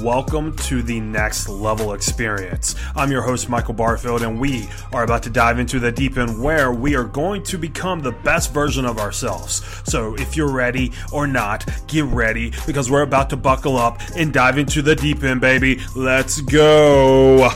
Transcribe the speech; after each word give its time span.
welcome 0.00 0.56
to 0.56 0.82
the 0.82 0.98
next 0.98 1.48
level 1.48 1.92
experience. 1.92 2.74
I'm 2.96 3.10
your 3.10 3.20
host, 3.20 3.50
Michael 3.50 3.74
Barfield, 3.74 4.22
and 4.22 4.40
we 4.40 4.66
are 4.92 5.04
about 5.04 5.22
to 5.24 5.30
dive 5.30 5.58
into 5.58 5.78
the 5.78 5.92
deep 5.92 6.16
end 6.16 6.42
where 6.42 6.72
we 6.72 6.96
are 6.96 7.04
going 7.04 7.42
to 7.44 7.58
become 7.58 8.00
the 8.00 8.12
best 8.12 8.54
version 8.54 8.86
of 8.86 8.98
ourselves. 8.98 9.62
So 9.84 10.14
if 10.14 10.36
you're 10.36 10.52
ready 10.52 10.92
or 11.12 11.26
not, 11.26 11.68
get 11.86 12.04
ready 12.06 12.52
because 12.66 12.90
we're 12.90 13.02
about 13.02 13.28
to 13.30 13.36
buckle 13.36 13.76
up 13.76 14.00
and 14.16 14.32
dive 14.32 14.56
into 14.56 14.80
the 14.80 14.96
deep 14.96 15.22
end, 15.22 15.42
baby. 15.42 15.80
Let's 15.94 16.40
go. 16.40 17.50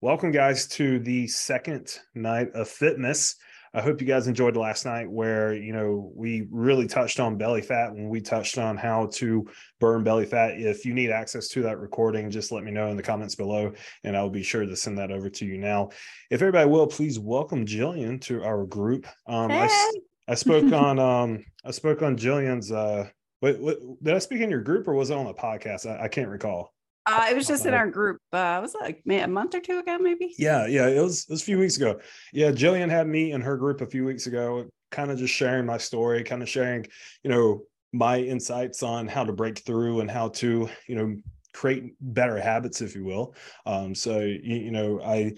Welcome, 0.00 0.30
guys, 0.30 0.68
to 0.68 1.00
the 1.00 1.26
second 1.26 1.98
night 2.14 2.48
of 2.54 2.68
fitness. 2.68 3.34
I 3.72 3.80
hope 3.80 4.00
you 4.00 4.06
guys 4.06 4.26
enjoyed 4.26 4.56
last 4.56 4.84
night 4.84 5.08
where, 5.08 5.54
you 5.54 5.72
know, 5.72 6.10
we 6.16 6.48
really 6.50 6.88
touched 6.88 7.20
on 7.20 7.36
belly 7.36 7.62
fat 7.62 7.90
and 7.90 8.10
we 8.10 8.20
touched 8.20 8.58
on 8.58 8.76
how 8.76 9.06
to 9.14 9.46
burn 9.78 10.02
belly 10.02 10.26
fat. 10.26 10.60
If 10.60 10.84
you 10.84 10.92
need 10.92 11.10
access 11.10 11.46
to 11.48 11.62
that 11.62 11.78
recording, 11.78 12.30
just 12.30 12.50
let 12.50 12.64
me 12.64 12.72
know 12.72 12.88
in 12.88 12.96
the 12.96 13.02
comments 13.02 13.36
below 13.36 13.72
and 14.02 14.16
I'll 14.16 14.28
be 14.28 14.42
sure 14.42 14.66
to 14.66 14.74
send 14.74 14.98
that 14.98 15.12
over 15.12 15.30
to 15.30 15.46
you 15.46 15.56
now. 15.56 15.90
If 16.30 16.42
everybody 16.42 16.68
will, 16.68 16.88
please 16.88 17.20
welcome 17.20 17.64
Jillian 17.64 18.20
to 18.22 18.42
our 18.42 18.64
group. 18.64 19.06
Um, 19.28 19.50
hey. 19.50 19.68
I, 19.70 19.92
I 20.26 20.34
spoke 20.34 20.72
on, 20.72 20.98
um, 20.98 21.44
I 21.64 21.70
spoke 21.70 22.02
on 22.02 22.16
Jillian's, 22.16 22.72
uh, 22.72 23.08
what, 23.38 23.60
did 24.02 24.14
I 24.14 24.18
speak 24.18 24.40
in 24.40 24.50
your 24.50 24.62
group 24.62 24.88
or 24.88 24.94
was 24.94 25.10
it 25.10 25.16
on 25.16 25.28
a 25.28 25.34
podcast? 25.34 25.88
I, 25.88 26.04
I 26.04 26.08
can't 26.08 26.28
recall. 26.28 26.74
Uh, 27.06 27.26
it 27.30 27.36
was 27.36 27.46
just 27.46 27.66
in 27.66 27.74
our 27.74 27.88
group. 27.88 28.18
Uh, 28.32 28.58
was 28.60 28.74
like 28.78 29.02
a 29.08 29.26
month 29.26 29.54
or 29.54 29.60
two 29.60 29.78
ago, 29.78 29.98
maybe? 29.98 30.34
Yeah, 30.38 30.66
yeah. 30.66 30.86
It 30.86 31.00
was 31.00 31.24
it 31.24 31.30
was 31.30 31.42
a 31.42 31.44
few 31.44 31.58
weeks 31.58 31.76
ago. 31.76 31.98
Yeah, 32.32 32.50
Jillian 32.50 32.90
had 32.90 33.08
me 33.08 33.32
in 33.32 33.40
her 33.40 33.56
group 33.56 33.80
a 33.80 33.86
few 33.86 34.04
weeks 34.04 34.26
ago, 34.26 34.68
kind 34.90 35.10
of 35.10 35.18
just 35.18 35.34
sharing 35.34 35.66
my 35.66 35.78
story, 35.78 36.22
kind 36.22 36.42
of 36.42 36.48
sharing, 36.48 36.86
you 37.22 37.30
know, 37.30 37.62
my 37.92 38.18
insights 38.18 38.82
on 38.82 39.08
how 39.08 39.24
to 39.24 39.32
break 39.32 39.58
through 39.60 40.00
and 40.00 40.10
how 40.10 40.28
to, 40.28 40.68
you 40.86 40.94
know, 40.94 41.16
create 41.52 41.94
better 42.00 42.38
habits, 42.38 42.80
if 42.80 42.94
you 42.94 43.04
will. 43.04 43.34
Um, 43.66 43.94
so 43.94 44.20
you, 44.20 44.56
you 44.56 44.70
know, 44.70 45.00
I 45.02 45.32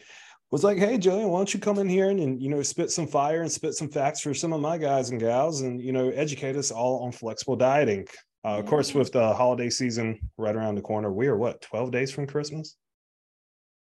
was 0.51 0.65
like, 0.65 0.77
hey, 0.77 0.99
Jillian, 0.99 1.31
why 1.31 1.39
don't 1.39 1.55
you 1.55 1.61
come 1.61 1.79
in 1.79 1.89
here 1.89 2.11
and, 2.11 2.21
and, 2.21 2.43
you 2.43 2.51
know, 2.51 2.63
spit 2.63 2.91
some 2.91 3.07
fire 3.07 3.41
and 3.41 3.51
spit 3.51 3.75
some 3.75 3.89
facts 3.89 4.21
for 4.21 4.35
some 4.35 4.53
of 4.53 4.61
my 4.61 4.77
guys 4.77 5.09
and 5.09 5.19
gals 5.19 5.63
and, 5.63 5.81
you 5.81 5.93
know, 5.93 6.11
educate 6.11 6.57
us 6.57 6.71
all 6.71 7.05
on 7.05 7.13
flexible 7.13 7.57
dieting. 7.57 8.07
Uh, 8.45 8.59
of 8.59 8.67
course, 8.67 8.93
with 8.93 9.13
the 9.13 9.33
holiday 9.35 9.71
season 9.71 10.19
right 10.37 10.57
around 10.57 10.75
the 10.75 10.83
corner, 10.83 11.13
we 11.13 11.29
are 11.29 11.37
what, 11.37 11.61
12 11.63 11.93
days 11.93 12.11
from 12.11 12.27
Christmas? 12.27 12.77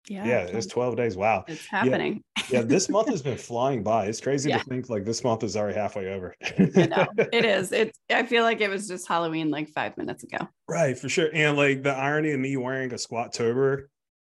Yeah. 0.09 0.25
Yeah, 0.25 0.39
it's 0.43 0.67
12 0.67 0.95
days. 0.95 1.17
Wow. 1.17 1.43
It's 1.47 1.65
happening. 1.65 2.23
Yeah, 2.37 2.59
yeah 2.59 2.61
this 2.61 2.89
month 2.89 3.09
has 3.09 3.21
been 3.21 3.37
flying 3.37 3.83
by. 3.83 4.05
It's 4.05 4.21
crazy 4.21 4.49
yeah. 4.49 4.59
to 4.59 4.63
think 4.63 4.89
like 4.89 5.05
this 5.05 5.23
month 5.23 5.43
is 5.43 5.57
already 5.57 5.77
halfway 5.77 6.07
over. 6.07 6.35
Know. 6.57 7.07
It 7.17 7.45
is. 7.45 7.71
It 7.71 7.97
I 8.09 8.25
feel 8.25 8.43
like 8.43 8.61
it 8.61 8.69
was 8.69 8.87
just 8.87 9.07
Halloween 9.07 9.49
like 9.49 9.69
five 9.69 9.97
minutes 9.97 10.23
ago. 10.23 10.47
Right, 10.67 10.97
for 10.97 11.09
sure. 11.09 11.29
And 11.33 11.57
like 11.57 11.83
the 11.83 11.93
irony 11.93 12.31
of 12.31 12.39
me 12.39 12.55
wearing 12.57 12.93
a 12.93 12.97
squat 12.97 13.33
tober 13.33 13.89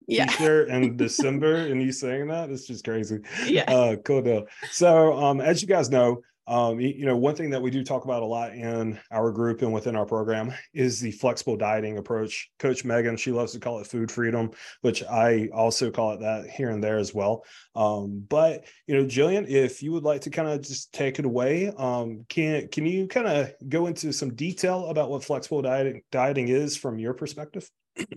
yeah. 0.08 0.26
t-shirt 0.26 0.68
in 0.68 0.96
December 0.96 1.56
and 1.56 1.82
you 1.82 1.92
saying 1.92 2.28
that, 2.28 2.50
it's 2.50 2.66
just 2.66 2.84
crazy. 2.84 3.20
Yeah. 3.46 3.70
Uh 3.70 3.96
cool 3.96 4.22
deal. 4.22 4.46
So 4.70 5.12
um 5.12 5.40
as 5.40 5.60
you 5.60 5.68
guys 5.68 5.90
know, 5.90 6.22
um, 6.48 6.78
you 6.78 7.04
know, 7.04 7.16
one 7.16 7.34
thing 7.34 7.50
that 7.50 7.60
we 7.60 7.70
do 7.70 7.82
talk 7.82 8.04
about 8.04 8.22
a 8.22 8.26
lot 8.26 8.52
in 8.52 9.00
our 9.10 9.32
group 9.32 9.62
and 9.62 9.72
within 9.72 9.96
our 9.96 10.06
program 10.06 10.52
is 10.72 11.00
the 11.00 11.10
flexible 11.10 11.56
dieting 11.56 11.98
approach. 11.98 12.50
Coach 12.60 12.84
Megan, 12.84 13.16
she 13.16 13.32
loves 13.32 13.52
to 13.52 13.58
call 13.58 13.80
it 13.80 13.86
food 13.86 14.12
freedom, 14.12 14.52
which 14.82 15.02
I 15.02 15.48
also 15.52 15.90
call 15.90 16.12
it 16.12 16.20
that 16.20 16.48
here 16.48 16.70
and 16.70 16.82
there 16.82 16.98
as 16.98 17.12
well. 17.12 17.44
Um, 17.74 18.24
but 18.28 18.64
you 18.86 18.96
know, 18.96 19.04
Jillian, 19.04 19.48
if 19.48 19.82
you 19.82 19.90
would 19.92 20.04
like 20.04 20.20
to 20.22 20.30
kind 20.30 20.48
of 20.48 20.62
just 20.62 20.92
take 20.92 21.18
it 21.18 21.24
away, 21.24 21.72
um, 21.76 22.24
can 22.28 22.68
can 22.68 22.86
you 22.86 23.08
kind 23.08 23.26
of 23.26 23.52
go 23.68 23.86
into 23.86 24.12
some 24.12 24.34
detail 24.34 24.86
about 24.86 25.10
what 25.10 25.24
flexible 25.24 25.62
dieting 25.62 26.02
dieting 26.12 26.48
is 26.48 26.76
from 26.76 26.98
your 26.98 27.14
perspective? 27.14 27.68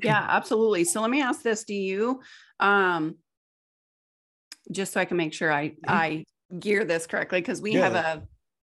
Yeah, 0.04 0.24
absolutely. 0.30 0.84
So 0.84 1.02
let 1.02 1.10
me 1.10 1.22
ask 1.22 1.42
this: 1.42 1.64
Do 1.64 1.74
you, 1.74 2.22
um, 2.60 3.16
just 4.72 4.94
so 4.94 5.02
I 5.02 5.06
can 5.06 5.18
make 5.18 5.34
sure 5.34 5.52
I 5.52 5.70
mm-hmm. 5.70 5.90
I 5.90 6.26
gear 6.58 6.86
this 6.86 7.06
correctly 7.06 7.42
because 7.42 7.62
we 7.62 7.74
yeah. 7.74 7.90
have 7.90 7.96
a 7.96 8.24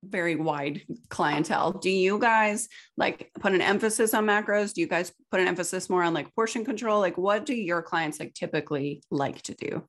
very 0.05 0.35
wide 0.35 0.83
clientele. 1.09 1.73
Do 1.73 1.91
you 1.91 2.19
guys 2.19 2.69
like 2.97 3.31
put 3.41 3.53
an 3.53 3.61
emphasis 3.61 4.15
on 4.15 4.27
macros? 4.27 4.75
Do 4.75 4.81
you 4.81 4.89
guys 4.89 5.13
put 5.31 5.41
an 5.41 5.47
emphasis 5.47 5.89
more 5.89 6.03
on 6.03 6.13
like 6.13 6.35
portion 6.35 6.65
control? 6.65 7.01
Like 7.01 7.17
what 7.17 7.47
do 7.47 7.55
your 7.55 7.83
clients 7.83 8.19
like 8.19 8.35
typically 8.35 9.03
like 9.11 9.43
to 9.43 9.55
do? 9.55 9.89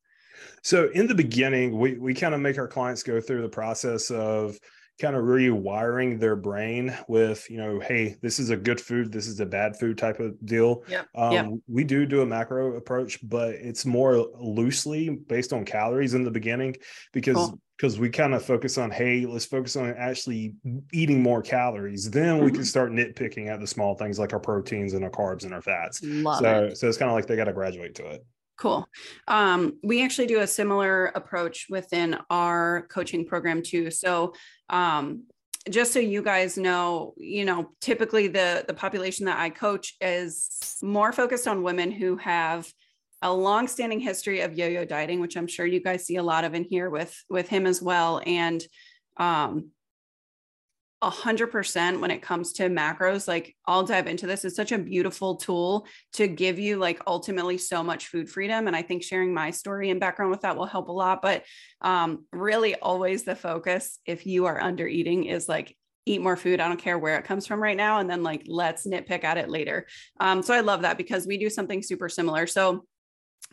So 0.61 0.89
in 0.93 1.07
the 1.07 1.15
beginning, 1.15 1.77
we 1.77 1.97
we 1.97 2.13
kind 2.13 2.33
of 2.33 2.41
make 2.41 2.57
our 2.57 2.67
clients 2.67 3.03
go 3.03 3.19
through 3.21 3.41
the 3.41 3.49
process 3.49 4.11
of 4.11 4.57
kind 5.01 5.15
of 5.15 5.23
rewiring 5.23 6.19
their 6.19 6.35
brain 6.35 6.95
with 7.07 7.49
you 7.49 7.57
know 7.57 7.79
hey 7.79 8.15
this 8.21 8.39
is 8.39 8.51
a 8.51 8.57
good 8.57 8.79
food 8.79 9.11
this 9.11 9.27
is 9.27 9.39
a 9.39 9.45
bad 9.45 9.77
food 9.77 9.97
type 9.97 10.19
of 10.19 10.33
deal 10.45 10.83
yep. 10.87 11.07
Um, 11.15 11.31
yep. 11.33 11.51
we 11.67 11.83
do 11.83 12.05
do 12.05 12.21
a 12.21 12.25
macro 12.25 12.75
approach 12.75 13.19
but 13.27 13.55
it's 13.55 13.85
more 13.85 14.27
loosely 14.39 15.09
based 15.09 15.51
on 15.51 15.65
calories 15.65 16.13
in 16.13 16.23
the 16.23 16.31
beginning 16.31 16.75
because 17.11 17.35
cool 17.35 17.59
because 17.77 17.99
we 17.99 18.09
kind 18.09 18.33
of 18.33 18.45
focus 18.45 18.77
on 18.77 18.91
hey 18.91 19.25
let's 19.25 19.45
focus 19.45 19.75
on 19.75 19.93
actually 19.97 20.53
eating 20.93 21.21
more 21.21 21.41
calories 21.41 22.09
then 22.09 22.37
we 22.43 22.49
can 22.49 22.61
mm-hmm. 22.61 22.63
start 22.63 22.91
nitpicking 22.91 23.47
at 23.47 23.59
the 23.59 23.67
small 23.67 23.95
things 23.95 24.19
like 24.19 24.31
our 24.31 24.39
proteins 24.39 24.93
and 24.93 25.03
our 25.03 25.09
carbs 25.09 25.43
and 25.43 25.53
our 25.53 25.61
fats 25.61 25.99
Love 26.03 26.39
so 26.39 26.63
it. 26.63 26.77
so 26.77 26.87
it's 26.87 26.97
kind 26.97 27.09
of 27.09 27.15
like 27.15 27.25
they 27.25 27.35
got 27.35 27.45
to 27.45 27.53
graduate 27.53 27.95
to 27.95 28.05
it 28.05 28.25
Cool. 28.63 28.87
Um, 29.27 29.77
we 29.83 30.05
actually 30.05 30.27
do 30.27 30.39
a 30.39 30.47
similar 30.47 31.07
approach 31.07 31.67
within 31.69 32.17
our 32.29 32.87
coaching 32.89 33.25
program 33.25 33.61
too. 33.61 33.91
So, 33.91 34.35
um, 34.69 35.25
just 35.69 35.91
so 35.91 35.99
you 35.99 36.21
guys 36.21 36.57
know, 36.57 37.13
you 37.17 37.43
know, 37.43 37.71
typically 37.81 38.29
the 38.29 38.63
the 38.65 38.73
population 38.73 39.25
that 39.25 39.37
I 39.37 39.49
coach 39.49 39.95
is 39.99 40.77
more 40.81 41.11
focused 41.11 41.45
on 41.45 41.61
women 41.61 41.91
who 41.91 42.15
have 42.15 42.65
a 43.21 43.33
long-standing 43.33 43.99
history 43.99 44.39
of 44.39 44.57
yo-yo 44.57 44.85
dieting, 44.85 45.19
which 45.19 45.35
I'm 45.35 45.47
sure 45.47 45.65
you 45.65 45.81
guys 45.81 46.05
see 46.05 46.15
a 46.15 46.23
lot 46.23 46.45
of 46.45 46.53
in 46.53 46.63
here 46.63 46.89
with 46.89 47.13
with 47.29 47.49
him 47.49 47.65
as 47.65 47.81
well. 47.81 48.21
And 48.25 48.63
um, 49.17 49.71
100% 51.11 51.99
when 51.99 52.11
it 52.11 52.21
comes 52.21 52.53
to 52.53 52.63
macros 52.63 53.27
like 53.27 53.55
i'll 53.65 53.83
dive 53.83 54.07
into 54.07 54.27
this. 54.27 54.45
It's 54.45 54.55
such 54.55 54.71
a 54.71 54.77
beautiful 54.77 55.35
tool 55.35 55.87
to 56.13 56.27
give 56.27 56.59
you 56.59 56.77
like 56.77 57.01
ultimately 57.07 57.57
so 57.57 57.83
much 57.83 58.07
food 58.07 58.29
freedom 58.29 58.67
and 58.67 58.75
i 58.75 58.81
think 58.81 59.03
sharing 59.03 59.33
my 59.33 59.51
story 59.51 59.89
and 59.89 59.99
background 59.99 60.31
with 60.31 60.41
that 60.41 60.57
will 60.57 60.65
help 60.65 60.89
a 60.89 60.91
lot. 60.91 61.21
But 61.21 61.43
um, 61.81 62.25
really 62.31 62.75
always 62.75 63.23
the 63.23 63.35
focus 63.35 63.99
if 64.05 64.25
you 64.25 64.45
are 64.45 64.61
under 64.61 64.87
eating 64.87 65.25
is 65.25 65.49
like 65.49 65.75
eat 66.05 66.21
more 66.21 66.35
food. 66.35 66.59
I 66.59 66.67
don't 66.67 66.79
care 66.79 66.99
where 66.99 67.17
it 67.17 67.25
comes 67.25 67.47
from 67.47 67.61
right 67.61 67.77
now 67.77 67.99
and 67.99 68.09
then 68.09 68.23
like 68.23 68.43
let's 68.45 68.85
nitpick 68.85 69.23
at 69.23 69.37
it 69.37 69.49
later. 69.49 69.87
Um, 70.19 70.41
so 70.41 70.53
i 70.53 70.59
love 70.59 70.81
that 70.81 70.97
because 70.97 71.25
we 71.25 71.37
do 71.37 71.49
something 71.49 71.81
super 71.81 72.09
similar. 72.09 72.45
So 72.47 72.85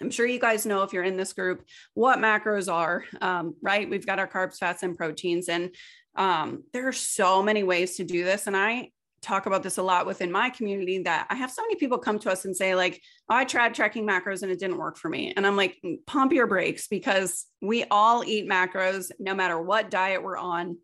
I'm 0.00 0.10
sure 0.10 0.26
you 0.26 0.38
guys 0.38 0.64
know 0.64 0.82
if 0.82 0.92
you're 0.92 1.04
in 1.04 1.16
this 1.16 1.32
group 1.32 1.62
what 1.94 2.18
macros 2.18 2.72
are, 2.72 3.04
um, 3.20 3.54
right? 3.60 3.88
We've 3.88 4.06
got 4.06 4.18
our 4.18 4.28
carbs, 4.28 4.56
fats, 4.56 4.82
and 4.82 4.96
proteins. 4.96 5.48
And 5.48 5.74
um, 6.16 6.64
there 6.72 6.88
are 6.88 6.92
so 6.92 7.42
many 7.42 7.62
ways 7.62 7.96
to 7.96 8.04
do 8.04 8.24
this. 8.24 8.46
And 8.46 8.56
I 8.56 8.90
talk 9.22 9.46
about 9.46 9.62
this 9.62 9.78
a 9.78 9.82
lot 9.82 10.06
within 10.06 10.32
my 10.32 10.50
community 10.50 11.02
that 11.02 11.26
I 11.28 11.34
have 11.34 11.50
so 11.50 11.62
many 11.62 11.76
people 11.76 11.98
come 11.98 12.18
to 12.20 12.30
us 12.30 12.44
and 12.44 12.56
say, 12.56 12.74
like, 12.74 13.02
oh, 13.28 13.36
I 13.36 13.44
tried 13.44 13.74
tracking 13.74 14.06
macros 14.06 14.42
and 14.42 14.50
it 14.50 14.58
didn't 14.58 14.78
work 14.78 14.96
for 14.96 15.08
me. 15.08 15.32
And 15.36 15.46
I'm 15.46 15.56
like, 15.56 15.76
mm, 15.84 15.98
pump 16.06 16.32
your 16.32 16.46
brakes 16.46 16.88
because 16.88 17.46
we 17.60 17.84
all 17.90 18.24
eat 18.24 18.48
macros 18.48 19.10
no 19.18 19.34
matter 19.34 19.60
what 19.60 19.90
diet 19.90 20.22
we're 20.22 20.38
on. 20.38 20.78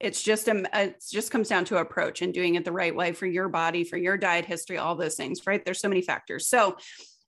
It's 0.00 0.22
just 0.22 0.48
a 0.48 0.64
it 0.74 1.02
just 1.10 1.30
comes 1.30 1.48
down 1.48 1.64
to 1.66 1.78
approach 1.78 2.20
and 2.20 2.34
doing 2.34 2.56
it 2.56 2.64
the 2.64 2.72
right 2.72 2.94
way 2.94 3.12
for 3.12 3.26
your 3.26 3.48
body, 3.48 3.84
for 3.84 3.96
your 3.96 4.16
diet 4.16 4.44
history, 4.44 4.76
all 4.76 4.96
those 4.96 5.16
things, 5.16 5.46
right? 5.46 5.64
There's 5.64 5.80
so 5.80 5.88
many 5.88 6.02
factors. 6.02 6.48
So 6.48 6.76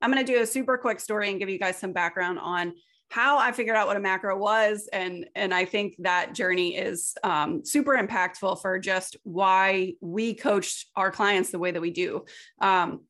I'm 0.02 0.12
going 0.12 0.25
to 0.25 0.32
do 0.32 0.42
a 0.42 0.46
super 0.46 0.76
quick 0.76 1.00
story 1.00 1.30
and 1.30 1.38
give 1.38 1.48
you 1.48 1.58
guys 1.58 1.78
some 1.78 1.92
background 1.92 2.38
on 2.38 2.75
how 3.09 3.39
I 3.39 3.53
figured 3.53 3.77
out 3.77 3.87
what 3.87 3.97
a 3.97 4.00
macro 4.00 4.37
was, 4.37 4.89
and 4.93 5.27
and 5.34 5.55
I 5.55 5.65
think 5.65 5.94
that 6.00 6.34
journey 6.34 6.76
is 6.76 7.14
um, 7.23 7.64
super 7.64 7.97
impactful 7.97 8.61
for 8.61 8.79
just 8.79 9.17
why 9.23 9.94
we 10.00 10.35
coach 10.35 10.87
our 10.97 11.11
clients 11.11 11.50
the 11.50 11.58
way 11.58 11.70
that 11.70 11.81
we 11.81 11.91
do. 11.91 12.25
Um, 12.61 13.03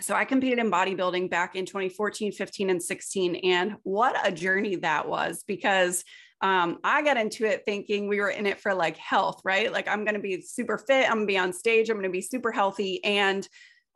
so 0.00 0.14
I 0.14 0.24
competed 0.24 0.58
in 0.58 0.70
bodybuilding 0.70 1.30
back 1.30 1.56
in 1.56 1.66
2014, 1.66 2.32
15, 2.32 2.70
and 2.70 2.82
16, 2.82 3.36
and 3.36 3.76
what 3.82 4.16
a 4.26 4.32
journey 4.32 4.76
that 4.76 5.08
was 5.08 5.44
because 5.46 6.04
um, 6.40 6.78
I 6.84 7.02
got 7.02 7.16
into 7.16 7.44
it 7.46 7.62
thinking 7.64 8.06
we 8.06 8.20
were 8.20 8.30
in 8.30 8.46
it 8.46 8.60
for 8.60 8.74
like 8.74 8.96
health, 8.96 9.40
right? 9.44 9.72
Like 9.72 9.88
I'm 9.88 10.04
going 10.04 10.14
to 10.14 10.20
be 10.20 10.40
super 10.40 10.78
fit, 10.78 11.06
I'm 11.06 11.16
going 11.16 11.26
to 11.26 11.32
be 11.32 11.38
on 11.38 11.52
stage, 11.52 11.90
I'm 11.90 11.96
going 11.96 12.04
to 12.04 12.10
be 12.10 12.22
super 12.22 12.52
healthy, 12.52 13.02
and 13.04 13.46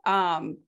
um, 0.04 0.58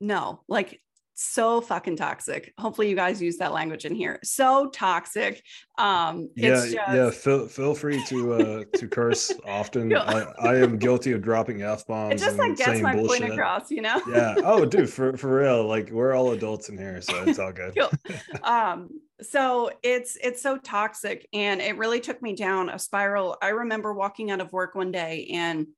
no, 0.00 0.42
like 0.48 0.80
so 1.14 1.60
fucking 1.60 1.96
toxic. 1.96 2.52
Hopefully 2.58 2.90
you 2.90 2.96
guys 2.96 3.22
use 3.22 3.36
that 3.38 3.52
language 3.52 3.84
in 3.84 3.94
here. 3.94 4.18
So 4.24 4.68
toxic. 4.70 5.42
Um 5.78 6.28
yeah, 6.36 6.48
just... 6.48 6.72
yeah. 6.72 7.10
Feel 7.10 7.46
feel 7.46 7.74
free 7.74 8.04
to 8.06 8.32
uh 8.34 8.64
to 8.76 8.88
curse 8.88 9.32
often. 9.46 9.94
I, 9.96 10.32
I, 10.40 10.56
am 10.56 10.76
guilty 10.76 11.12
of 11.12 11.22
dropping 11.22 11.62
F 11.62 11.86
bombs. 11.86 12.20
It 12.20 12.24
just 12.24 12.36
like 12.36 12.56
gets 12.56 12.80
my 12.80 12.94
bullshit. 12.94 13.20
point 13.20 13.32
across, 13.32 13.70
you 13.70 13.82
know? 13.82 14.00
yeah. 14.08 14.34
Oh 14.38 14.64
dude, 14.66 14.90
for 14.90 15.16
for 15.16 15.38
real. 15.38 15.66
Like 15.66 15.90
we're 15.90 16.14
all 16.14 16.32
adults 16.32 16.68
in 16.68 16.76
here, 16.76 17.00
so 17.00 17.22
it's 17.24 17.38
all 17.38 17.52
good. 17.52 17.76
Um, 18.42 18.88
so 19.22 19.70
it's 19.82 20.18
it's 20.22 20.42
so 20.42 20.58
toxic 20.58 21.26
and 21.32 21.60
it 21.60 21.76
really 21.78 22.00
took 22.00 22.20
me 22.20 22.34
down 22.34 22.68
a 22.68 22.78
spiral. 22.78 23.36
I 23.40 23.48
remember 23.48 23.94
walking 23.94 24.30
out 24.30 24.40
of 24.40 24.52
work 24.52 24.74
one 24.74 24.92
day 24.92 25.30
and 25.32 25.68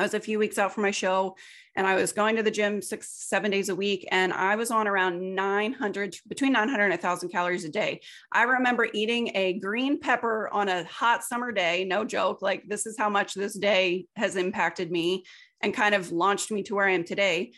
I 0.00 0.02
was 0.02 0.14
a 0.14 0.20
few 0.20 0.38
weeks 0.38 0.56
out 0.56 0.72
from 0.72 0.84
my 0.84 0.92
show 0.92 1.36
and 1.76 1.86
I 1.86 1.94
was 1.94 2.12
going 2.12 2.36
to 2.36 2.42
the 2.42 2.50
gym 2.50 2.80
six, 2.80 3.10
seven 3.10 3.50
days 3.50 3.68
a 3.68 3.76
week. 3.76 4.08
And 4.10 4.32
I 4.32 4.56
was 4.56 4.70
on 4.70 4.88
around 4.88 5.34
900, 5.34 6.16
between 6.26 6.52
900 6.52 6.84
and 6.84 6.92
1,000 6.92 7.28
calories 7.28 7.66
a 7.66 7.68
day. 7.68 8.00
I 8.32 8.44
remember 8.44 8.88
eating 8.94 9.30
a 9.34 9.58
green 9.58 10.00
pepper 10.00 10.48
on 10.54 10.70
a 10.70 10.84
hot 10.84 11.22
summer 11.22 11.52
day. 11.52 11.84
No 11.84 12.06
joke. 12.06 12.40
Like, 12.40 12.64
this 12.66 12.86
is 12.86 12.96
how 12.96 13.10
much 13.10 13.34
this 13.34 13.58
day 13.58 14.06
has 14.16 14.36
impacted 14.36 14.90
me 14.90 15.24
and 15.60 15.74
kind 15.74 15.94
of 15.94 16.10
launched 16.10 16.50
me 16.50 16.62
to 16.62 16.74
where 16.74 16.88
I 16.88 16.92
am 16.92 17.04
today. 17.04 17.52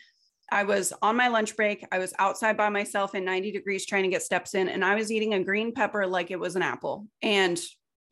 I 0.51 0.65
was 0.65 0.91
on 1.01 1.15
my 1.15 1.29
lunch 1.29 1.55
break. 1.55 1.87
I 1.93 1.97
was 1.97 2.13
outside 2.19 2.57
by 2.57 2.67
myself 2.67 3.15
in 3.15 3.23
90 3.23 3.53
degrees 3.53 3.85
trying 3.85 4.03
to 4.03 4.09
get 4.09 4.21
steps 4.21 4.53
in, 4.53 4.67
and 4.67 4.83
I 4.83 4.95
was 4.95 5.13
eating 5.13 5.33
a 5.33 5.43
green 5.45 5.73
pepper 5.73 6.05
like 6.07 6.29
it 6.29 6.39
was 6.41 6.57
an 6.57 6.61
apple 6.61 7.07
and 7.21 7.57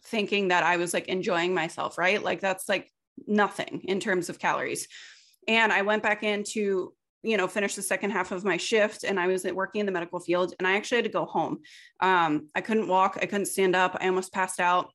thinking 0.05 0.47
that 0.47 0.63
I 0.63 0.77
was 0.77 0.93
like 0.93 1.09
enjoying 1.09 1.53
myself, 1.53 1.97
right? 1.97 2.23
Like, 2.23 2.39
that's 2.39 2.69
like 2.69 2.89
nothing 3.27 3.81
in 3.85 4.00
terms 4.00 4.29
of 4.29 4.39
calories. 4.39 4.88
And 5.47 5.71
I 5.71 5.81
went 5.81 6.03
back 6.03 6.23
in 6.23 6.44
to, 6.50 6.94
you 7.23 7.38
know, 7.38 7.47
finish 7.47 7.75
the 7.75 7.81
second 7.81 8.12
half 8.12 8.31
of 8.31 8.44
my 8.44 8.57
shift 8.57 9.03
and 9.03 9.19
I 9.19 9.27
was 9.27 9.44
working 9.45 9.79
in 9.79 9.85
the 9.85 9.91
medical 9.91 10.19
field 10.19 10.53
and 10.59 10.68
I 10.68 10.75
actually 10.75 10.97
had 10.97 11.06
to 11.06 11.12
go 11.12 11.25
home. 11.25 11.59
Um, 12.00 12.50
I 12.56 12.62
couldn't 12.62 12.88
walk, 12.88 13.18
I 13.21 13.25
couldn't 13.25 13.45
stand 13.45 13.75
up, 13.75 13.97
I 14.00 14.07
almost 14.07 14.33
passed 14.33 14.59
out. 14.59 14.91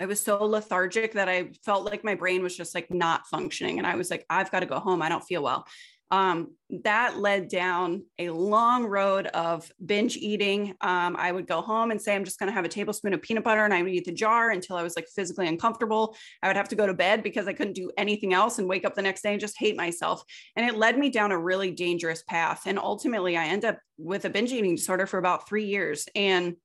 I 0.00 0.06
was 0.06 0.20
so 0.20 0.44
lethargic 0.44 1.14
that 1.14 1.28
I 1.28 1.50
felt 1.64 1.84
like 1.84 2.04
my 2.04 2.14
brain 2.14 2.42
was 2.42 2.56
just 2.56 2.74
like 2.74 2.88
not 2.88 3.26
functioning. 3.26 3.78
And 3.78 3.86
I 3.86 3.96
was 3.96 4.12
like, 4.12 4.24
I've 4.30 4.50
got 4.52 4.60
to 4.60 4.66
go 4.66 4.78
home. 4.78 5.02
I 5.02 5.08
don't 5.08 5.24
feel 5.24 5.42
well 5.42 5.66
um, 6.10 6.54
that 6.82 7.18
led 7.18 7.48
down 7.48 8.04
a 8.18 8.30
long 8.30 8.86
road 8.86 9.26
of 9.28 9.70
binge 9.84 10.16
eating. 10.16 10.74
Um, 10.80 11.16
I 11.18 11.32
would 11.32 11.46
go 11.46 11.60
home 11.60 11.90
and 11.90 12.00
say, 12.00 12.14
I'm 12.14 12.24
just 12.24 12.38
going 12.38 12.48
to 12.48 12.54
have 12.54 12.64
a 12.64 12.68
tablespoon 12.68 13.14
of 13.14 13.22
peanut 13.22 13.44
butter 13.44 13.64
and 13.64 13.74
I 13.74 13.82
would 13.82 13.92
eat 13.92 14.04
the 14.04 14.12
jar 14.12 14.50
until 14.50 14.76
I 14.76 14.82
was 14.82 14.96
like 14.96 15.06
physically 15.14 15.48
uncomfortable. 15.48 16.16
I 16.42 16.46
would 16.46 16.56
have 16.56 16.68
to 16.68 16.76
go 16.76 16.86
to 16.86 16.94
bed 16.94 17.22
because 17.22 17.46
I 17.46 17.52
couldn't 17.52 17.74
do 17.74 17.90
anything 17.96 18.32
else 18.32 18.58
and 18.58 18.68
wake 18.68 18.84
up 18.84 18.94
the 18.94 19.02
next 19.02 19.22
day 19.22 19.32
and 19.32 19.40
just 19.40 19.58
hate 19.58 19.76
myself. 19.76 20.22
And 20.56 20.66
it 20.66 20.76
led 20.76 20.98
me 20.98 21.10
down 21.10 21.32
a 21.32 21.38
really 21.38 21.70
dangerous 21.70 22.22
path. 22.22 22.62
And 22.66 22.78
ultimately, 22.78 23.36
I 23.36 23.46
ended 23.46 23.70
up 23.70 23.78
with 23.98 24.24
a 24.24 24.30
binge 24.30 24.52
eating 24.52 24.76
disorder 24.76 25.06
for 25.06 25.18
about 25.18 25.48
three 25.48 25.66
years. 25.66 26.06
And 26.14 26.56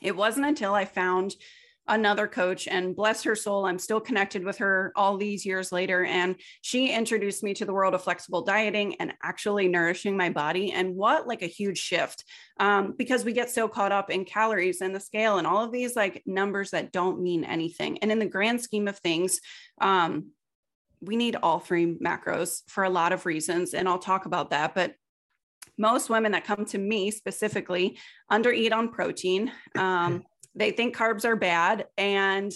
it 0.00 0.16
wasn't 0.16 0.46
until 0.46 0.74
I 0.74 0.84
found 0.84 1.34
another 1.92 2.26
coach 2.26 2.66
and 2.68 2.96
bless 2.96 3.22
her 3.22 3.36
soul 3.36 3.66
i'm 3.66 3.78
still 3.78 4.00
connected 4.00 4.42
with 4.42 4.56
her 4.56 4.92
all 4.96 5.18
these 5.18 5.44
years 5.44 5.70
later 5.70 6.04
and 6.06 6.36
she 6.62 6.90
introduced 6.90 7.42
me 7.42 7.52
to 7.52 7.66
the 7.66 7.72
world 7.72 7.92
of 7.92 8.02
flexible 8.02 8.40
dieting 8.40 8.94
and 8.94 9.12
actually 9.22 9.68
nourishing 9.68 10.16
my 10.16 10.30
body 10.30 10.72
and 10.72 10.94
what 10.96 11.28
like 11.28 11.42
a 11.42 11.46
huge 11.46 11.78
shift 11.78 12.24
um, 12.58 12.94
because 12.96 13.26
we 13.26 13.32
get 13.34 13.50
so 13.50 13.68
caught 13.68 13.92
up 13.92 14.08
in 14.08 14.24
calories 14.24 14.80
and 14.80 14.94
the 14.94 15.00
scale 15.00 15.36
and 15.36 15.46
all 15.46 15.62
of 15.62 15.70
these 15.70 15.94
like 15.94 16.22
numbers 16.24 16.70
that 16.70 16.92
don't 16.92 17.20
mean 17.20 17.44
anything 17.44 17.98
and 17.98 18.10
in 18.10 18.18
the 18.18 18.26
grand 18.26 18.60
scheme 18.60 18.88
of 18.88 18.98
things 18.98 19.40
um, 19.82 20.30
we 21.02 21.14
need 21.14 21.36
all 21.42 21.58
three 21.58 21.98
macros 21.98 22.62
for 22.68 22.84
a 22.84 22.90
lot 22.90 23.12
of 23.12 23.26
reasons 23.26 23.74
and 23.74 23.86
i'll 23.86 23.98
talk 23.98 24.24
about 24.24 24.48
that 24.48 24.74
but 24.74 24.94
most 25.76 26.08
women 26.08 26.32
that 26.32 26.44
come 26.44 26.64
to 26.64 26.78
me 26.78 27.10
specifically 27.10 27.98
undereat 28.30 28.72
on 28.72 28.88
protein 28.88 29.52
um, 29.76 30.22
they 30.54 30.70
think 30.70 30.96
carbs 30.96 31.24
are 31.24 31.36
bad 31.36 31.86
and 31.96 32.52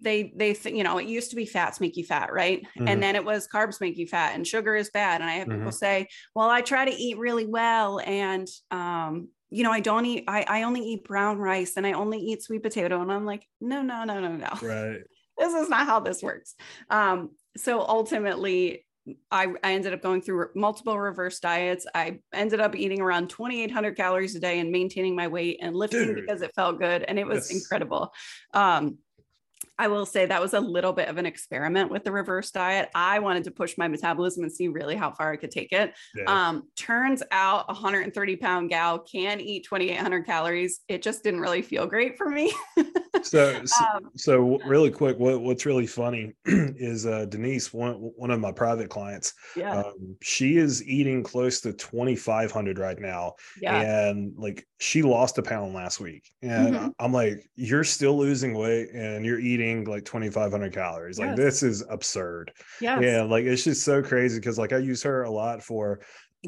they 0.00 0.32
they 0.36 0.54
th- 0.54 0.74
you 0.74 0.84
know 0.84 0.98
it 0.98 1.06
used 1.06 1.30
to 1.30 1.36
be 1.36 1.46
fats 1.46 1.80
make 1.80 1.96
you 1.96 2.04
fat 2.04 2.32
right? 2.32 2.62
Mm-hmm. 2.62 2.88
and 2.88 3.02
then 3.02 3.16
it 3.16 3.24
was 3.24 3.48
carbs 3.48 3.80
make 3.80 3.96
you 3.96 4.06
fat 4.06 4.34
and 4.34 4.46
sugar 4.46 4.76
is 4.76 4.90
bad. 4.90 5.20
And 5.20 5.28
i 5.28 5.34
have 5.34 5.48
mm-hmm. 5.48 5.58
people 5.58 5.72
say 5.72 6.08
well 6.34 6.48
i 6.48 6.60
try 6.60 6.84
to 6.84 6.94
eat 6.94 7.18
really 7.18 7.46
well 7.46 8.00
and 8.00 8.46
um 8.70 9.28
you 9.50 9.62
know 9.62 9.72
i 9.72 9.80
don't 9.80 10.06
eat 10.06 10.24
I, 10.28 10.44
I 10.48 10.62
only 10.62 10.80
eat 10.80 11.04
brown 11.04 11.38
rice 11.38 11.76
and 11.76 11.86
i 11.86 11.92
only 11.92 12.18
eat 12.18 12.42
sweet 12.42 12.62
potato. 12.62 13.00
And 13.02 13.12
i'm 13.12 13.26
like 13.26 13.46
no 13.60 13.82
no 13.82 14.04
no 14.04 14.20
no 14.20 14.36
no. 14.36 14.50
Right. 14.62 15.00
This 15.38 15.54
is 15.54 15.70
not 15.70 15.86
how 15.86 15.98
this 15.98 16.22
works. 16.22 16.54
Um 16.90 17.30
so 17.56 17.80
ultimately 17.80 18.84
I, 19.30 19.46
I 19.64 19.72
ended 19.72 19.92
up 19.92 20.02
going 20.02 20.22
through 20.22 20.50
multiple 20.54 20.98
reverse 20.98 21.40
diets. 21.40 21.86
I 21.94 22.20
ended 22.32 22.60
up 22.60 22.76
eating 22.76 23.00
around 23.00 23.30
2,800 23.30 23.96
calories 23.96 24.36
a 24.36 24.40
day 24.40 24.60
and 24.60 24.70
maintaining 24.70 25.16
my 25.16 25.28
weight 25.28 25.58
and 25.60 25.74
lifting 25.74 26.06
Dude. 26.06 26.16
because 26.16 26.42
it 26.42 26.54
felt 26.54 26.78
good. 26.78 27.02
And 27.02 27.18
it 27.18 27.26
was 27.26 27.50
yes. 27.50 27.60
incredible. 27.60 28.12
Um, 28.54 28.98
I 29.78 29.88
will 29.88 30.06
say 30.06 30.26
that 30.26 30.40
was 30.40 30.54
a 30.54 30.60
little 30.60 30.92
bit 30.92 31.08
of 31.08 31.18
an 31.18 31.26
experiment 31.26 31.90
with 31.90 32.04
the 32.04 32.12
reverse 32.12 32.50
diet. 32.50 32.90
I 32.94 33.18
wanted 33.18 33.44
to 33.44 33.50
push 33.50 33.76
my 33.78 33.88
metabolism 33.88 34.44
and 34.44 34.52
see 34.52 34.68
really 34.68 34.96
how 34.96 35.10
far 35.10 35.32
I 35.32 35.36
could 35.36 35.50
take 35.50 35.72
it. 35.72 35.94
Yeah. 36.14 36.24
Um, 36.26 36.68
turns 36.76 37.22
out 37.30 37.64
a 37.68 37.72
130 37.72 38.36
pound 38.36 38.70
gal 38.70 38.98
can 38.98 39.40
eat 39.40 39.64
2,800 39.64 40.26
calories. 40.26 40.80
It 40.88 41.02
just 41.02 41.24
didn't 41.24 41.40
really 41.40 41.62
feel 41.62 41.86
great 41.86 42.16
for 42.16 42.28
me. 42.28 42.52
so, 43.22 43.64
so, 43.64 43.84
um, 43.84 44.10
so, 44.16 44.58
really 44.66 44.90
quick, 44.90 45.18
what, 45.18 45.40
what's 45.40 45.66
really 45.66 45.86
funny 45.86 46.32
is 46.44 47.06
uh, 47.06 47.26
Denise, 47.26 47.72
one, 47.72 47.94
one 47.94 48.30
of 48.30 48.40
my 48.40 48.52
private 48.52 48.90
clients, 48.90 49.34
yeah. 49.56 49.80
Um, 49.80 50.16
she 50.22 50.56
is 50.56 50.86
eating 50.86 51.22
close 51.22 51.60
to 51.62 51.72
2,500 51.72 52.78
right 52.78 52.98
now. 52.98 53.34
Yeah. 53.60 53.80
And 53.80 54.32
like 54.36 54.66
she 54.78 55.02
lost 55.02 55.38
a 55.38 55.42
pound 55.42 55.74
last 55.74 56.00
week. 56.00 56.30
And 56.42 56.74
mm-hmm. 56.74 56.88
I'm 56.98 57.12
like, 57.12 57.48
you're 57.54 57.84
still 57.84 58.16
losing 58.16 58.54
weight 58.54 58.90
and 58.92 59.24
you're 59.24 59.40
eating 59.40 59.61
eating 59.62 59.84
like 59.84 60.04
2500 60.04 60.72
calories. 60.72 61.18
Like 61.18 61.28
yes. 61.28 61.36
this 61.36 61.62
is 61.62 61.84
absurd. 61.88 62.52
Yeah 62.80 63.00
yeah 63.02 63.22
like 63.22 63.44
it's 63.44 63.64
just 63.64 63.84
so 63.84 64.02
crazy 64.02 64.38
because 64.38 64.58
like 64.58 64.72
i 64.72 64.78
use 64.78 65.02
her 65.02 65.22
a 65.22 65.30
lot 65.30 65.62
for 65.62 66.00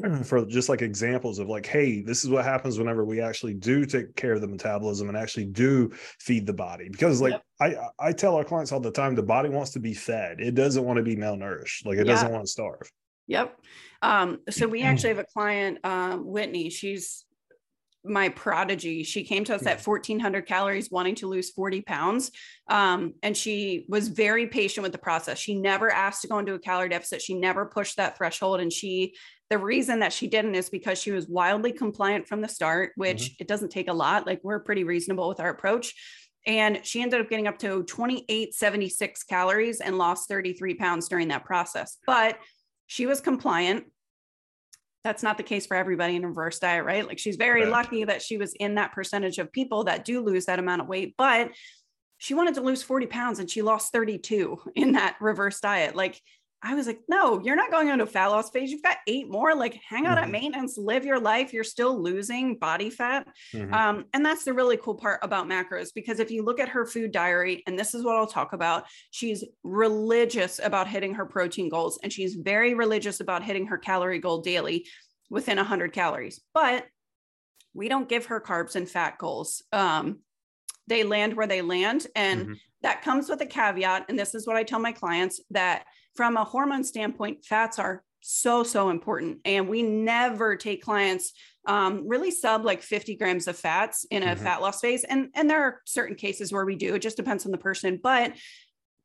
for 0.23 0.45
just 0.45 0.69
like 0.69 0.81
examples 0.81 1.39
of 1.39 1.47
like 1.47 1.65
hey 1.65 2.01
this 2.01 2.23
is 2.23 2.29
what 2.29 2.43
happens 2.43 2.77
whenever 2.77 3.05
we 3.05 3.21
actually 3.21 3.53
do 3.53 3.85
take 3.85 4.15
care 4.15 4.33
of 4.33 4.41
the 4.41 4.47
metabolism 4.47 5.07
and 5.07 5.17
actually 5.17 5.45
do 5.45 5.89
feed 6.19 6.45
the 6.45 6.53
body. 6.53 6.89
Because 6.89 7.21
like 7.21 7.33
yep. 7.33 7.43
i 7.99 8.07
i 8.07 8.11
tell 8.11 8.35
our 8.35 8.43
clients 8.43 8.71
all 8.71 8.79
the 8.79 8.91
time 8.91 9.15
the 9.15 9.23
body 9.23 9.49
wants 9.49 9.71
to 9.71 9.79
be 9.79 9.93
fed. 9.93 10.39
It 10.39 10.55
doesn't 10.55 10.83
want 10.83 10.97
to 10.97 11.03
be 11.03 11.15
malnourished. 11.15 11.85
Like 11.85 11.97
it 11.97 12.05
doesn't 12.05 12.31
want 12.31 12.43
to 12.43 12.51
starve. 12.51 12.91
Yep. 13.27 13.57
Um 14.01 14.39
so 14.49 14.67
we 14.67 14.83
actually 14.83 15.09
have 15.15 15.19
a 15.19 15.25
client 15.25 15.79
um 15.83 16.25
whitney. 16.25 16.69
She's 16.69 17.25
my 18.05 18.29
prodigy. 18.29 19.03
She 19.03 19.23
came 19.23 19.43
to 19.45 19.55
us 19.55 19.63
yeah. 19.63 19.71
at 19.71 19.85
1400 19.85 20.45
calories, 20.45 20.91
wanting 20.91 21.15
to 21.15 21.27
lose 21.27 21.51
40 21.51 21.81
pounds. 21.81 22.31
Um, 22.69 23.13
and 23.23 23.35
she 23.35 23.85
was 23.87 24.07
very 24.07 24.47
patient 24.47 24.83
with 24.83 24.91
the 24.91 24.97
process. 24.97 25.37
She 25.37 25.55
never 25.55 25.91
asked 25.91 26.21
to 26.21 26.27
go 26.27 26.39
into 26.39 26.53
a 26.53 26.59
calorie 26.59 26.89
deficit. 26.89 27.21
She 27.21 27.33
never 27.33 27.65
pushed 27.65 27.97
that 27.97 28.17
threshold. 28.17 28.59
And 28.59 28.71
she, 28.71 29.15
the 29.49 29.57
reason 29.57 29.99
that 29.99 30.13
she 30.13 30.27
didn't 30.27 30.55
is 30.55 30.69
because 30.69 30.99
she 30.99 31.11
was 31.11 31.27
wildly 31.27 31.71
compliant 31.71 32.27
from 32.27 32.41
the 32.41 32.47
start, 32.47 32.91
which 32.95 33.23
mm-hmm. 33.23 33.41
it 33.41 33.47
doesn't 33.47 33.69
take 33.69 33.89
a 33.89 33.93
lot. 33.93 34.25
Like 34.25 34.41
we're 34.43 34.59
pretty 34.59 34.83
reasonable 34.83 35.27
with 35.27 35.39
our 35.39 35.49
approach. 35.49 35.93
And 36.47 36.85
she 36.85 37.01
ended 37.01 37.21
up 37.21 37.29
getting 37.29 37.47
up 37.47 37.57
to 37.59 37.83
2876 37.83 39.23
calories 39.23 39.81
and 39.81 39.97
lost 39.97 40.27
33 40.29 40.75
pounds 40.75 41.09
during 41.09 41.29
that 41.29 41.43
process. 41.43 41.97
But 42.05 42.37
she 42.87 43.07
was 43.07 43.19
compliant 43.19 43.85
that's 45.05 45.21
not 45.21 45.37
the 45.37 45.43
case 45.43 45.67
for 45.67 45.77
everybody 45.77 46.15
in 46.15 46.25
reverse 46.25 46.57
diet, 46.57 46.83
right? 46.83 47.07
Like 47.07 47.19
she's 47.19 47.35
very 47.35 47.61
right. 47.61 47.69
lucky 47.69 48.03
that 48.05 48.23
she 48.23 48.37
was 48.37 48.55
in 48.55 48.73
that 48.75 48.91
percentage 48.91 49.37
of 49.37 49.51
people 49.51 49.83
that 49.83 50.03
do 50.03 50.19
lose 50.19 50.45
that 50.47 50.57
amount 50.57 50.81
of 50.81 50.87
weight, 50.87 51.13
but 51.15 51.51
she 52.17 52.33
wanted 52.33 52.55
to 52.55 52.61
lose 52.61 52.81
40 52.81 53.05
pounds 53.05 53.37
and 53.37 53.47
she 53.47 53.61
lost 53.61 53.93
32 53.93 54.57
in 54.75 54.93
that 54.93 55.15
reverse 55.21 55.59
diet. 55.59 55.95
Like 55.95 56.19
I 56.65 56.73
was 56.73 56.87
like, 56.87 57.01
no, 57.07 57.39
you're 57.43 57.55
not 57.55 57.69
going 57.69 57.89
into 57.89 58.05
a 58.05 58.07
fat 58.07 58.27
loss 58.27 58.49
phase. 58.49 58.71
You've 58.71 58.81
got 58.81 58.97
eight 59.05 59.29
more. 59.29 59.55
Like, 59.55 59.79
hang 59.87 60.07
out 60.07 60.17
mm-hmm. 60.17 60.25
at 60.25 60.31
maintenance, 60.31 60.77
live 60.79 61.05
your 61.05 61.19
life. 61.19 61.53
You're 61.53 61.63
still 61.63 62.01
losing 62.01 62.57
body 62.57 62.89
fat. 62.89 63.27
Mm-hmm. 63.53 63.71
Um, 63.71 64.05
and 64.13 64.25
that's 64.25 64.43
the 64.45 64.53
really 64.53 64.75
cool 64.77 64.95
part 64.95 65.19
about 65.21 65.47
macros 65.47 65.89
because 65.93 66.19
if 66.19 66.31
you 66.31 66.43
look 66.43 66.59
at 66.59 66.69
her 66.69 66.87
food 66.87 67.11
diary, 67.11 67.61
and 67.67 67.77
this 67.77 67.93
is 67.93 68.03
what 68.03 68.15
I'll 68.15 68.25
talk 68.25 68.53
about, 68.53 68.85
she's 69.11 69.43
religious 69.63 70.59
about 70.63 70.87
hitting 70.87 71.13
her 71.13 71.25
protein 71.27 71.69
goals 71.69 71.99
and 72.01 72.11
she's 72.11 72.33
very 72.33 72.73
religious 72.73 73.19
about 73.19 73.43
hitting 73.43 73.67
her 73.67 73.77
calorie 73.77 74.19
goal 74.19 74.41
daily 74.41 74.87
within 75.29 75.57
100 75.57 75.93
calories. 75.93 76.41
But 76.53 76.85
we 77.75 77.89
don't 77.89 78.09
give 78.09 78.27
her 78.27 78.41
carbs 78.41 78.75
and 78.75 78.89
fat 78.89 79.19
goals. 79.19 79.61
Um, 79.71 80.19
they 80.87 81.03
land 81.03 81.35
where 81.35 81.47
they 81.47 81.61
land. 81.61 82.07
And 82.15 82.41
mm-hmm. 82.41 82.53
that 82.81 83.03
comes 83.03 83.29
with 83.29 83.41
a 83.41 83.45
caveat. 83.45 84.05
And 84.09 84.17
this 84.17 84.33
is 84.33 84.47
what 84.47 84.55
I 84.55 84.63
tell 84.63 84.79
my 84.79 84.93
clients 84.93 85.41
that 85.51 85.85
from 86.15 86.37
a 86.37 86.43
hormone 86.43 86.83
standpoint, 86.83 87.45
fats 87.45 87.79
are 87.79 88.03
so, 88.21 88.63
so 88.63 88.89
important. 88.89 89.39
And 89.45 89.69
we 89.69 89.83
never 89.83 90.55
take 90.55 90.81
clients 90.81 91.33
um, 91.67 92.07
really 92.07 92.31
sub 92.31 92.63
like 92.65 92.81
50 92.81 93.15
grams 93.15 93.47
of 93.47 93.57
fats 93.57 94.05
in 94.09 94.23
a 94.23 94.27
mm-hmm. 94.27 94.43
fat 94.43 94.61
loss 94.61 94.81
phase. 94.81 95.03
And, 95.03 95.29
and 95.35 95.49
there 95.49 95.63
are 95.63 95.81
certain 95.85 96.15
cases 96.15 96.51
where 96.51 96.65
we 96.65 96.75
do, 96.75 96.95
it 96.95 97.01
just 97.01 97.17
depends 97.17 97.45
on 97.45 97.51
the 97.51 97.57
person. 97.57 97.99
But 98.01 98.33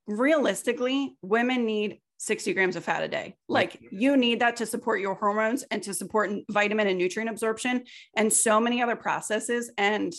realistically, 0.06 1.16
women 1.22 1.66
need 1.66 2.00
60 2.18 2.52
grams 2.52 2.76
of 2.76 2.84
fat 2.84 3.02
a 3.02 3.08
day. 3.08 3.34
Like 3.48 3.80
you 3.90 4.16
need 4.16 4.40
that 4.40 4.56
to 4.56 4.66
support 4.66 5.00
your 5.00 5.14
hormones 5.14 5.64
and 5.70 5.82
to 5.84 5.94
support 5.94 6.30
vitamin 6.50 6.86
and 6.86 6.98
nutrient 6.98 7.30
absorption 7.30 7.84
and 8.14 8.30
so 8.30 8.60
many 8.60 8.82
other 8.82 8.96
processes. 8.96 9.70
And 9.78 10.12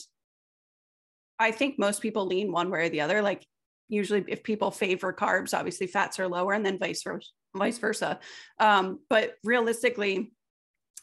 I 1.38 1.51
think 1.51 1.77
most 1.77 2.01
people 2.01 2.25
lean 2.25 2.51
one 2.51 2.71
way 2.71 2.86
or 2.86 2.89
the 2.89 3.01
other. 3.01 3.21
Like 3.21 3.45
usually 3.91 4.25
if 4.27 4.43
people 4.43 4.71
favor 4.71 5.13
carbs, 5.13 5.57
obviously 5.57 5.88
fats 5.88 6.19
are 6.19 6.27
lower 6.27 6.53
and 6.53 6.65
then 6.65 6.79
vice 6.79 7.03
versa, 7.03 7.29
vice 7.55 7.77
versa. 7.77 8.19
Um, 8.60 9.00
but 9.10 9.36
realistically, 9.43 10.33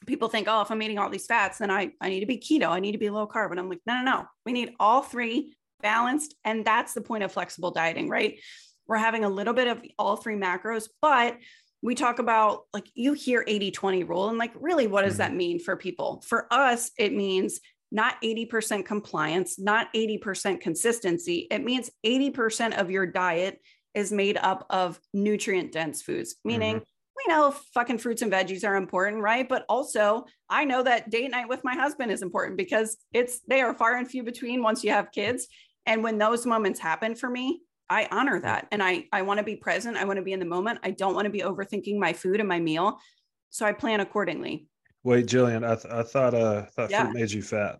people 0.07 0.28
think, 0.28 0.49
oh, 0.49 0.62
if 0.62 0.71
I'm 0.71 0.83
eating 0.83 0.99
all 0.99 1.11
these 1.11 1.26
fats, 1.26 1.59
then 1.59 1.71
I, 1.71 1.92
I 2.00 2.09
need 2.09 2.21
to 2.21 2.26
be 2.26 2.38
keto. 2.38 2.68
I 2.68 2.80
need 2.80 2.92
to 2.92 2.99
be 2.99 3.11
low 3.11 3.26
carb. 3.26 3.50
And 3.50 3.61
I'm 3.61 3.68
like, 3.68 3.80
no, 3.87 3.95
no, 3.97 4.02
no. 4.02 4.26
We 4.45 4.52
need 4.52 4.75
all 4.80 5.02
three 5.02 5.57
balanced. 5.83 6.35
And 6.45 6.64
that's 6.64 6.95
the 6.95 7.00
point 7.00 7.25
of 7.25 7.33
flexible 7.33 7.71
dieting, 7.71 8.09
right? 8.09 8.38
we're 8.88 8.97
having 8.97 9.25
a 9.25 9.28
little 9.28 9.54
bit 9.54 9.68
of 9.68 9.83
all 9.99 10.16
three 10.16 10.35
macros, 10.35 10.88
but 11.00 11.37
we 11.83 11.95
talk 11.95 12.18
about 12.18 12.62
like 12.73 12.90
you 12.95 13.12
hear 13.12 13.45
80 13.47 13.71
20 13.71 14.02
rule 14.02 14.28
and 14.30 14.38
like 14.38 14.52
really 14.59 14.88
what 14.88 15.02
does 15.02 15.12
mm-hmm. 15.14 15.18
that 15.18 15.35
mean 15.35 15.61
for 15.61 15.76
people 15.76 16.25
for 16.26 16.52
us 16.52 16.90
it 16.99 17.14
means 17.14 17.61
not 17.90 18.21
80% 18.23 18.85
compliance 18.85 19.59
not 19.59 19.92
80% 19.95 20.61
consistency 20.61 21.47
it 21.50 21.64
means 21.64 21.90
80% 22.04 22.78
of 22.78 22.90
your 22.90 23.07
diet 23.07 23.61
is 23.95 24.12
made 24.12 24.37
up 24.37 24.66
of 24.71 25.00
nutrient 25.12 25.73
dense 25.73 26.02
foods 26.02 26.37
meaning 26.45 26.76
mm-hmm. 26.76 26.85
we 27.28 27.35
know 27.35 27.54
fucking 27.75 27.99
fruits 27.99 28.23
and 28.23 28.33
veggies 28.33 28.66
are 28.66 28.76
important 28.76 29.23
right 29.23 29.49
but 29.49 29.64
also 29.68 30.25
i 30.49 30.64
know 30.64 30.83
that 30.83 31.11
date 31.11 31.30
night 31.30 31.49
with 31.49 31.64
my 31.64 31.75
husband 31.75 32.12
is 32.12 32.23
important 32.23 32.57
because 32.57 32.97
it's 33.12 33.40
they 33.49 33.61
are 33.61 33.75
far 33.75 33.97
and 33.97 34.09
few 34.09 34.23
between 34.23 34.62
once 34.62 34.85
you 34.85 34.90
have 34.90 35.11
kids 35.11 35.49
and 35.87 36.02
when 36.02 36.18
those 36.18 36.45
moments 36.47 36.78
happen 36.78 37.14
for 37.14 37.30
me 37.30 37.61
I 37.90 38.09
honor 38.11 38.40
that. 38.40 38.68
And 38.71 38.83
I, 38.83 39.07
I 39.12 39.23
want 39.23 39.38
to 39.38 39.45
be 39.45 39.57
present. 39.57 39.97
I 39.97 40.04
want 40.04 40.18
to 40.18 40.23
be 40.23 40.33
in 40.33 40.40
the 40.40 40.47
moment. 40.47 40.80
I 40.83 40.90
don't 40.90 41.14
want 41.14 41.25
to 41.25 41.30
be 41.30 41.40
overthinking 41.40 41.99
my 41.99 42.12
food 42.12 42.40
and 42.40 42.49
my 42.49 42.61
meal. 42.61 42.99
So 43.50 43.64
I 43.64 43.73
plan 43.73 44.00
accordingly. 44.00 44.66
Wait, 45.09 45.25
Jillian, 45.25 45.67
I, 45.67 45.75
th- 45.75 45.91
I 45.91 46.03
thought, 46.03 46.35
uh, 46.35 46.67
thought 46.67 46.91
yeah. 46.91 47.05
fruit 47.05 47.15
made 47.15 47.31
you 47.31 47.41
fat. 47.41 47.79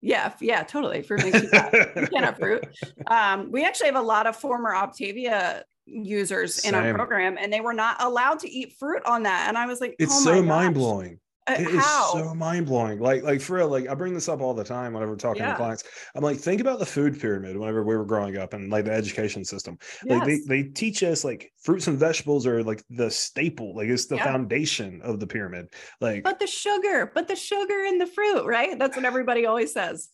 Yeah, 0.00 0.32
yeah, 0.40 0.62
totally. 0.62 1.02
Fruit 1.02 1.24
makes 1.24 1.42
you 1.42 1.48
fat. 1.48 1.72
you 1.74 2.06
can't 2.06 2.24
have 2.24 2.38
fruit. 2.38 2.64
Um, 3.08 3.50
we 3.50 3.64
actually 3.64 3.86
have 3.86 3.96
a 3.96 4.00
lot 4.00 4.28
of 4.28 4.36
former 4.36 4.72
Optavia 4.72 5.64
users 5.86 6.62
Same. 6.62 6.72
in 6.72 6.80
our 6.80 6.94
program, 6.94 7.36
and 7.36 7.52
they 7.52 7.60
were 7.60 7.72
not 7.72 8.00
allowed 8.00 8.38
to 8.40 8.48
eat 8.48 8.74
fruit 8.78 9.02
on 9.04 9.24
that. 9.24 9.48
And 9.48 9.58
I 9.58 9.66
was 9.66 9.80
like, 9.80 9.96
it's 9.98 10.14
oh 10.24 10.34
so 10.34 10.42
mind 10.44 10.74
blowing. 10.74 11.18
Uh, 11.48 11.56
it 11.58 11.68
is 11.68 11.84
so 11.84 12.32
mind 12.34 12.66
blowing. 12.66 13.00
Like, 13.00 13.24
like 13.24 13.40
for 13.40 13.56
real, 13.56 13.68
like 13.68 13.88
I 13.88 13.94
bring 13.94 14.14
this 14.14 14.28
up 14.28 14.40
all 14.40 14.54
the 14.54 14.62
time 14.62 14.92
whenever 14.92 15.12
we're 15.12 15.18
talking 15.18 15.42
yeah. 15.42 15.50
to 15.50 15.56
clients. 15.56 15.82
I'm 16.14 16.22
like, 16.22 16.38
think 16.38 16.60
about 16.60 16.78
the 16.78 16.86
food 16.86 17.20
pyramid 17.20 17.56
whenever 17.56 17.82
we 17.82 17.96
were 17.96 18.04
growing 18.04 18.36
up 18.36 18.54
and 18.54 18.70
like 18.70 18.84
the 18.84 18.92
education 18.92 19.44
system. 19.44 19.76
Yes. 20.04 20.18
Like 20.18 20.24
they, 20.26 20.38
they 20.46 20.68
teach 20.68 21.02
us 21.02 21.24
like 21.24 21.52
fruits 21.60 21.88
and 21.88 21.98
vegetables 21.98 22.46
are 22.46 22.62
like 22.62 22.84
the 22.90 23.10
staple, 23.10 23.74
like 23.74 23.88
it's 23.88 24.06
the 24.06 24.16
yeah. 24.16 24.24
foundation 24.24 25.00
of 25.02 25.18
the 25.18 25.26
pyramid. 25.26 25.66
Like 26.00 26.22
but 26.22 26.38
the 26.38 26.46
sugar, 26.46 27.10
but 27.12 27.26
the 27.26 27.36
sugar 27.36 27.84
in 27.88 27.98
the 27.98 28.06
fruit, 28.06 28.46
right? 28.46 28.78
That's 28.78 28.96
what 28.96 29.04
everybody 29.04 29.46
always 29.46 29.72
says. 29.72 30.10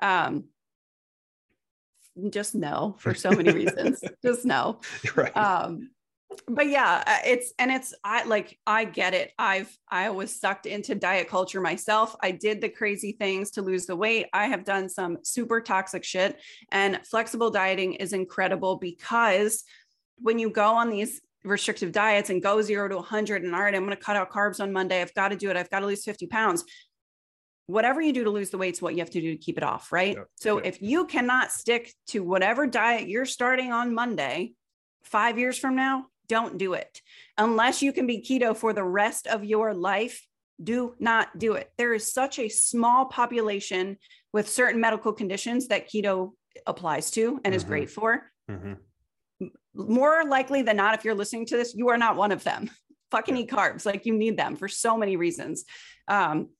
Um 0.00 0.44
just 2.30 2.54
no 2.54 2.96
for 2.98 3.14
so 3.14 3.30
many 3.32 3.52
reasons. 3.52 4.00
just 4.24 4.46
no. 4.46 4.80
Right. 5.14 5.36
Um 5.36 5.90
but 6.46 6.68
yeah 6.68 7.02
uh, 7.06 7.18
it's 7.24 7.52
and 7.58 7.70
it's 7.70 7.94
i 8.04 8.24
like 8.24 8.58
i 8.66 8.84
get 8.84 9.14
it. 9.14 9.32
I've 9.38 9.76
i 9.88 10.10
was 10.10 10.38
sucked 10.38 10.66
into 10.66 10.94
diet 10.94 11.28
culture 11.28 11.60
myself. 11.60 12.14
I 12.22 12.30
did 12.30 12.60
the 12.60 12.68
crazy 12.68 13.12
things 13.12 13.50
to 13.52 13.62
lose 13.62 13.86
the 13.86 13.96
weight. 13.96 14.26
I 14.32 14.46
have 14.46 14.64
done 14.64 14.88
some 14.88 15.18
super 15.22 15.60
toxic 15.60 16.04
shit 16.04 16.40
and 16.70 17.00
flexible 17.06 17.50
dieting 17.50 17.94
is 17.94 18.12
incredible 18.12 18.76
because 18.76 19.64
when 20.18 20.38
you 20.38 20.50
go 20.50 20.74
on 20.74 20.90
these 20.90 21.20
restrictive 21.42 21.90
diets 21.90 22.30
and 22.30 22.42
go 22.42 22.60
zero 22.60 22.86
to 22.86 22.96
100 22.96 23.42
and 23.42 23.54
all 23.54 23.62
right 23.62 23.74
i'm 23.74 23.84
going 23.84 23.96
to 23.96 24.02
cut 24.02 24.16
out 24.16 24.30
carbs 24.30 24.60
on 24.60 24.72
monday. 24.72 25.00
I've 25.00 25.14
got 25.14 25.28
to 25.28 25.36
do 25.36 25.50
it. 25.50 25.56
I've 25.56 25.70
got 25.70 25.80
to 25.80 25.86
lose 25.86 26.04
50 26.04 26.26
pounds. 26.26 26.64
Whatever 27.66 28.00
you 28.00 28.12
do 28.12 28.24
to 28.24 28.30
lose 28.30 28.50
the 28.50 28.58
weight 28.58 28.74
is 28.74 28.82
what 28.82 28.94
you 28.94 29.00
have 29.00 29.10
to 29.10 29.20
do 29.20 29.30
to 29.30 29.36
keep 29.36 29.56
it 29.56 29.64
off 29.64 29.90
right? 29.92 30.16
Yeah, 30.16 30.24
so 30.34 30.58
yeah. 30.58 30.68
if 30.68 30.82
you 30.82 31.06
cannot 31.06 31.50
stick 31.50 31.94
to 32.08 32.22
whatever 32.22 32.66
diet 32.66 33.08
you're 33.08 33.26
starting 33.26 33.72
on 33.72 33.94
monday 33.94 34.52
five 35.02 35.38
years 35.38 35.58
from 35.58 35.76
now 35.76 36.06
don't 36.30 36.58
do 36.58 36.74
it. 36.74 37.02
Unless 37.36 37.82
you 37.82 37.92
can 37.92 38.06
be 38.06 38.22
keto 38.22 38.56
for 38.56 38.72
the 38.72 38.84
rest 38.84 39.26
of 39.26 39.44
your 39.44 39.74
life, 39.74 40.24
do 40.62 40.94
not 41.00 41.36
do 41.36 41.54
it. 41.54 41.72
There 41.76 41.92
is 41.92 42.12
such 42.12 42.38
a 42.38 42.48
small 42.48 43.06
population 43.06 43.98
with 44.32 44.48
certain 44.48 44.80
medical 44.80 45.12
conditions 45.12 45.66
that 45.68 45.90
keto 45.90 46.30
applies 46.66 47.10
to 47.12 47.40
and 47.44 47.46
mm-hmm. 47.46 47.54
is 47.54 47.64
great 47.64 47.90
for. 47.90 48.30
Mm-hmm. 48.48 49.46
More 49.74 50.24
likely 50.24 50.62
than 50.62 50.76
not, 50.76 50.94
if 50.94 51.04
you're 51.04 51.16
listening 51.16 51.46
to 51.46 51.56
this, 51.56 51.74
you 51.74 51.88
are 51.88 51.98
not 51.98 52.16
one 52.16 52.30
of 52.30 52.44
them. 52.44 52.70
Fucking 53.10 53.36
eat 53.36 53.50
carbs. 53.50 53.84
Like 53.84 54.06
you 54.06 54.14
need 54.14 54.36
them 54.36 54.54
for 54.54 54.68
so 54.68 54.96
many 54.96 55.16
reasons. 55.16 55.64
Um, 56.06 56.50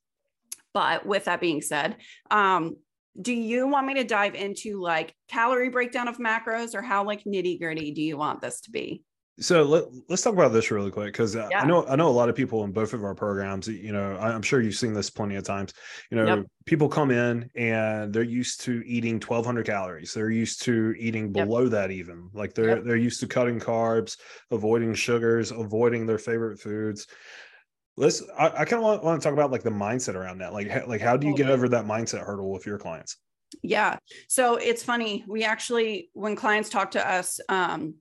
but 0.75 1.07
with 1.07 1.27
that 1.27 1.41
being 1.41 1.63
said, 1.63 1.97
um, 2.29 2.77
do 3.21 3.33
you 3.33 3.69
want 3.69 3.87
me 3.87 3.95
to 3.95 4.05
dive 4.05 4.35
into 4.35 4.81
like 4.81 5.15
calorie 5.29 5.69
breakdown 5.69 6.09
of 6.09 6.19
macros 6.19 6.75
or 6.75 6.83
how 6.83 7.05
like 7.05 7.23
nitty 7.25 7.61
gritty 7.61 7.93
do 7.93 8.03
you 8.03 8.17
want 8.17 8.41
this 8.41 8.63
to 8.63 8.71
be? 8.73 9.05
So 9.41 9.63
let, 9.63 9.85
us 10.11 10.21
talk 10.21 10.35
about 10.35 10.53
this 10.53 10.71
really 10.71 10.91
quick 10.91 11.13
because 11.13 11.35
yeah. 11.35 11.49
I 11.55 11.67
know 11.67 11.87
I 11.87 11.97
know 11.97 12.09
a 12.09 12.11
lot 12.11 12.29
of 12.29 12.37
people 12.37 12.63
in 12.65 12.73
both 12.73 12.93
of 12.93 13.05
our 13.05 13.15
programs. 13.15 13.69
You 13.69 13.93
know, 13.93 14.17
I'm 14.19 14.43
sure 14.43 14.61
you've 14.61 14.75
seen 14.75 14.93
this 14.93 15.09
plenty 15.09 15.37
of 15.37 15.45
times. 15.45 15.73
You 16.11 16.19
know, 16.19 16.37
yep. 16.37 16.47
people 16.67 16.89
come 16.89 17.11
in 17.11 17.51
and 17.55 18.13
they're 18.13 18.23
used 18.23 18.61
to 18.63 18.83
eating 18.85 19.15
1,200 19.15 19.65
calories. 19.65 20.13
They're 20.13 20.31
used 20.31 20.63
to 20.63 20.95
eating 20.99 21.33
below 21.33 21.63
yep. 21.63 21.71
that, 21.71 21.91
even 21.91 22.29
like 22.35 22.53
they're 22.53 22.77
yep. 22.77 22.85
they're 22.85 22.97
used 22.97 23.21
to 23.21 23.27
cutting 23.27 23.59
carbs, 23.59 24.19
avoiding 24.51 24.95
sugars, 24.95 25.53
avoiding 25.53 26.05
their 26.05 26.19
favorite 26.19 26.61
foods. 26.61 27.07
Let's. 27.97 28.23
I, 28.39 28.47
I 28.49 28.65
kind 28.67 28.75
of 28.75 28.83
want, 28.83 29.05
want 29.05 29.23
to 29.23 29.25
talk 29.25 29.33
about 29.33 29.51
like 29.51 29.63
the 29.63 29.71
mindset 29.71 30.17
around 30.17 30.39
that. 30.39 30.53
Like, 30.53 30.87
like 30.87 31.01
how 31.01 31.17
do 31.17 31.27
you 31.27 31.35
get 31.35 31.49
over 31.49 31.67
that 31.71 31.87
mindset 31.87 32.27
hurdle 32.27 32.53
with 32.53 32.67
your 32.67 32.79
clients? 32.79 33.17
Yeah. 33.63 33.97
So 34.29 34.57
it's 34.57 34.83
funny. 34.83 35.25
We 35.27 35.45
actually, 35.45 36.11
when 36.13 36.37
clients 36.37 36.69
talk 36.69 36.93
to 36.93 37.11
us, 37.11 37.41
um, 37.49 37.95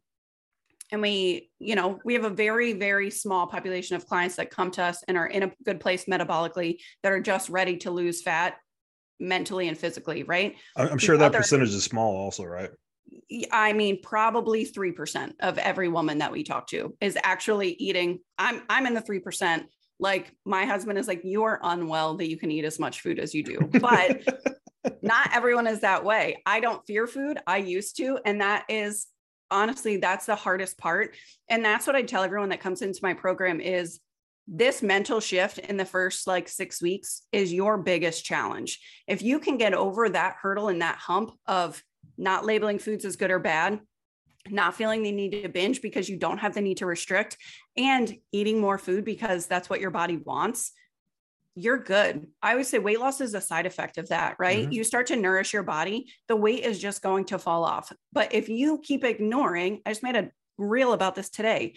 and 0.91 1.01
we 1.01 1.50
you 1.60 1.75
know 1.75 2.00
we 2.03 2.13
have 2.13 2.24
a 2.24 2.29
very 2.29 2.74
very 2.74 3.10
small 3.10 3.48
population 3.48 3.96
of 3.96 4.05
clients 4.05 4.36
that 4.36 4.50
come 4.50 4.72
to 4.72 4.84
us 4.84 5.03
and 5.08 5.17
are 5.17 5.27
in 5.27 5.43
a 5.43 5.51
good 5.63 5.79
place 5.79 6.05
metabolically 6.05 6.79
that 7.03 7.12
are 7.12 7.22
just 7.22 7.50
ready 7.50 7.77
to 7.77 7.91
lose 7.91 8.22
fat 8.22 8.55
mentally 9.19 9.67
and 9.67 9.77
physically 9.77 10.24
right? 10.24 10.55
I'm 10.75 10.98
sure 10.98 11.17
that 11.17 11.25
other, 11.25 11.39
percentage 11.39 11.69
is 11.69 11.84
small 11.84 12.15
also 12.15 12.43
right? 12.46 12.69
I 13.51 13.74
mean 13.74 14.01
probably 14.01 14.65
3% 14.65 15.34
of 15.39 15.58
every 15.58 15.88
woman 15.88 16.19
that 16.19 16.31
we 16.31 16.43
talk 16.43 16.67
to 16.67 16.96
is 17.01 17.17
actually 17.24 17.72
eating. 17.74 18.19
I'm 18.38 18.63
i'm 18.69 18.86
in 18.86 18.93
the 18.93 19.01
3% 19.01 19.65
like 20.00 20.34
my 20.46 20.65
husband 20.65 20.98
is 20.98 21.08
like 21.08 21.22
you're 21.24 21.60
unwell 21.62 22.15
that 22.17 22.29
you 22.29 22.38
can 22.38 22.51
eat 22.51 22.63
as 22.63 22.79
much 22.79 23.01
food 23.01 23.19
as 23.19 23.34
you 23.34 23.43
do. 23.43 23.60
But 23.81 24.22
not 25.01 25.29
everyone 25.34 25.67
is 25.67 25.81
that 25.81 26.05
way. 26.05 26.41
I 26.46 26.62
don't 26.62 26.86
fear 26.88 27.05
food. 27.05 27.39
I 27.46 27.58
used 27.58 27.98
to 27.98 28.19
and 28.25 28.41
that 28.41 28.65
is 28.69 29.08
honestly 29.51 29.98
that's 29.98 30.25
the 30.25 30.36
hardest 30.36 30.77
part. 30.77 31.15
And 31.50 31.63
that's 31.63 31.88
what 31.88 31.96
i 31.96 32.01
tell 32.01 32.24
everyone 32.24 32.50
that 32.50 32.62
comes 32.62 32.82
into 32.82 33.00
my 33.01 33.13
program 33.13 33.60
is 33.60 34.00
this 34.48 34.82
mental 34.82 35.20
shift 35.20 35.60
in 35.60 35.77
the 35.77 35.86
first 35.86 36.25
like 36.25 36.50
6 36.50 36.82
weeks 36.82 37.22
is 37.32 37.53
your 37.53 37.77
biggest 37.77 38.25
challenge. 38.25 38.79
If 39.08 39.22
you 39.22 39.39
can 39.39 39.58
get 39.58 39.74
over 39.74 40.10
that 40.10 40.38
hurdle 40.41 40.70
and 40.70 40.82
that 40.82 40.98
hump 40.98 41.32
of 41.46 41.84
not 42.18 42.46
labeling 42.46 42.79
foods 42.79 43.06
as 43.06 43.15
good 43.15 43.32
or 43.32 43.39
bad 43.39 43.79
not 44.50 44.75
feeling 44.75 45.03
the 45.03 45.12
need 45.12 45.32
to 45.44 45.50
binge 45.50 45.82
because 45.82 46.10
you 46.10 46.18
don't 46.18 46.38
have 46.38 46.53
the 46.53 46.62
need 46.62 46.77
to 46.77 46.86
restrict 46.86 47.38
and 47.77 48.15
eating 48.32 48.60
more 48.60 48.77
food 48.77 49.03
because 49.03 49.48
that's 49.48 49.70
what 49.70 49.82
your 49.82 49.91
body 49.91 50.18
wants 50.18 50.72
you're 51.56 51.77
good. 51.77 52.27
I 52.41 52.51
always 52.51 52.70
say 52.70 52.79
weight 52.79 53.00
loss 53.00 53.22
is 53.22 53.34
a 53.34 53.41
side 53.41 53.65
effect 53.65 53.98
of 53.98 54.10
that, 54.10 54.36
right? 54.39 54.63
Mm-hmm. 54.63 54.72
You 54.72 54.84
start 54.84 55.08
to 55.08 55.15
nourish 55.15 55.53
your 55.53 55.63
body, 55.63 56.12
the 56.27 56.36
weight 56.36 56.63
is 56.63 56.79
just 56.79 57.01
going 57.01 57.25
to 57.25 57.39
fall 57.39 57.63
off. 57.63 57.91
But 58.13 58.34
if 58.34 58.50
you 58.50 58.79
keep 58.84 59.03
ignoring, 59.03 59.82
I 59.86 59.91
just 59.91 60.03
made 60.03 60.15
a 60.15 60.29
reel 60.58 60.94
about 60.94 61.15
this 61.15 61.29
today. 61.29 61.75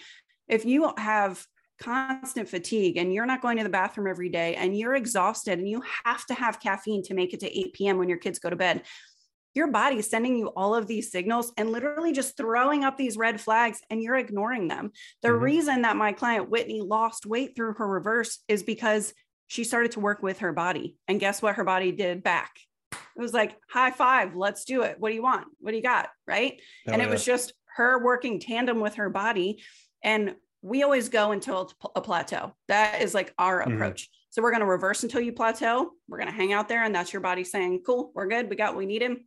If 0.49 0.65
you 0.65 0.93
have 0.99 1.45
constant 1.81 2.49
fatigue 2.49 2.97
and 2.97 3.13
you're 3.13 3.27
not 3.27 3.43
going 3.43 3.57
to 3.57 3.65
the 3.65 3.71
bathroom 3.71 4.07
every 4.07 4.29
day 4.29 4.55
and 4.55 4.77
you're 4.77 4.95
exhausted 4.95 5.59
and 5.59 5.69
you 5.69 5.83
have 6.05 6.25
to 6.27 6.35
have 6.35 6.61
caffeine 6.61 7.03
to 7.03 7.15
make 7.15 7.35
it 7.35 7.41
to 7.41 7.59
8 7.59 7.73
p.m. 7.73 7.99
when 7.99 8.09
your 8.09 8.19
kids 8.19 8.39
go 8.39 8.51
to 8.51 8.57
bed, 8.57 8.83
your 9.55 9.67
body 9.67 9.97
is 9.97 10.09
sending 10.09 10.37
you 10.37 10.49
all 10.49 10.75
of 10.75 10.87
these 10.87 11.11
signals 11.11 11.53
and 11.57 11.71
literally 11.71 12.13
just 12.13 12.37
throwing 12.37 12.85
up 12.85 12.97
these 12.97 13.17
red 13.17 13.41
flags 13.41 13.81
and 13.91 14.03
you're 14.03 14.17
ignoring 14.17 14.69
them. 14.69 14.93
The 15.23 15.29
mm-hmm. 15.29 15.45
reason 15.45 15.83
that 15.83 15.97
my 15.97 16.13
client 16.13 16.49
Whitney 16.49 16.81
lost 16.81 17.27
weight 17.27 17.55
through 17.55 17.75
her 17.75 17.87
reverse 17.87 18.39
is 18.49 18.63
because 18.63 19.13
she 19.47 19.65
started 19.65 19.93
to 19.93 20.01
work 20.01 20.23
with 20.23 20.39
her 20.39 20.53
body. 20.53 20.97
And 21.09 21.21
guess 21.21 21.43
what 21.43 21.57
her 21.57 21.65
body 21.65 21.93
did 21.93 22.23
back? 22.23 22.57
It 22.93 23.21
was 23.21 23.35
like, 23.35 23.57
high 23.69 23.91
five, 23.91 24.35
let's 24.35 24.65
do 24.65 24.83
it. 24.83 24.97
What 24.99 25.11
do 25.11 25.15
you 25.15 25.23
want? 25.23 25.47
What 25.61 25.73
do 25.73 25.77
you 25.77 25.83
got? 25.83 26.09
Right. 26.27 26.61
Oh, 26.89 26.93
and 26.93 27.03
it 27.03 27.07
yeah. 27.07 27.11
was 27.11 27.25
just 27.25 27.53
her 27.77 28.03
working 28.03 28.41
tandem 28.41 28.81
with 28.81 28.95
her 28.95 29.11
body. 29.11 29.63
And 30.03 30.37
we 30.63 30.83
always 30.83 31.09
go 31.09 31.33
until 31.33 31.71
a 31.95 32.01
plateau. 32.01 32.55
That 32.69 33.03
is 33.03 33.15
like 33.15 33.35
our 33.39 33.63
mm-hmm. 33.63 33.75
approach. 33.75 34.09
So 34.31 34.41
we're 34.41 34.51
going 34.51 34.61
to 34.61 34.67
reverse 34.67 35.03
until 35.03 35.21
you 35.21 35.33
plateau. 35.33 35.91
We're 36.09 36.19
going 36.19 36.31
to 36.31 36.35
hang 36.35 36.53
out 36.53 36.69
there. 36.69 36.85
And 36.85 36.95
that's 36.95 37.13
your 37.13 37.21
body 37.21 37.45
saying, 37.45 37.83
cool, 37.85 38.13
we're 38.15 38.29
good. 38.29 38.49
We 38.49 38.57
got 38.57 38.77
we 38.77 38.87
need 38.87 39.03
him. 39.03 39.27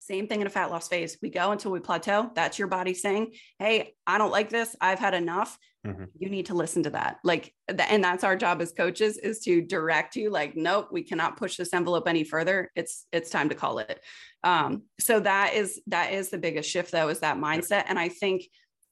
Same 0.00 0.26
thing 0.26 0.40
in 0.40 0.46
a 0.46 0.50
fat 0.50 0.70
loss 0.70 0.88
phase. 0.88 1.16
We 1.22 1.30
go 1.30 1.52
until 1.52 1.70
we 1.70 1.80
plateau. 1.80 2.30
That's 2.34 2.58
your 2.58 2.68
body 2.68 2.92
saying, 2.92 3.34
Hey, 3.58 3.94
I 4.06 4.18
don't 4.18 4.30
like 4.30 4.50
this. 4.50 4.76
I've 4.80 4.98
had 4.98 5.14
enough. 5.14 5.56
Mm-hmm. 5.86 6.04
You 6.18 6.30
need 6.30 6.46
to 6.46 6.54
listen 6.54 6.82
to 6.84 6.90
that. 6.90 7.18
Like, 7.24 7.54
and 7.68 8.02
that's 8.02 8.24
our 8.24 8.36
job 8.36 8.62
as 8.62 8.72
coaches 8.72 9.18
is 9.18 9.40
to 9.40 9.60
direct 9.60 10.16
you 10.16 10.30
like, 10.30 10.56
nope, 10.56 10.88
we 10.90 11.02
cannot 11.02 11.36
push 11.36 11.56
this 11.56 11.74
envelope 11.74 12.08
any 12.08 12.24
further. 12.24 12.70
It's, 12.74 13.06
it's 13.12 13.30
time 13.30 13.50
to 13.50 13.54
call 13.54 13.78
it. 13.78 14.00
Um, 14.42 14.84
so 14.98 15.20
that 15.20 15.54
is, 15.54 15.80
that 15.88 16.12
is 16.12 16.30
the 16.30 16.38
biggest 16.38 16.70
shift 16.70 16.90
though, 16.90 17.08
is 17.08 17.20
that 17.20 17.36
mindset. 17.36 17.84
And 17.88 17.98
I 17.98 18.08
think 18.08 18.44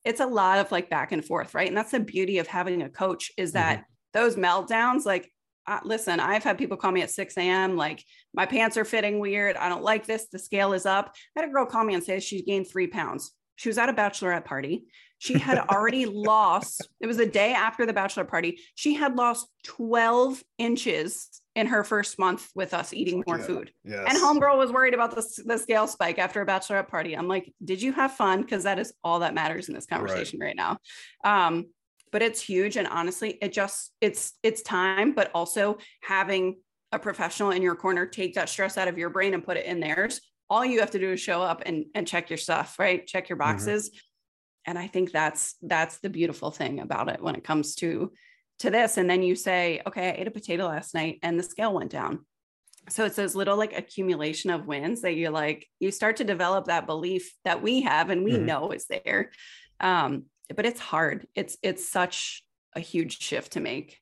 it's 0.05 0.21
a 0.21 0.27
lot 0.27 0.59
of 0.59 0.71
like 0.71 0.91
back 0.91 1.13
and 1.13 1.25
forth. 1.25 1.55
Right. 1.55 1.69
And 1.69 1.77
that's 1.77 1.93
the 1.93 2.01
beauty 2.01 2.39
of 2.39 2.47
having 2.47 2.83
a 2.83 2.91
coach 2.91 3.33
is 3.39 3.53
that 3.53 3.79
mm-hmm. 3.79 3.85
those 4.13 4.37
meltdowns, 4.37 5.07
like 5.07 5.31
uh, 5.67 5.79
listen, 5.85 6.19
I've 6.19 6.43
had 6.43 6.59
people 6.59 6.77
call 6.77 6.91
me 6.91 7.03
at 7.03 7.11
6 7.11 7.37
a.m. 7.39 7.77
like 7.77 8.05
my 8.35 8.47
pants 8.47 8.77
are 8.77 8.85
fitting 8.85 9.21
weird. 9.21 9.57
I 9.57 9.69
don't 9.69 9.85
like 9.85 10.07
this. 10.07 10.27
The 10.27 10.39
scale 10.39 10.73
is 10.73 10.87
up. 10.87 11.15
I 11.37 11.41
had 11.41 11.49
a 11.49 11.53
girl 11.53 11.67
call 11.67 11.85
me 11.85 11.95
and 11.95 12.03
say 12.03 12.19
she 12.21 12.43
gained 12.43 12.69
three 12.69 12.89
pounds. 12.89 13.33
She 13.57 13.69
was 13.69 13.79
at 13.79 13.89
a 13.89 13.93
bachelorette 13.93 14.45
party. 14.45 14.85
She 15.19 15.39
had 15.39 15.59
already 15.71 16.07
lost, 16.07 16.89
it 17.01 17.07
was 17.07 17.19
a 17.19 17.27
day 17.27 17.53
after 17.53 17.87
the 17.87 17.93
bachelor 17.93 18.25
party. 18.25 18.59
She 18.75 18.95
had 18.95 19.15
lost 19.15 19.47
12 19.65 20.43
inches 20.59 21.29
in 21.55 21.67
her 21.69 21.85
first 21.85 22.19
month 22.19 22.49
with 22.55 22.75
us 22.75 22.93
eating 22.93 23.23
more 23.27 23.39
Yeah. 23.39 23.45
food. 23.45 23.73
Yes. 23.85 24.07
And 24.09 24.19
homegirl 24.19 24.57
was 24.59 24.73
worried 24.73 24.95
about 24.95 25.15
the, 25.15 25.43
the 25.47 25.59
scale 25.59 25.87
spike 25.87 26.19
after 26.19 26.41
a 26.41 26.47
bachelorette 26.47 26.89
party. 26.89 27.15
I'm 27.15 27.29
like, 27.29 27.53
did 27.63 27.81
you 27.83 27.93
have 27.93 28.13
fun? 28.13 28.41
Because 28.41 28.65
that 28.65 28.79
is 28.79 28.93
all 29.05 29.21
that 29.21 29.35
matters 29.35 29.69
in 29.69 29.75
this 29.75 29.87
conversation 29.87 30.41
right, 30.41 30.57
now. 30.57 30.79
Um, 31.25 31.67
but 32.11 32.23
it's 32.23 32.41
huge. 32.41 32.77
And 32.77 32.87
honestly, 32.89 33.39
it 33.41 33.53
just 33.53 33.93
it's 34.01 34.33
it's 34.43 34.63
time, 34.63 35.13
but 35.13 35.31
also 35.35 35.79
having 36.03 36.57
a 36.91 36.99
professional 36.99 37.51
in 37.53 37.63
your 37.63 37.75
corner 37.75 38.05
take 38.07 38.35
that 38.35 38.49
stress 38.51 38.77
out 38.77 38.87
of 38.89 38.99
your 38.99 39.09
brain 39.09 39.33
and 39.35 39.45
put 39.45 39.57
it 39.57 39.65
in 39.67 39.81
theirs. 39.81 40.21
All 40.51 40.65
you 40.65 40.81
have 40.81 40.91
to 40.93 40.99
do 40.99 41.13
is 41.13 41.21
show 41.21 41.43
up 41.43 41.63
and, 41.65 41.87
and 41.95 42.07
check 42.07 42.31
your 42.31 42.37
stuff, 42.37 42.79
right? 42.79 43.07
Check 43.07 43.29
your 43.29 43.39
boxes. 43.39 43.91
And 44.67 44.79
I 44.79 44.87
think 44.87 45.11
that's 45.11 45.57
that's 45.63 45.99
the 46.01 46.11
beautiful 46.11 46.51
thing 46.51 46.81
about 46.81 47.09
it 47.09 47.23
when 47.23 47.35
it 47.35 47.45
comes 47.45 47.75
to 47.77 48.13
to 48.61 48.71
this. 48.71 48.97
And 48.97 49.09
then 49.11 49.23
you 49.23 49.35
say, 49.35 49.81
okay, 49.87 50.09
I 50.11 50.13
ate 50.13 50.29
a 50.29 50.31
potato 50.31 50.67
last 50.67 50.95
night 50.95 51.19
and 51.23 51.39
the 51.39 51.43
scale 51.43 51.73
went 51.73 51.91
down 51.91 52.27
so 52.89 53.05
it's 53.05 53.17
those 53.17 53.37
little 53.37 53.57
like 53.57 53.77
accumulation 53.79 54.51
of 54.51 54.67
wins 54.67 55.03
that 55.03 55.15
you 55.15 55.31
like 55.31 55.69
you 55.79 55.91
start 55.93 56.17
to 56.17 56.25
develop 56.25 56.65
that 56.65 56.87
belief 56.87 57.33
that 57.45 57.63
we 57.63 57.83
have 57.83 58.11
and 58.11 58.25
we 58.25 58.39
Mhm. 58.39 58.45
know 58.45 58.73
is 58.73 58.87
there 58.87 59.31
um 59.79 60.27
but 60.55 60.67
it's 60.67 60.81
hard 60.81 61.29
it's 61.37 61.57
it's 61.63 61.89
such 61.89 62.43
a 62.75 62.81
huge 62.81 63.21
shift 63.21 63.53
to 63.53 63.61
make 63.61 64.01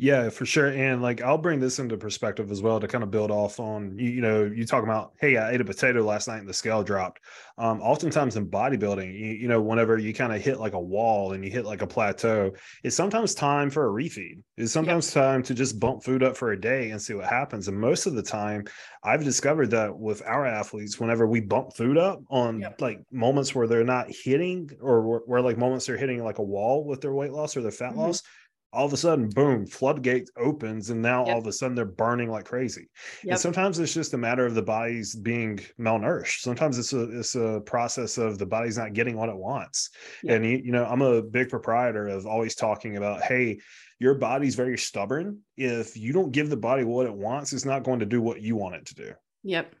Yeah, 0.00 0.30
for 0.30 0.46
sure. 0.46 0.68
And 0.68 1.02
like 1.02 1.20
I'll 1.22 1.38
bring 1.38 1.58
this 1.58 1.80
into 1.80 1.96
perspective 1.96 2.52
as 2.52 2.62
well 2.62 2.78
to 2.78 2.86
kind 2.86 3.02
of 3.02 3.10
build 3.10 3.32
off 3.32 3.58
on 3.58 3.98
you, 3.98 4.08
you 4.10 4.20
know, 4.20 4.44
you 4.44 4.64
talk 4.64 4.84
about, 4.84 5.14
hey, 5.18 5.36
I 5.36 5.50
ate 5.50 5.60
a 5.60 5.64
potato 5.64 6.02
last 6.04 6.28
night 6.28 6.38
and 6.38 6.48
the 6.48 6.54
scale 6.54 6.84
dropped. 6.84 7.20
Um, 7.58 7.80
oftentimes 7.80 8.36
in 8.36 8.48
bodybuilding, 8.48 9.12
you, 9.12 9.26
you 9.32 9.48
know, 9.48 9.60
whenever 9.60 9.98
you 9.98 10.14
kind 10.14 10.32
of 10.32 10.40
hit 10.40 10.60
like 10.60 10.72
a 10.74 10.80
wall 10.80 11.32
and 11.32 11.44
you 11.44 11.50
hit 11.50 11.64
like 11.64 11.82
a 11.82 11.86
plateau, 11.88 12.52
it's 12.84 12.94
sometimes 12.94 13.34
time 13.34 13.70
for 13.70 13.88
a 13.88 13.90
refeed. 13.92 14.44
It's 14.56 14.70
sometimes 14.70 15.12
time 15.12 15.42
to 15.42 15.52
just 15.54 15.80
bump 15.80 16.04
food 16.04 16.22
up 16.22 16.36
for 16.36 16.52
a 16.52 16.60
day 16.60 16.92
and 16.92 17.02
see 17.02 17.14
what 17.14 17.26
happens. 17.28 17.66
And 17.66 17.76
most 17.80 18.06
of 18.06 18.14
the 18.14 18.22
time, 18.22 18.66
I've 19.02 19.24
discovered 19.24 19.70
that 19.72 19.98
with 19.98 20.22
our 20.22 20.46
athletes, 20.46 21.00
whenever 21.00 21.26
we 21.26 21.40
bump 21.40 21.74
food 21.76 21.98
up 21.98 22.20
on 22.30 22.66
Yep. 22.66 22.78
like 22.78 23.00
moments 23.10 23.52
where 23.52 23.66
they're 23.66 23.82
not 23.84 24.06
hitting 24.10 24.70
or 24.80 25.02
where, 25.02 25.20
where 25.26 25.40
like 25.42 25.58
moments 25.58 25.86
they're 25.86 25.96
hitting 25.96 26.22
like 26.22 26.38
a 26.38 26.42
wall 26.44 26.84
with 26.84 27.00
their 27.00 27.14
weight 27.14 27.32
loss 27.32 27.56
or 27.56 27.62
their 27.62 27.72
fat 27.72 27.96
Mhm. 27.96 27.96
loss, 27.96 28.22
all 28.72 28.84
of 28.84 28.92
a 28.92 28.96
sudden, 28.96 29.30
boom, 29.30 29.66
floodgate 29.66 30.28
opens, 30.36 30.90
and 30.90 31.00
now 31.00 31.24
Yep. 31.24 31.32
all 31.32 31.40
of 31.40 31.46
a 31.46 31.52
sudden 31.52 31.74
they're 31.74 31.86
burning 31.86 32.30
like 32.30 32.44
crazy. 32.44 32.88
Yep. 33.24 33.32
And 33.32 33.40
sometimes 33.40 33.78
it's 33.78 33.94
just 33.94 34.12
a 34.12 34.18
matter 34.18 34.44
of 34.44 34.54
the 34.54 34.62
body's 34.62 35.14
being 35.14 35.58
malnourished. 35.80 36.40
Sometimes 36.40 36.78
it's 36.78 36.92
a 36.92 37.18
it's 37.18 37.34
a 37.34 37.62
process 37.64 38.18
of 38.18 38.38
the 38.38 38.46
body's 38.46 38.76
not 38.76 38.92
getting 38.92 39.16
what 39.16 39.30
it 39.30 39.36
wants. 39.36 39.90
Yep. 40.22 40.36
And 40.36 40.44
you, 40.44 40.60
you 40.64 40.72
know, 40.72 40.84
I'm 40.84 41.02
a 41.02 41.22
big 41.22 41.48
proprietor 41.48 42.08
of 42.08 42.26
always 42.26 42.54
talking 42.54 42.96
about, 42.96 43.22
hey, 43.22 43.60
your 43.98 44.14
body's 44.14 44.54
very 44.54 44.76
stubborn. 44.76 45.40
If 45.56 45.96
you 45.96 46.12
don't 46.12 46.30
give 46.30 46.50
the 46.50 46.56
body 46.56 46.84
what 46.84 47.06
it 47.06 47.14
wants, 47.14 47.52
it's 47.52 47.64
not 47.64 47.84
going 47.84 48.00
to 48.00 48.06
do 48.06 48.20
what 48.20 48.42
you 48.42 48.54
want 48.54 48.74
it 48.76 48.86
to 48.86 48.94
do. 48.94 49.12
Yep. 49.44 49.74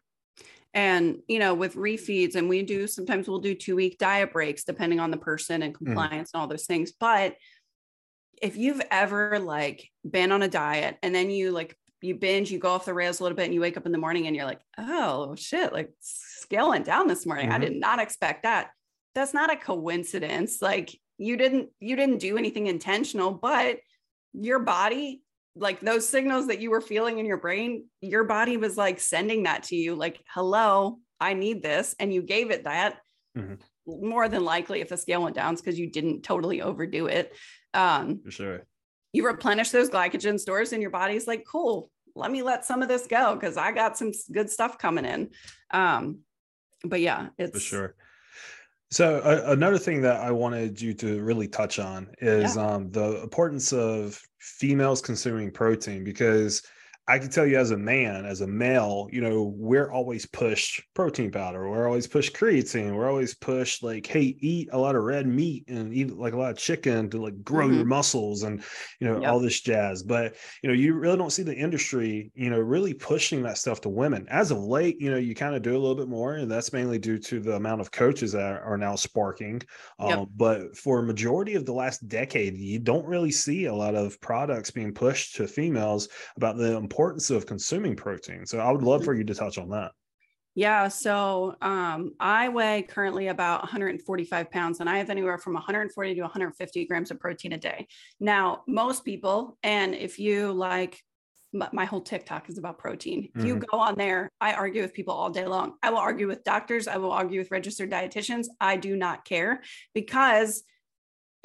And 0.74 1.18
you 1.28 1.38
know, 1.38 1.54
with 1.54 1.74
refeeds, 1.74 2.36
and 2.36 2.48
we 2.48 2.62
do 2.62 2.86
sometimes 2.86 3.28
we'll 3.28 3.38
do 3.40 3.54
two 3.54 3.76
week 3.76 3.98
diet 3.98 4.32
breaks 4.32 4.64
depending 4.64 5.00
on 5.00 5.10
the 5.10 5.16
person 5.16 5.62
and 5.62 5.74
mm. 5.74 5.78
compliance 5.78 6.30
and 6.32 6.40
all 6.40 6.46
those 6.46 6.66
things. 6.66 6.92
But 6.92 7.36
if 8.42 8.56
you've 8.56 8.80
ever 8.90 9.38
like 9.38 9.88
been 10.08 10.32
on 10.32 10.42
a 10.42 10.48
diet 10.48 10.98
and 11.02 11.14
then 11.14 11.30
you 11.30 11.50
like 11.50 11.76
you 12.00 12.14
binge, 12.14 12.50
you 12.50 12.58
go 12.58 12.70
off 12.70 12.84
the 12.84 12.94
rails 12.94 13.18
a 13.18 13.22
little 13.24 13.36
bit, 13.36 13.46
and 13.46 13.54
you 13.54 13.60
wake 13.60 13.76
up 13.76 13.86
in 13.86 13.92
the 13.92 13.98
morning 13.98 14.26
and 14.26 14.36
you're 14.36 14.44
like, 14.44 14.60
oh 14.78 15.34
shit, 15.34 15.72
like 15.72 15.90
scaling 16.00 16.84
down 16.84 17.08
this 17.08 17.26
morning. 17.26 17.50
I 17.50 17.58
Mhm. 17.58 17.62
did 17.62 17.76
not 17.76 17.98
expect 17.98 18.44
that. 18.44 18.70
That's 19.14 19.34
not 19.34 19.52
a 19.52 19.56
coincidence. 19.56 20.62
Like 20.62 20.90
you 21.16 21.36
didn't 21.36 21.70
you 21.80 21.96
didn't 21.96 22.18
do 22.18 22.38
anything 22.38 22.66
intentional, 22.68 23.32
but 23.32 23.78
your 24.32 24.60
body 24.60 25.22
like 25.56 25.80
those 25.80 26.08
signals 26.08 26.46
that 26.46 26.60
you 26.60 26.70
were 26.70 26.80
feeling 26.80 27.18
in 27.18 27.26
your 27.26 27.38
brain, 27.38 27.86
your 28.00 28.22
body 28.22 28.56
was 28.56 28.76
like 28.76 29.00
sending 29.00 29.42
that 29.42 29.64
to 29.64 29.74
you, 29.74 29.96
like, 29.96 30.20
hello, 30.32 31.00
I 31.18 31.34
need 31.34 31.62
this. 31.62 31.96
And 31.98 32.14
you 32.14 32.22
gave 32.22 32.52
it 32.52 32.62
that. 32.62 33.00
Mhm. 33.36 33.58
More 33.88 34.28
than 34.28 34.44
likely, 34.44 34.80
if 34.82 34.90
the 34.90 34.96
scale 34.96 35.22
went 35.22 35.34
down, 35.34 35.54
it's 35.54 35.62
because 35.62 35.78
you 35.78 35.90
didn't 35.90 36.22
totally 36.22 36.60
overdo 36.60 37.06
it. 37.06 37.34
Um, 37.72 38.20
For 38.22 38.30
sure. 38.30 38.66
you 39.12 39.26
replenish 39.26 39.70
those 39.70 39.88
glycogen 39.88 40.38
stores, 40.38 40.72
and 40.72 40.82
your 40.82 40.90
body's 40.90 41.26
like, 41.26 41.44
cool, 41.50 41.90
let 42.14 42.30
me 42.30 42.42
let 42.42 42.66
some 42.66 42.82
of 42.82 42.88
this 42.88 43.06
go 43.06 43.34
because 43.34 43.56
I 43.56 43.72
got 43.72 43.96
some 43.96 44.12
good 44.32 44.50
stuff 44.50 44.76
coming 44.76 45.06
in. 45.06 45.30
Um, 45.70 46.18
but 46.84 47.00
yeah, 47.00 47.28
it's 47.38 47.52
For 47.52 47.60
sure. 47.60 47.94
So 48.90 49.20
a 49.22 49.52
another 49.52 49.78
thing 49.78 50.02
that 50.02 50.20
I 50.20 50.30
wanted 50.30 50.80
you 50.80 50.94
to 50.94 51.20
really 51.22 51.48
touch 51.48 51.78
on 51.78 52.08
is 52.20 52.56
um, 52.56 52.90
the 52.90 53.22
importance 53.22 53.72
of 53.72 54.20
females 54.38 55.02
consuming 55.02 55.50
protein 55.50 56.04
because 56.04 56.62
I 57.10 57.18
can 57.18 57.30
tell 57.30 57.46
you 57.46 57.58
as 57.58 57.70
a 57.70 57.76
man, 57.78 58.26
as 58.26 58.42
a 58.42 58.46
male, 58.46 59.08
you 59.10 59.22
know, 59.22 59.54
we're 59.56 59.90
always 59.90 60.26
pushed 60.26 60.82
protein 60.94 61.30
powder. 61.30 61.66
We're 61.66 61.86
always 61.86 62.06
pushed 62.06 62.36
creatine. 62.36 62.94
We're 62.94 63.08
always 63.08 63.34
pushed 63.34 63.82
like, 63.82 64.06
hey, 64.06 64.36
eat 64.40 64.68
a 64.72 64.78
lot 64.78 64.94
of 64.94 65.02
red 65.04 65.26
meat 65.26 65.64
and 65.68 65.94
eat 65.94 66.14
like 66.14 66.34
a 66.34 66.36
lot 66.36 66.50
of 66.50 66.58
chicken 66.58 67.08
to 67.08 67.22
like 67.22 67.42
grow 67.42 67.70
your 67.70 67.86
muscles 67.86 68.42
and 68.42 68.62
you 69.00 69.08
know 69.08 69.22
Yep. 69.22 69.30
all 69.32 69.40
this 69.40 69.58
jazz. 69.62 70.02
But 70.02 70.36
you 70.62 70.68
know, 70.68 70.74
you 70.74 70.92
really 70.92 71.16
don't 71.16 71.32
see 71.32 71.42
the 71.42 71.56
industry, 71.56 72.30
you 72.34 72.50
know, 72.50 72.58
really 72.58 72.92
pushing 72.92 73.42
that 73.44 73.56
stuff 73.56 73.80
to 73.82 73.88
women. 73.88 74.26
As 74.28 74.50
of 74.50 74.58
late, 74.58 75.00
you 75.00 75.10
know, 75.10 75.16
you 75.16 75.34
kind 75.34 75.54
of 75.54 75.62
do 75.62 75.72
a 75.72 75.80
little 75.80 75.94
bit 75.94 76.08
more, 76.08 76.34
and 76.34 76.50
that's 76.50 76.74
mainly 76.74 76.98
due 76.98 77.18
to 77.20 77.40
the 77.40 77.54
amount 77.56 77.80
of 77.80 77.90
coaches 77.90 78.32
that 78.32 78.60
are 78.62 78.76
now 78.76 78.96
sparking. 78.96 79.62
Yep. 80.04 80.18
Um, 80.18 80.26
but 80.36 80.76
for 80.76 80.98
a 80.98 81.02
majority 81.02 81.54
of 81.54 81.64
the 81.64 81.72
last 81.72 82.06
decade, 82.06 82.58
you 82.58 82.78
don't 82.78 83.06
really 83.06 83.30
see 83.32 83.64
a 83.64 83.74
lot 83.74 83.94
of 83.94 84.20
products 84.20 84.70
being 84.70 84.92
pushed 84.92 85.36
to 85.36 85.48
females 85.48 86.10
about 86.36 86.58
the 86.58 86.76
importance 86.76 86.97
of 86.98 87.46
consuming 87.46 87.94
protein. 87.94 88.44
So 88.44 88.58
I 88.58 88.72
would 88.72 88.82
love 88.82 89.04
for 89.04 89.14
you 89.14 89.24
to 89.24 89.34
touch 89.34 89.56
on 89.56 89.70
that. 89.70 89.92
Yeah. 90.54 90.88
So 90.88 91.54
um, 91.62 92.14
I 92.18 92.48
weigh 92.48 92.82
currently 92.82 93.28
about 93.28 93.60
145 93.60 94.50
pounds 94.50 94.80
and 94.80 94.90
I 94.90 94.98
have 94.98 95.08
anywhere 95.08 95.38
from 95.38 95.54
140 95.54 96.14
to 96.16 96.20
150 96.22 96.86
grams 96.86 97.12
of 97.12 97.20
protein 97.20 97.52
a 97.52 97.58
day. 97.58 97.86
Now, 98.18 98.64
most 98.66 99.04
people, 99.04 99.56
and 99.62 99.94
if 99.94 100.18
you 100.18 100.50
like, 100.52 101.00
my, 101.52 101.68
my 101.72 101.84
whole 101.84 102.00
TikTok 102.00 102.50
is 102.50 102.58
about 102.58 102.78
protein. 102.78 103.30
If 103.36 103.44
you 103.44 103.56
go 103.56 103.78
on 103.78 103.94
there, 103.96 104.28
I 104.40 104.54
argue 104.54 104.82
with 104.82 104.92
people 104.92 105.14
all 105.14 105.30
day 105.30 105.46
long. 105.46 105.74
I 105.82 105.90
will 105.90 105.98
argue 105.98 106.26
with 106.26 106.42
doctors. 106.42 106.88
I 106.88 106.96
will 106.96 107.12
argue 107.12 107.38
with 107.38 107.52
registered 107.52 107.90
dietitians. 107.90 108.48
I 108.60 108.76
do 108.76 108.96
not 108.96 109.24
care 109.24 109.62
because 109.94 110.64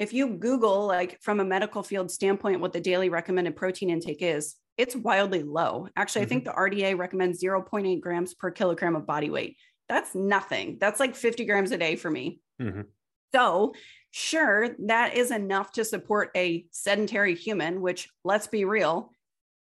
if 0.00 0.12
you 0.12 0.36
Google, 0.36 0.86
like 0.86 1.20
from 1.22 1.38
a 1.38 1.44
medical 1.44 1.82
field 1.84 2.10
standpoint, 2.10 2.60
what 2.60 2.72
the 2.72 2.80
daily 2.80 3.08
recommended 3.08 3.54
protein 3.54 3.90
intake 3.90 4.22
is, 4.22 4.56
it's 4.76 4.96
wildly 4.96 5.42
low. 5.42 5.88
Actually, 5.96 6.22
I 6.22 6.26
think 6.26 6.44
the 6.44 6.52
RDA 6.52 6.96
recommends 6.98 7.42
0.8 7.42 8.00
grams 8.00 8.34
per 8.34 8.50
kilogram 8.50 8.96
of 8.96 9.06
body 9.06 9.30
weight. 9.30 9.56
That's 9.88 10.14
nothing. 10.14 10.78
That's 10.80 11.00
like 11.00 11.14
50 11.14 11.44
grams 11.44 11.70
a 11.70 11.76
day 11.78 11.96
for 11.96 12.10
me. 12.10 12.40
Mhm. 12.60 12.86
So, 13.34 13.74
sure, 14.10 14.76
that 14.86 15.16
is 15.16 15.30
enough 15.30 15.72
to 15.72 15.84
support 15.84 16.30
a 16.36 16.66
sedentary 16.70 17.34
human, 17.34 17.80
which 17.80 18.08
let's 18.24 18.46
be 18.46 18.64
real, 18.64 19.10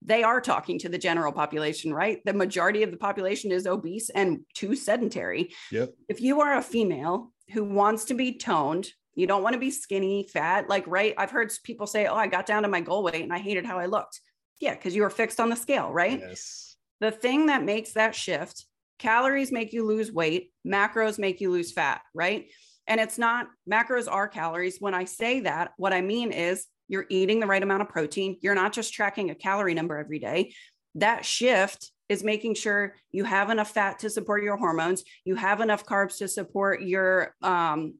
they 0.01 0.21
are 0.23 0.41
talking 0.41 0.77
to 0.79 0.89
the 0.89 0.97
general 0.97 1.31
population, 1.31 1.93
right? 1.93 2.21
The 2.25 2.33
majority 2.33 2.83
of 2.83 2.91
the 2.91 2.97
population 2.97 3.51
is 3.51 3.65
obese 3.65 4.09
and 4.09 4.41
too 4.53 4.75
sedentary 4.75 5.53
Yep. 5.71 5.93
if 6.09 6.21
you 6.21 6.41
are 6.41 6.57
a 6.57 6.61
female 6.61 7.31
who 7.51 7.63
wants 7.63 8.05
to 8.05 8.13
be 8.13 8.37
toned, 8.37 8.89
you 9.15 9.27
don't 9.27 9.43
want 9.43 9.53
to 9.53 9.59
be 9.59 9.71
skinny, 9.71 10.27
fat, 10.27 10.67
like, 10.69 10.85
right? 10.87 11.13
I've 11.17 11.31
heard 11.31 11.51
people 11.63 11.87
say, 11.87 12.07
Oh, 12.07 12.15
I 12.15 12.27
got 12.27 12.45
down 12.45 12.63
to 12.63 12.69
my 12.69 12.81
goal 12.81 13.03
weight 13.03 13.23
and 13.23 13.31
I 13.33 13.39
hated 13.39 13.65
how 13.65 13.79
I 13.79 13.85
looked. 13.85 14.19
Yeah, 14.63 14.75
because 14.75 14.95
you 14.95 15.01
were 15.01 15.09
fixed 15.09 15.41
on 15.41 15.49
the 15.49 15.57
scale, 15.57 15.91
right? 15.91 16.21
Yes. 16.21 16.77
The 17.01 17.11
thing 17.11 17.47
that 17.47 17.63
makes 17.63 17.91
that 17.93 18.15
shift 18.15 18.65
calories 18.97 19.51
make 19.51 19.73
you 19.73 19.85
lose 19.85 20.09
weight, 20.09 20.53
macros 20.65 21.19
make 21.19 21.41
you 21.41 21.51
lose 21.51 21.73
fat, 21.73 21.99
right? 22.15 22.49
And 22.87 23.01
it's 23.01 23.17
not 23.17 23.47
macros 23.69 24.09
are 24.09 24.29
calories. 24.29 24.77
When 24.79 24.93
I 24.93 25.03
say 25.03 25.41
that, 25.41 25.71
what 25.75 25.91
I 25.91 25.99
mean 25.99 26.31
is 26.31 26.65
you're 26.87 27.07
eating 27.09 27.41
the 27.41 27.45
right 27.45 27.61
amount 27.61 27.81
of 27.81 27.89
protein. 27.89 28.37
You're 28.41 28.55
not 28.55 28.71
just 28.71 28.93
tracking 28.93 29.31
a 29.31 29.35
calorie 29.35 29.73
number 29.73 29.97
every 29.97 30.19
day. 30.19 30.53
That 30.95 31.25
shift 31.25 31.91
is 32.07 32.23
making 32.23 32.55
sure 32.55 32.95
you 33.11 33.25
have 33.25 33.49
enough 33.49 33.71
fat 33.71 33.99
to 33.99 34.09
support 34.09 34.43
your 34.43 34.55
hormones, 34.55 35.03
you 35.25 35.35
have 35.35 35.59
enough 35.59 35.85
carbs 35.85 36.19
to 36.19 36.29
support 36.29 36.81
your 36.81 37.35
um, 37.41 37.95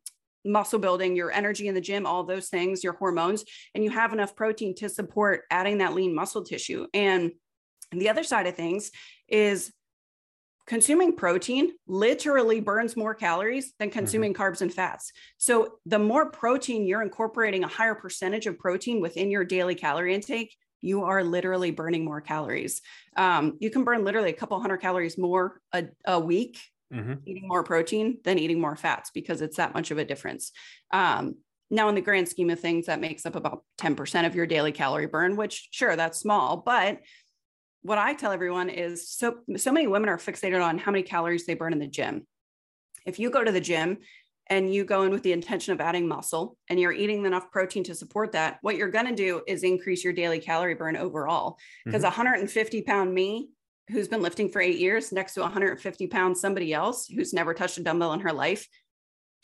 muscle 0.46 0.80
building, 0.80 1.16
your 1.16 1.32
energy 1.32 1.68
in 1.68 1.76
the 1.76 1.82
gym, 1.82 2.06
all 2.06 2.24
those 2.24 2.50
things, 2.50 2.84
your 2.84 2.94
hormones, 2.94 3.44
and 3.74 3.84
you 3.84 3.90
have 3.90 4.14
enough 4.14 4.36
protein 4.36 4.76
to 4.76 4.90
support 4.90 5.42
adding 5.52 5.80
that 5.80 5.94
lean 5.94 6.14
muscle 6.14 6.44
tissue. 6.44 6.88
And 6.94 7.32
the 7.92 8.10
other 8.10 8.24
side 8.24 8.48
of 8.48 8.56
things 8.56 8.92
is 9.28 9.72
consuming 10.66 11.16
protein 11.16 11.72
literally 11.88 12.62
burns 12.62 12.96
more 12.96 13.14
calories 13.14 13.74
than 13.80 13.90
consuming 13.90 14.34
carbs 14.34 14.62
and 14.62 14.74
fats. 14.74 15.12
So 15.38 15.76
the 15.86 16.00
more 16.00 16.32
protein 16.32 16.86
you're 16.86 17.02
incorporating 17.02 17.64
a 17.64 17.68
higher 17.68 17.96
percentage 17.96 18.48
of 18.48 18.58
protein 18.58 19.02
within 19.02 19.30
your 19.30 19.44
daily 19.44 19.76
calorie 19.76 20.16
intake, 20.16 20.56
you 20.82 21.04
are 21.04 21.24
literally 21.24 21.72
burning 21.72 22.06
more 22.06 22.22
calories. 22.22 22.82
Um, 23.16 23.58
you 23.60 23.70
can 23.70 23.84
burn 23.84 24.04
literally 24.04 24.30
a 24.30 24.34
couple 24.34 24.60
hundred 24.60 24.78
calories 24.78 25.18
more 25.18 25.60
a, 25.74 25.86
a 26.06 26.20
week 26.20 26.60
mm-hmm. 26.94 27.14
eating 27.26 27.48
more 27.48 27.64
protein 27.64 28.20
than 28.24 28.40
eating 28.40 28.62
more 28.62 28.76
fats 28.76 29.12
because 29.14 29.42
it's 29.42 29.58
that 29.58 29.74
much 29.74 29.92
of 29.92 29.98
a 29.98 30.06
difference. 30.06 30.52
Um, 30.92 31.36
now, 31.70 31.90
in 31.90 31.96
the 31.96 32.02
grand 32.02 32.30
scheme 32.30 32.52
of 32.52 32.60
things, 32.60 32.86
that 32.86 33.02
makes 33.02 33.26
up 33.26 33.36
about 33.36 33.64
10% 33.80 34.28
of 34.28 34.36
your 34.36 34.46
daily 34.46 34.72
calorie 34.72 35.08
burn, 35.08 35.36
which 35.36 35.70
sure, 35.72 35.96
that's 35.96 36.20
small. 36.20 36.58
But 36.58 37.00
what 37.82 37.98
I 37.98 38.14
tell 38.14 38.32
everyone 38.32 38.70
is 38.70 39.10
so 39.10 39.38
so 39.58 39.72
many 39.72 39.88
women 39.88 40.10
are 40.10 40.18
fixated 40.18 40.64
on 40.64 40.78
how 40.78 40.92
many 40.92 41.04
calories 41.04 41.46
they 41.46 41.54
burn 41.54 41.74
in 41.74 41.80
the 41.80 41.88
gym. 41.88 42.28
If 43.06 43.20
you 43.20 43.30
go 43.30 43.44
to 43.44 43.52
the 43.52 43.60
gym 43.60 43.98
and 44.48 44.74
you 44.74 44.86
go 44.86 45.04
in 45.04 45.12
with 45.12 45.24
the 45.24 45.32
intention 45.32 45.74
of 45.74 45.82
adding 45.82 46.08
muscle 46.08 46.58
and 46.70 46.80
you're 46.80 46.92
eating 46.92 47.26
enough 47.26 47.52
protein 47.52 47.84
to 47.86 47.96
support 47.96 48.34
that, 48.34 48.60
what 48.62 48.78
you're 48.78 48.92
going 48.92 49.08
to 49.08 49.16
do 49.16 49.42
is 49.48 49.64
increase 49.64 50.04
your 50.04 50.14
daily 50.14 50.40
calorie 50.40 50.76
burn 50.76 50.96
overall. 50.96 51.58
Because 51.86 52.04
mm-hmm. 52.04 52.22
150 52.22 52.82
pound 52.84 53.14
me 53.14 53.50
who's 53.90 54.08
been 54.08 54.22
lifting 54.22 54.50
for 54.50 54.62
eight 54.62 54.80
years 54.80 55.12
next 55.12 55.34
to 55.34 55.42
150 55.42 56.08
pounds 56.08 56.40
somebody 56.40 56.74
else 56.74 57.08
who's 57.08 57.34
never 57.34 57.54
touched 57.54 57.78
a 57.78 57.84
dumbbell 57.84 58.14
in 58.14 58.22
her 58.22 58.34
life 58.34 58.68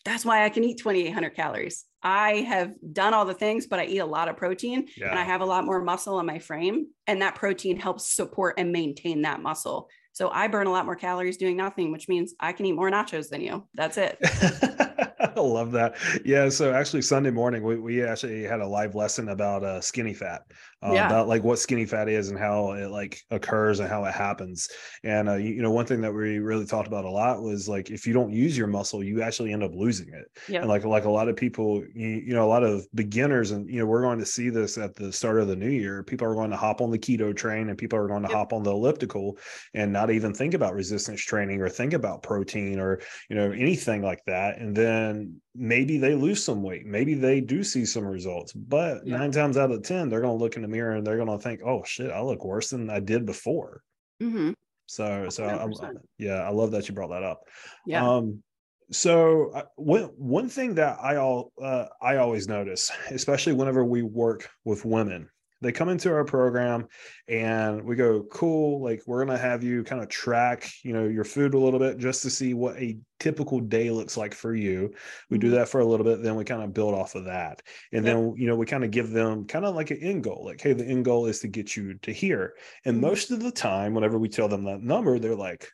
that's 0.06 0.26
why 0.26 0.46
I 0.46 0.50
can 0.50 0.64
eat 0.64 0.78
2,800 0.78 1.32
calories. 1.32 1.86
I 2.02 2.38
have 2.48 2.74
done 2.94 3.14
all 3.14 3.26
the 3.26 3.34
things, 3.34 3.68
but 3.68 3.80
I 3.80 3.86
eat 3.86 4.00
a 4.00 4.06
lot 4.06 4.30
of 4.30 4.38
protein 4.38 4.88
yeah. 4.96 5.10
and 5.10 5.20
I 5.20 5.24
have 5.24 5.42
a 5.42 5.46
lot 5.46 5.66
more 5.66 5.82
muscle 5.82 6.20
in 6.20 6.26
my 6.26 6.40
frame. 6.40 6.88
And 7.08 7.22
that 7.22 7.36
protein 7.36 7.78
helps 7.78 8.16
support 8.16 8.56
and 8.58 8.72
maintain 8.72 9.24
that 9.24 9.42
muscle. 9.42 9.90
So 10.14 10.30
I 10.30 10.48
burn 10.48 10.68
a 10.68 10.72
lot 10.72 10.86
more 10.86 10.96
calories 10.96 11.38
doing 11.38 11.58
nothing, 11.58 11.92
which 11.92 12.08
means 12.08 12.34
I 12.40 12.54
can 12.54 12.66
eat 12.66 12.74
more 12.74 12.90
nachos 12.90 13.30
than 13.30 13.42
you. 13.42 13.68
That's 13.74 13.98
it. 13.98 14.18
I 15.20 15.40
love 15.40 15.72
that. 15.74 15.96
Yeah. 16.26 16.50
So 16.50 16.74
actually, 16.74 17.02
Sunday 17.02 17.32
morning, 17.32 17.64
we, 17.64 17.78
we 17.78 18.04
actually 18.04 18.44
had 18.44 18.62
a 18.62 18.68
live 18.68 18.96
lesson 18.96 19.30
about 19.30 19.64
uh, 19.64 19.82
skinny 19.82 20.14
fat, 20.14 20.44
uh, 20.82 20.94
yeah. 20.94 21.08
about 21.08 21.28
like 21.28 21.44
what 21.44 21.60
skinny 21.60 21.86
fat 21.86 22.08
is 22.08 22.30
and 22.30 22.40
how 22.40 22.72
it 22.72 22.90
like 22.90 23.22
occurs 23.32 23.80
and 23.80 23.90
how 23.90 24.06
it 24.06 24.14
happens. 24.14 24.70
And 25.04 25.28
uh, 25.28 25.36
you, 25.36 25.56
you, 25.56 25.62
know, 25.62 25.72
one 25.72 25.86
thing 25.86 26.02
that 26.02 26.14
we 26.14 26.40
really 26.40 26.66
talked 26.66 26.88
about 26.88 27.04
a 27.04 27.10
lot 27.10 27.42
was 27.42 27.68
like 27.68 27.90
if 27.90 28.08
you 28.08 28.14
don't 28.14 28.32
use 28.32 28.58
your 28.58 28.68
muscle, 28.68 29.04
you 29.04 29.22
actually 29.22 29.52
end 29.52 29.64
up 29.64 29.72
losing 29.74 30.08
it. 30.10 30.32
Yeah. 30.48 30.62
And 30.62 30.70
like 30.70 30.86
like 30.86 31.04
a 31.04 31.10
lot 31.10 31.28
of 31.28 31.36
people, 31.36 31.84
you, 31.94 32.08
you 32.08 32.34
know, 32.34 32.46
a 32.46 32.48
lot 32.48 32.64
of 32.64 32.86
beginners, 32.96 33.52
and 33.52 33.70
you 33.70 33.80
know, 33.80 33.86
we're 33.86 34.02
going 34.02 34.20
to 34.20 34.26
see 34.26 34.50
this 34.50 34.78
at 34.78 34.96
the 34.96 35.12
start 35.12 35.40
of 35.40 35.48
the 35.48 35.56
new 35.56 35.70
year. 35.70 36.02
People 36.04 36.28
are 36.28 36.36
going 36.36 36.52
to 36.52 36.58
hop 36.58 36.80
on 36.80 36.92
the 36.92 37.00
keto 37.00 37.36
train, 37.36 37.70
and 37.70 37.78
people 37.78 38.00
are 38.00 38.08
going 38.08 38.24
to 38.24 38.30
yep. 38.30 38.38
hop 38.38 38.54
on 38.54 38.64
the 38.64 38.72
elliptical, 38.72 39.38
and 39.74 39.92
not 39.92 40.12
even 40.12 40.34
think 40.34 40.54
about 40.54 40.74
resistance 40.74 41.22
training 41.22 41.62
or 41.62 41.68
think 41.68 41.94
about 41.94 42.24
protein 42.24 42.80
or 42.80 43.02
you 43.30 43.36
know 43.36 43.52
anything 43.52 44.02
like 44.02 44.24
that. 44.28 44.60
And 44.60 44.76
then 44.76 45.42
maybe 45.56 45.98
they 45.98 46.16
lose 46.16 46.44
some 46.44 46.62
weight. 46.62 46.86
Maybe 46.86 47.14
they 47.14 47.42
do 47.42 47.64
see 47.64 47.86
some 47.86 48.06
results. 48.06 48.54
But 48.54 49.06
yeah. 49.06 49.18
nine 49.18 49.32
times 49.32 49.58
out 49.58 49.72
of 49.72 49.84
ten 49.84 50.10
they're 50.10 50.22
going 50.22 50.38
to 50.38 50.44
look 50.44 50.56
in 50.56 50.62
the 50.62 50.68
mirror 50.68 50.96
and 50.96 51.06
they're 51.06 51.18
going 51.18 51.28
to 51.28 51.38
think 51.38 51.62
oh 51.66 51.84
shit 51.86 52.12
i 52.12 52.22
look 52.22 52.46
worse 52.46 52.70
than 52.70 52.90
i 52.90 53.00
did 53.00 53.26
before. 53.26 53.82
Mm-hmm. 54.22 54.52
so 54.86 55.30
so 55.30 55.46
I, 55.46 55.92
yeah 56.18 56.42
i 56.42 56.50
love 56.50 56.72
that 56.72 56.88
you 56.88 56.96
brought 56.96 57.12
that 57.12 57.24
up. 57.24 57.42
Yeah. 57.86 58.08
Um 58.08 58.44
so 58.92 59.52
uh, 59.52 59.64
one 59.76 60.04
one 60.18 60.50
thing 60.50 60.76
that 60.76 60.98
i 61.02 61.18
all 61.18 61.52
uh, 61.62 61.86
i 62.02 62.16
always 62.18 62.48
notice 62.48 62.92
especially 63.12 63.54
whenever 63.54 63.86
we 63.86 64.02
work 64.02 64.50
with 64.66 64.84
women 64.84 65.30
they 65.62 65.72
come 65.72 65.90
into 65.90 66.12
our 66.12 66.24
program 66.24 66.88
and 67.28 67.84
we 67.84 67.96
go 67.96 68.24
cool 68.32 68.82
like 68.82 69.02
we're 69.06 69.24
going 69.24 69.36
to 69.36 69.42
have 69.42 69.64
you 69.64 69.84
kind 69.84 70.02
of 70.02 70.10
track 70.10 70.70
you 70.84 70.94
know 70.94 71.06
your 71.06 71.24
food 71.24 71.54
a 71.54 71.60
little 71.60 71.80
bit 71.80 71.98
just 71.98 72.22
to 72.22 72.30
see 72.30 72.54
what 72.54 72.78
a 72.78 72.98
typical 73.20 73.60
day 73.60 73.92
looks 73.92 74.16
like 74.16 74.34
for 74.34 74.56
you 74.56 74.94
we 75.30 75.38
do 75.38 75.48
mm-hmm. 75.48 75.58
that 75.58 75.70
for 75.70 75.82
a 75.82 75.86
little 75.86 76.06
bit 76.06 76.24
then 76.24 76.36
we 76.36 76.44
kind 76.44 76.64
of 76.64 76.74
build 76.74 76.94
off 76.94 77.16
of 77.16 77.26
that 77.26 77.62
and 77.92 78.06
yep. 78.06 78.16
then 78.16 78.34
you 78.38 78.48
know 78.48 78.56
we 78.56 78.66
kind 78.66 78.84
of 78.84 78.92
give 78.92 79.10
them 79.10 79.46
kind 79.46 79.66
of 79.66 79.76
like 79.76 79.92
an 79.92 79.98
end 80.02 80.24
goal 80.24 80.44
like 80.46 80.62
hey 80.62 80.74
the 80.74 80.86
end 80.86 81.06
goal 81.06 81.26
is 81.26 81.40
to 81.40 81.48
get 81.48 81.76
you 81.76 81.94
to 81.96 82.12
here 82.12 82.54
and 82.86 82.96
mm-hmm. 82.96 83.08
most 83.08 83.32
of 83.32 83.42
the 83.42 83.52
time 83.52 83.94
whenever 83.94 84.18
we 84.18 84.30
tell 84.30 84.48
them 84.48 84.64
that 84.64 84.82
number 84.82 85.20
they're 85.20 85.36
like 85.36 85.68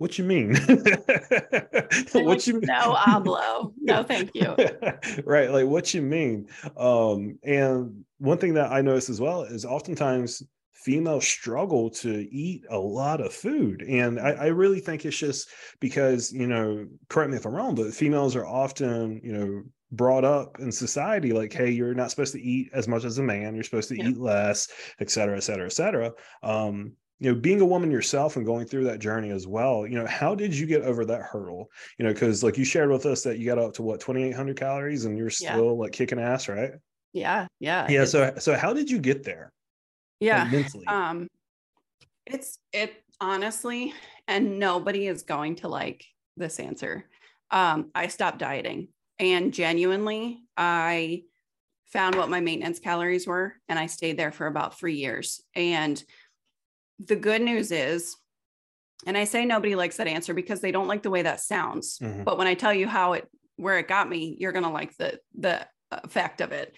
what 0.00 0.16
you 0.16 0.24
mean? 0.24 0.54
what 2.12 2.46
you 2.46 2.54
mean? 2.54 2.62
No 2.62 2.94
hablo. 2.94 3.74
No, 3.78 4.02
thank 4.02 4.30
you. 4.34 4.56
right. 5.26 5.50
Like 5.50 5.66
what 5.66 5.92
you 5.92 6.00
mean. 6.00 6.48
Um, 6.74 7.38
and 7.44 8.02
one 8.16 8.38
thing 8.38 8.54
that 8.54 8.72
I 8.72 8.80
notice 8.80 9.10
as 9.10 9.20
well 9.20 9.42
is 9.42 9.66
oftentimes 9.66 10.42
females 10.72 11.26
struggle 11.26 11.90
to 11.90 12.26
eat 12.34 12.64
a 12.70 12.78
lot 12.78 13.20
of 13.20 13.34
food. 13.34 13.82
And 13.82 14.18
I, 14.18 14.30
I, 14.30 14.46
really 14.46 14.80
think 14.80 15.04
it's 15.04 15.18
just 15.18 15.50
because, 15.80 16.32
you 16.32 16.46
know, 16.46 16.86
correct 17.10 17.30
me 17.30 17.36
if 17.36 17.44
I'm 17.44 17.52
wrong, 17.52 17.74
but 17.74 17.92
females 17.92 18.34
are 18.36 18.46
often, 18.46 19.20
you 19.22 19.34
know, 19.34 19.62
brought 19.92 20.24
up 20.24 20.58
in 20.60 20.72
society 20.72 21.34
like, 21.34 21.52
hey, 21.52 21.70
you're 21.70 21.92
not 21.92 22.10
supposed 22.10 22.32
to 22.32 22.40
eat 22.40 22.70
as 22.72 22.88
much 22.88 23.04
as 23.04 23.18
a 23.18 23.22
man, 23.22 23.54
you're 23.54 23.64
supposed 23.64 23.90
to 23.90 23.98
yeah. 23.98 24.08
eat 24.08 24.16
less, 24.16 24.68
et 24.98 25.10
cetera, 25.10 25.36
et 25.36 25.42
cetera, 25.42 25.66
et 25.66 25.72
cetera. 25.72 26.12
Um, 26.42 26.94
you 27.20 27.30
know 27.30 27.38
being 27.38 27.60
a 27.60 27.66
woman 27.66 27.90
yourself 27.90 28.36
and 28.36 28.46
going 28.46 28.66
through 28.66 28.84
that 28.84 28.98
journey 28.98 29.30
as 29.30 29.46
well 29.46 29.86
you 29.86 29.96
know 29.98 30.06
how 30.06 30.34
did 30.34 30.56
you 30.56 30.66
get 30.66 30.82
over 30.82 31.04
that 31.04 31.22
hurdle? 31.22 31.70
You 31.98 32.06
know 32.06 32.12
because 32.12 32.42
like 32.42 32.58
you 32.58 32.64
shared 32.64 32.90
with 32.90 33.06
us 33.06 33.22
that 33.22 33.38
you 33.38 33.46
got 33.46 33.58
up 33.58 33.74
to 33.74 33.82
what 33.82 34.00
2800 34.00 34.56
calories 34.56 35.04
and 35.04 35.16
you're 35.16 35.30
still 35.30 35.66
yeah. 35.66 35.82
like 35.82 35.92
kicking 35.92 36.18
ass 36.18 36.48
right? 36.48 36.72
Yeah 37.12 37.46
yeah 37.60 37.88
yeah 37.88 38.04
so 38.04 38.34
so 38.38 38.56
how 38.56 38.72
did 38.72 38.90
you 38.90 38.98
get 38.98 39.22
there 39.22 39.52
yeah 40.18 40.44
like, 40.44 40.52
mentally? 40.52 40.86
um 40.86 41.28
it's 42.26 42.58
it 42.72 43.02
honestly 43.20 43.92
and 44.26 44.58
nobody 44.58 45.06
is 45.06 45.22
going 45.22 45.56
to 45.56 45.68
like 45.68 46.04
this 46.36 46.58
answer 46.60 47.04
um 47.50 47.90
i 47.94 48.06
stopped 48.06 48.38
dieting 48.38 48.88
and 49.18 49.52
genuinely 49.52 50.40
i 50.56 51.22
found 51.86 52.14
what 52.14 52.30
my 52.30 52.40
maintenance 52.40 52.78
calories 52.78 53.26
were 53.26 53.54
and 53.68 53.78
i 53.78 53.86
stayed 53.86 54.16
there 54.16 54.32
for 54.32 54.46
about 54.46 54.78
three 54.78 54.94
years 54.94 55.42
and 55.54 56.02
the 57.04 57.16
good 57.16 57.42
news 57.42 57.72
is, 57.72 58.16
and 59.06 59.16
I 59.16 59.24
say 59.24 59.44
nobody 59.44 59.74
likes 59.74 59.96
that 59.96 60.06
answer 60.06 60.34
because 60.34 60.60
they 60.60 60.72
don't 60.72 60.88
like 60.88 61.02
the 61.02 61.10
way 61.10 61.22
that 61.22 61.40
sounds. 61.40 61.98
Mm-hmm. 61.98 62.24
But 62.24 62.38
when 62.38 62.46
I 62.46 62.54
tell 62.54 62.74
you 62.74 62.86
how 62.86 63.14
it, 63.14 63.26
where 63.56 63.78
it 63.78 63.88
got 63.88 64.08
me, 64.08 64.36
you're 64.38 64.52
going 64.52 64.64
to 64.64 64.70
like 64.70 64.96
the, 64.96 65.18
the 65.38 65.66
effect 65.90 66.40
of 66.40 66.52
it. 66.52 66.74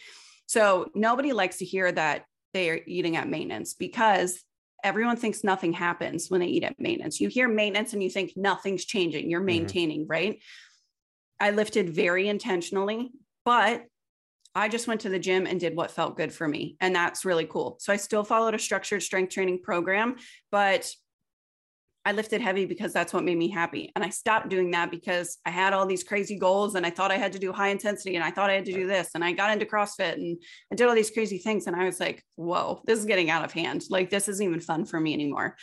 So 0.46 0.90
nobody 0.94 1.32
likes 1.32 1.58
to 1.58 1.64
hear 1.64 1.90
that 1.90 2.24
they 2.52 2.70
are 2.70 2.80
eating 2.86 3.16
at 3.16 3.28
maintenance 3.28 3.74
because 3.74 4.40
everyone 4.84 5.16
thinks 5.16 5.44
nothing 5.44 5.72
happens 5.72 6.28
when 6.28 6.40
they 6.40 6.46
eat 6.46 6.64
at 6.64 6.78
maintenance. 6.78 7.20
You 7.20 7.28
hear 7.28 7.48
maintenance 7.48 7.92
and 7.92 8.02
you 8.02 8.10
think 8.10 8.32
nothing's 8.36 8.84
changing, 8.84 9.30
you're 9.30 9.40
mm-hmm. 9.40 9.46
maintaining, 9.46 10.02
mm-hmm. 10.02 10.10
right? 10.10 10.42
I 11.40 11.50
lifted 11.50 11.90
very 11.90 12.28
intentionally, 12.28 13.10
but 13.44 13.84
I 14.54 14.68
just 14.68 14.86
went 14.86 15.00
to 15.02 15.08
the 15.08 15.18
gym 15.18 15.46
and 15.46 15.58
did 15.58 15.76
what 15.76 15.90
felt 15.90 16.16
good 16.16 16.32
for 16.32 16.46
me. 16.46 16.76
And 16.80 16.94
that's 16.94 17.24
really 17.24 17.46
cool. 17.46 17.78
So 17.80 17.92
I 17.92 17.96
still 17.96 18.24
followed 18.24 18.54
a 18.54 18.58
structured 18.58 19.02
strength 19.02 19.32
training 19.32 19.60
program, 19.62 20.16
but 20.50 20.90
I 22.04 22.12
lifted 22.12 22.40
heavy 22.40 22.66
because 22.66 22.92
that's 22.92 23.12
what 23.12 23.22
made 23.22 23.38
me 23.38 23.48
happy. 23.48 23.92
And 23.94 24.04
I 24.04 24.08
stopped 24.08 24.48
doing 24.48 24.72
that 24.72 24.90
because 24.90 25.38
I 25.46 25.50
had 25.50 25.72
all 25.72 25.86
these 25.86 26.02
crazy 26.02 26.36
goals 26.36 26.74
and 26.74 26.84
I 26.84 26.90
thought 26.90 27.12
I 27.12 27.16
had 27.16 27.32
to 27.34 27.38
do 27.38 27.52
high 27.52 27.68
intensity 27.68 28.16
and 28.16 28.24
I 28.24 28.32
thought 28.32 28.50
I 28.50 28.54
had 28.54 28.64
to 28.64 28.72
do 28.72 28.86
this. 28.88 29.10
And 29.14 29.24
I 29.24 29.32
got 29.32 29.52
into 29.52 29.66
CrossFit 29.66 30.14
and 30.14 30.36
I 30.72 30.74
did 30.74 30.88
all 30.88 30.96
these 30.96 31.12
crazy 31.12 31.38
things. 31.38 31.68
And 31.68 31.76
I 31.76 31.84
was 31.84 32.00
like, 32.00 32.24
whoa, 32.34 32.82
this 32.86 32.98
is 32.98 33.04
getting 33.04 33.30
out 33.30 33.44
of 33.44 33.52
hand. 33.52 33.84
Like, 33.88 34.10
this 34.10 34.28
isn't 34.28 34.44
even 34.44 34.60
fun 34.60 34.84
for 34.84 34.98
me 34.98 35.14
anymore. 35.14 35.56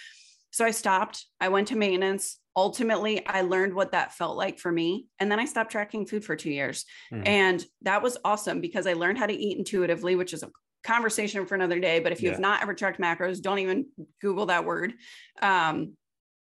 So 0.52 0.66
I 0.66 0.72
stopped. 0.72 1.26
I 1.40 1.50
went 1.50 1.68
to 1.70 1.76
maintenance 1.76 2.40
ultimately 2.60 3.26
I 3.26 3.42
learned 3.42 3.74
what 3.74 3.94
that 3.94 4.14
felt 4.14 4.36
like 4.36 4.60
for 4.60 4.70
me. 4.70 5.08
And 5.20 5.32
then 5.32 5.40
I 5.40 5.46
stopped 5.46 5.72
tracking 5.72 6.06
food 6.06 6.26
for 6.26 6.36
two 6.36 6.52
years. 6.52 6.84
Mm-hmm. 7.12 7.24
And 7.26 7.66
that 7.84 8.04
was 8.04 8.18
awesome 8.26 8.60
because 8.60 8.86
I 8.86 8.94
learned 8.94 9.18
how 9.18 9.28
to 9.28 9.34
eat 9.34 9.58
intuitively, 9.58 10.18
which 10.18 10.34
is 10.34 10.44
a 10.44 10.52
conversation 10.84 11.46
for 11.46 11.56
another 11.56 11.80
day. 11.80 12.02
But 12.02 12.12
if 12.12 12.22
you 12.22 12.28
yeah. 12.28 12.34
have 12.34 12.42
not 12.42 12.62
ever 12.62 12.74
tracked 12.74 13.00
macros, 13.00 13.42
don't 13.42 13.60
even 13.60 13.86
Google 14.22 14.48
that 14.48 14.66
word. 14.66 14.94
Um, 15.42 15.94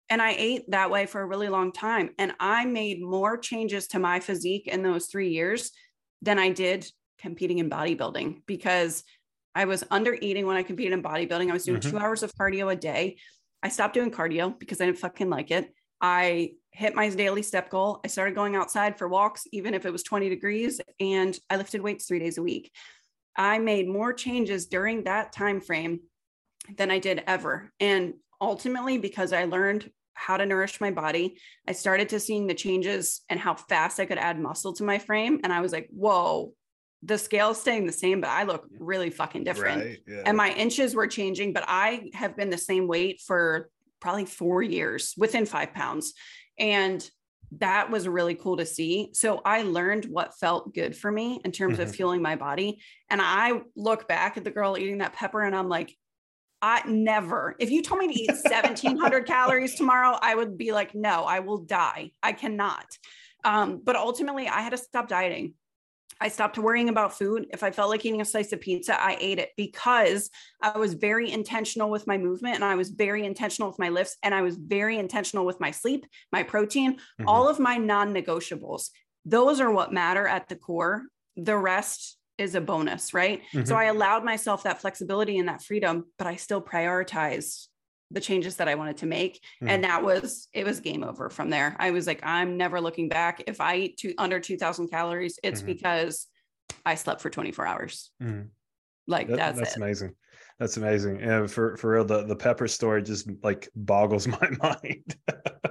and 0.08 0.22
I 0.22 0.36
ate 0.38 0.70
that 0.70 0.92
way 0.92 1.08
for 1.08 1.22
a 1.22 1.26
really 1.26 1.50
long 1.50 1.72
time. 1.72 2.12
And 2.20 2.34
I 2.39 2.66
made 2.66 3.02
more 3.02 3.36
changes 3.36 3.88
to 3.89 4.00
my 4.00 4.20
physique 4.20 4.68
in 4.68 4.84
those 4.84 5.08
three 5.08 5.30
years 5.30 5.72
than 6.22 6.38
I 6.38 6.52
did 6.52 6.86
competing 7.18 7.58
in 7.58 7.72
bodybuilding 7.72 8.44
because 8.46 9.04
I 9.56 9.66
was 9.66 9.84
under 9.89 10.16
eating 10.20 10.46
when 10.46 10.58
I 10.58 10.63
competed 10.63 10.94
in 10.94 11.02
bodybuilding. 11.02 11.50
I 11.50 11.54
was 11.54 11.63
doing 11.63 11.80
mm-hmm. 11.80 11.89
two 11.89 11.98
hours 11.98 12.22
of 12.22 12.34
cardio 12.36 12.72
a 12.72 12.76
day. 12.76 13.18
I 13.63 13.69
stopped 13.69 13.93
doing 13.93 14.12
cardio 14.12 14.58
because 14.60 14.82
I 14.82 14.86
didn't 14.86 14.99
fucking 14.99 15.30
like 15.30 15.49
it. 15.49 15.73
I 16.02 16.52
hit 16.71 16.95
my 16.95 17.10
daily 17.10 17.43
step 17.43 17.69
goal. 17.69 18.02
I 18.04 18.08
started 18.08 18.36
going 18.36 18.56
outside 18.58 18.97
for 18.97 19.08
walks, 19.08 19.47
even 19.54 19.73
if 19.73 19.86
it 19.86 19.91
was 19.91 20.04
20 20.04 20.28
degrees, 20.28 20.82
and 20.99 21.38
I 21.49 21.56
lifted 21.56 21.82
weights 21.82 22.06
three 22.06 22.19
days 22.19 22.38
a 22.38 22.43
week. 22.43 22.71
I 23.38 23.60
made 23.60 23.88
more 23.88 24.12
changes 24.12 24.65
during 24.67 25.04
that 25.04 25.32
time 25.32 25.62
frame 25.62 26.02
than 26.76 26.91
I 26.91 26.99
did 26.99 27.23
ever. 27.26 27.71
And 27.80 28.15
ultimately, 28.41 28.97
because 28.97 29.32
I 29.32 29.45
learned 29.45 29.89
how 30.13 30.38
to 30.38 30.45
nourish 30.45 30.82
my 30.82 30.91
body, 30.91 31.38
I 31.67 31.71
started 31.71 32.10
to 32.10 32.19
seeing 32.19 32.47
the 32.47 32.54
changes 32.54 33.21
and 33.30 33.39
how 33.39 33.56
fast 33.56 33.99
I 33.99 34.06
could 34.06 34.17
add 34.17 34.39
muscle 34.39 34.73
to 34.73 34.84
my 34.84 34.99
frame. 34.99 35.39
And 35.43 35.54
I 35.54 35.62
was 35.62 35.71
like, 35.71 35.88
whoa, 35.89 36.54
the 37.04 37.18
scale 37.18 37.52
is 37.52 37.60
staying 37.60 37.86
the 37.86 37.92
same, 37.92 38.22
but 38.22 38.30
I 38.30 38.44
look 38.44 38.66
really 38.80 39.10
fucking 39.10 39.44
different. 39.44 39.84
Right, 39.84 40.00
yeah. 40.08 40.24
And 40.26 40.38
my 40.38 40.54
inches 40.54 40.96
were 40.96 41.08
changing, 41.08 41.54
but 41.54 41.66
I 41.68 42.10
have 42.13 42.38
been 42.38 42.50
the 42.50 42.58
same 42.58 42.88
weight 42.88 43.22
for 43.22 43.70
probably 44.00 44.26
four 44.26 44.62
years 44.62 45.13
within 45.18 45.46
five 45.46 45.74
pounds. 45.74 46.13
And 46.58 47.08
that 47.60 47.92
was 47.92 48.08
really 48.08 48.36
cool 48.36 48.58
to 48.58 48.66
see. 48.66 49.10
So 49.13 49.42
I 49.46 49.63
learned 49.63 50.06
what 50.06 50.38
felt 50.39 50.74
good 50.74 50.96
for 50.96 51.12
me 51.12 51.39
in 51.44 51.52
terms 51.52 51.78
mm-hmm. 51.78 51.84
of 51.84 51.96
fueling 51.96 52.22
my 52.22 52.36
body. 52.36 52.82
And 53.10 53.22
I 53.22 53.62
look 53.76 54.08
back 54.08 54.38
at 54.38 54.44
the 54.44 54.52
girl 54.52 54.78
eating 54.78 55.00
that 55.00 55.13
pepper 55.13 55.42
and 55.42 55.56
I'm 55.56 55.70
like, 55.70 55.96
I 56.62 56.82
never, 56.88 57.56
if 57.60 57.70
you 57.70 57.82
told 57.82 58.00
me 58.00 58.08
to 58.08 58.20
eat 58.22 58.30
1700 58.30 59.26
calories 59.28 59.76
tomorrow, 59.76 60.18
I 60.22 60.34
would 60.34 60.58
be 60.58 60.72
like, 60.72 60.96
no, 60.96 61.24
I 61.24 61.42
will 61.42 61.58
die. 61.58 62.12
I 62.24 62.32
cannot. 62.32 62.86
Um, 63.44 63.82
but 63.84 63.98
ultimately, 63.98 64.48
I 64.48 64.62
had 64.62 64.70
to 64.70 64.78
stop 64.78 65.10
dieting. 65.10 65.56
I 66.24 66.30
stopped 66.30 66.58
worrying 66.58 66.88
about 66.88 67.18
food. 67.18 67.48
If 67.52 67.64
I 67.64 67.72
felt 67.72 67.90
like 67.90 68.06
eating 68.06 68.22
a 68.22 68.26
slice 68.26 68.54
of 68.54 68.62
pizza, 68.62 68.98
I 69.00 69.18
ate 69.20 69.40
it 69.40 69.50
because 69.58 70.30
I 70.62 70.78
was 70.78 70.94
very 70.94 71.30
intentional 71.30 71.90
with 71.90 72.08
my 72.08 72.18
movement 72.18 72.56
and 72.56 72.64
I 72.64 72.76
was 72.76 72.92
very 72.92 73.26
intentional 73.26 73.68
with 73.70 73.78
my 73.78 73.90
lifts 73.90 74.16
and 74.24 74.34
I 74.34 74.42
was 74.42 74.56
very 74.56 74.98
intentional 74.98 75.46
with 75.46 75.60
my 75.60 75.72
sleep, 75.72 76.06
my 76.32 76.42
protein, 76.42 76.94
mm-hmm. 76.94 77.28
all 77.28 77.50
of 77.50 77.60
my 77.60 77.76
non 77.76 78.14
negotiables. 78.14 78.90
Those 79.26 79.60
are 79.60 79.70
what 79.70 79.92
matter 79.92 80.26
at 80.26 80.48
the 80.48 80.56
core. 80.56 81.04
The 81.36 81.58
rest 81.58 82.18
is 82.38 82.56
a 82.56 82.62
bonus, 82.62 83.14
right? 83.14 83.42
Mm-hmm. 83.54 83.66
So 83.66 83.76
I 83.76 83.86
allowed 83.86 84.24
myself 84.24 84.64
that 84.64 84.80
flexibility 84.80 85.38
and 85.40 85.50
that 85.50 85.62
freedom, 85.62 86.06
but 86.18 86.26
I 86.26 86.38
still 86.38 86.62
prioritize 86.62 87.68
the 88.12 88.22
changes 88.22 88.58
that 88.58 88.68
I 88.68 88.76
wanted 88.76 88.98
to 88.98 89.06
make. 89.06 89.42
Mm. 89.62 89.70
And 89.70 89.84
that 89.84 90.04
was, 90.04 90.48
it 90.54 90.66
was 90.66 90.80
game 90.80 91.04
over 91.04 91.30
from 91.30 91.50
there. 91.50 91.76
I 91.80 91.92
was 91.92 92.08
like, 92.08 92.22
I'm 92.24 92.58
never 92.58 92.80
looking 92.80 93.10
back. 93.10 93.44
If 93.48 93.60
I 93.60 93.76
eat 93.78 93.98
two, 93.98 94.13
under 94.18 94.39
2000 94.39 94.89
calories, 94.89 95.39
it's 95.44 95.60
mm-hmm. 95.60 95.68
because 95.68 96.28
I 96.86 96.96
slept 96.96 97.22
for 97.22 97.30
24 97.30 97.66
hours. 97.66 98.12
Mm. 98.22 98.50
Like 99.08 99.28
that, 99.28 99.38
that's, 99.38 99.60
that's 99.60 99.78
amazing. 99.78 100.16
That's 100.60 100.78
amazing. 100.78 101.22
And 101.22 101.50
for, 101.50 101.76
for 101.78 101.92
real, 101.92 102.06
the, 102.06 102.24
the 102.24 102.36
pepper 102.36 102.68
story 102.68 103.02
just 103.02 103.30
like 103.42 103.68
boggles 103.76 104.28
my 104.28 104.50
mind. 104.62 105.16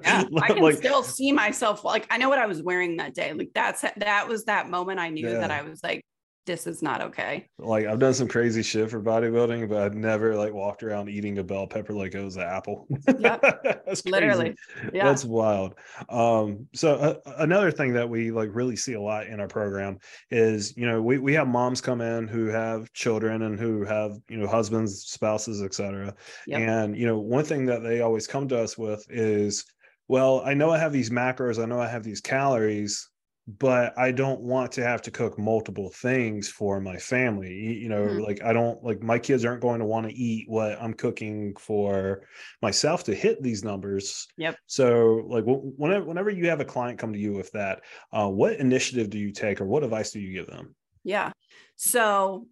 yeah, 0.02 0.24
I 0.42 0.48
can 0.48 0.62
like, 0.62 0.76
still 0.76 1.02
see 1.02 1.32
myself. 1.32 1.84
Like 1.84 2.06
I 2.10 2.18
know 2.18 2.28
what 2.28 2.38
I 2.38 2.46
was 2.46 2.62
wearing 2.62 2.96
that 2.96 3.14
day. 3.14 3.32
Like 3.32 3.50
that's, 3.54 3.84
that 3.96 4.28
was 4.28 4.44
that 4.46 4.68
moment 4.68 4.98
I 4.98 5.08
knew 5.10 5.28
yeah. 5.28 5.38
that 5.38 5.50
I 5.50 5.62
was 5.62 5.82
like, 5.82 6.04
this 6.44 6.66
is 6.66 6.82
not 6.82 7.00
okay. 7.00 7.48
Like 7.58 7.86
I've 7.86 7.98
done 7.98 8.14
some 8.14 8.28
crazy 8.28 8.62
shit 8.62 8.90
for 8.90 9.00
bodybuilding, 9.00 9.68
but 9.68 9.78
I've 9.78 9.94
never 9.94 10.34
like 10.34 10.52
walked 10.52 10.82
around 10.82 11.08
eating 11.08 11.38
a 11.38 11.44
bell 11.44 11.66
pepper 11.66 11.92
like 11.92 12.14
it 12.14 12.24
was 12.24 12.36
an 12.36 12.42
apple. 12.42 12.88
Yep. 13.18 13.40
That's 13.86 14.04
literally. 14.04 14.54
Yeah. 14.92 15.04
That's 15.04 15.24
wild. 15.24 15.74
Um, 16.08 16.66
so 16.74 16.94
uh, 16.94 17.32
another 17.38 17.70
thing 17.70 17.92
that 17.94 18.08
we 18.08 18.30
like 18.30 18.50
really 18.52 18.76
see 18.76 18.94
a 18.94 19.00
lot 19.00 19.26
in 19.26 19.38
our 19.40 19.48
program 19.48 19.98
is, 20.30 20.76
you 20.76 20.86
know, 20.86 21.00
we, 21.00 21.18
we 21.18 21.34
have 21.34 21.46
moms 21.46 21.80
come 21.80 22.00
in 22.00 22.26
who 22.26 22.46
have 22.46 22.92
children 22.92 23.42
and 23.42 23.58
who 23.58 23.84
have, 23.84 24.12
you 24.28 24.38
know, 24.38 24.48
husbands, 24.48 25.04
spouses, 25.04 25.62
etc. 25.62 26.14
Yep. 26.46 26.60
And, 26.60 26.96
you 26.96 27.06
know, 27.06 27.18
one 27.18 27.44
thing 27.44 27.66
that 27.66 27.82
they 27.82 28.00
always 28.00 28.26
come 28.26 28.48
to 28.48 28.58
us 28.58 28.76
with 28.76 29.04
is, 29.08 29.64
well, 30.08 30.42
I 30.44 30.54
know 30.54 30.70
I 30.70 30.78
have 30.78 30.92
these 30.92 31.10
macros, 31.10 31.62
I 31.62 31.66
know 31.66 31.80
I 31.80 31.88
have 31.88 32.02
these 32.02 32.20
calories, 32.20 33.08
but 33.46 33.96
I 33.98 34.12
don't 34.12 34.40
want 34.40 34.72
to 34.72 34.84
have 34.84 35.02
to 35.02 35.10
cook 35.10 35.38
multiple 35.38 35.90
things 35.90 36.48
for 36.48 36.80
my 36.80 36.96
family. 36.96 37.52
You 37.52 37.88
know, 37.88 38.02
mm-hmm. 38.02 38.22
like 38.22 38.42
I 38.42 38.52
don't 38.52 38.82
like 38.84 39.02
my 39.02 39.18
kids 39.18 39.44
aren't 39.44 39.62
going 39.62 39.80
to 39.80 39.84
want 39.84 40.06
to 40.08 40.14
eat 40.14 40.48
what 40.48 40.80
I'm 40.80 40.94
cooking 40.94 41.54
for 41.56 42.22
myself 42.60 43.02
to 43.04 43.14
hit 43.14 43.42
these 43.42 43.64
numbers. 43.64 44.28
Yep. 44.36 44.56
So, 44.66 45.24
like 45.26 45.44
whenever 45.44 46.04
whenever 46.04 46.30
you 46.30 46.48
have 46.50 46.60
a 46.60 46.64
client 46.64 47.00
come 47.00 47.12
to 47.12 47.18
you 47.18 47.32
with 47.32 47.50
that, 47.52 47.82
uh, 48.12 48.28
what 48.28 48.60
initiative 48.60 49.10
do 49.10 49.18
you 49.18 49.32
take, 49.32 49.60
or 49.60 49.66
what 49.66 49.82
advice 49.82 50.12
do 50.12 50.20
you 50.20 50.32
give 50.32 50.46
them? 50.46 50.76
Yeah. 51.02 51.32
So, 51.74 52.46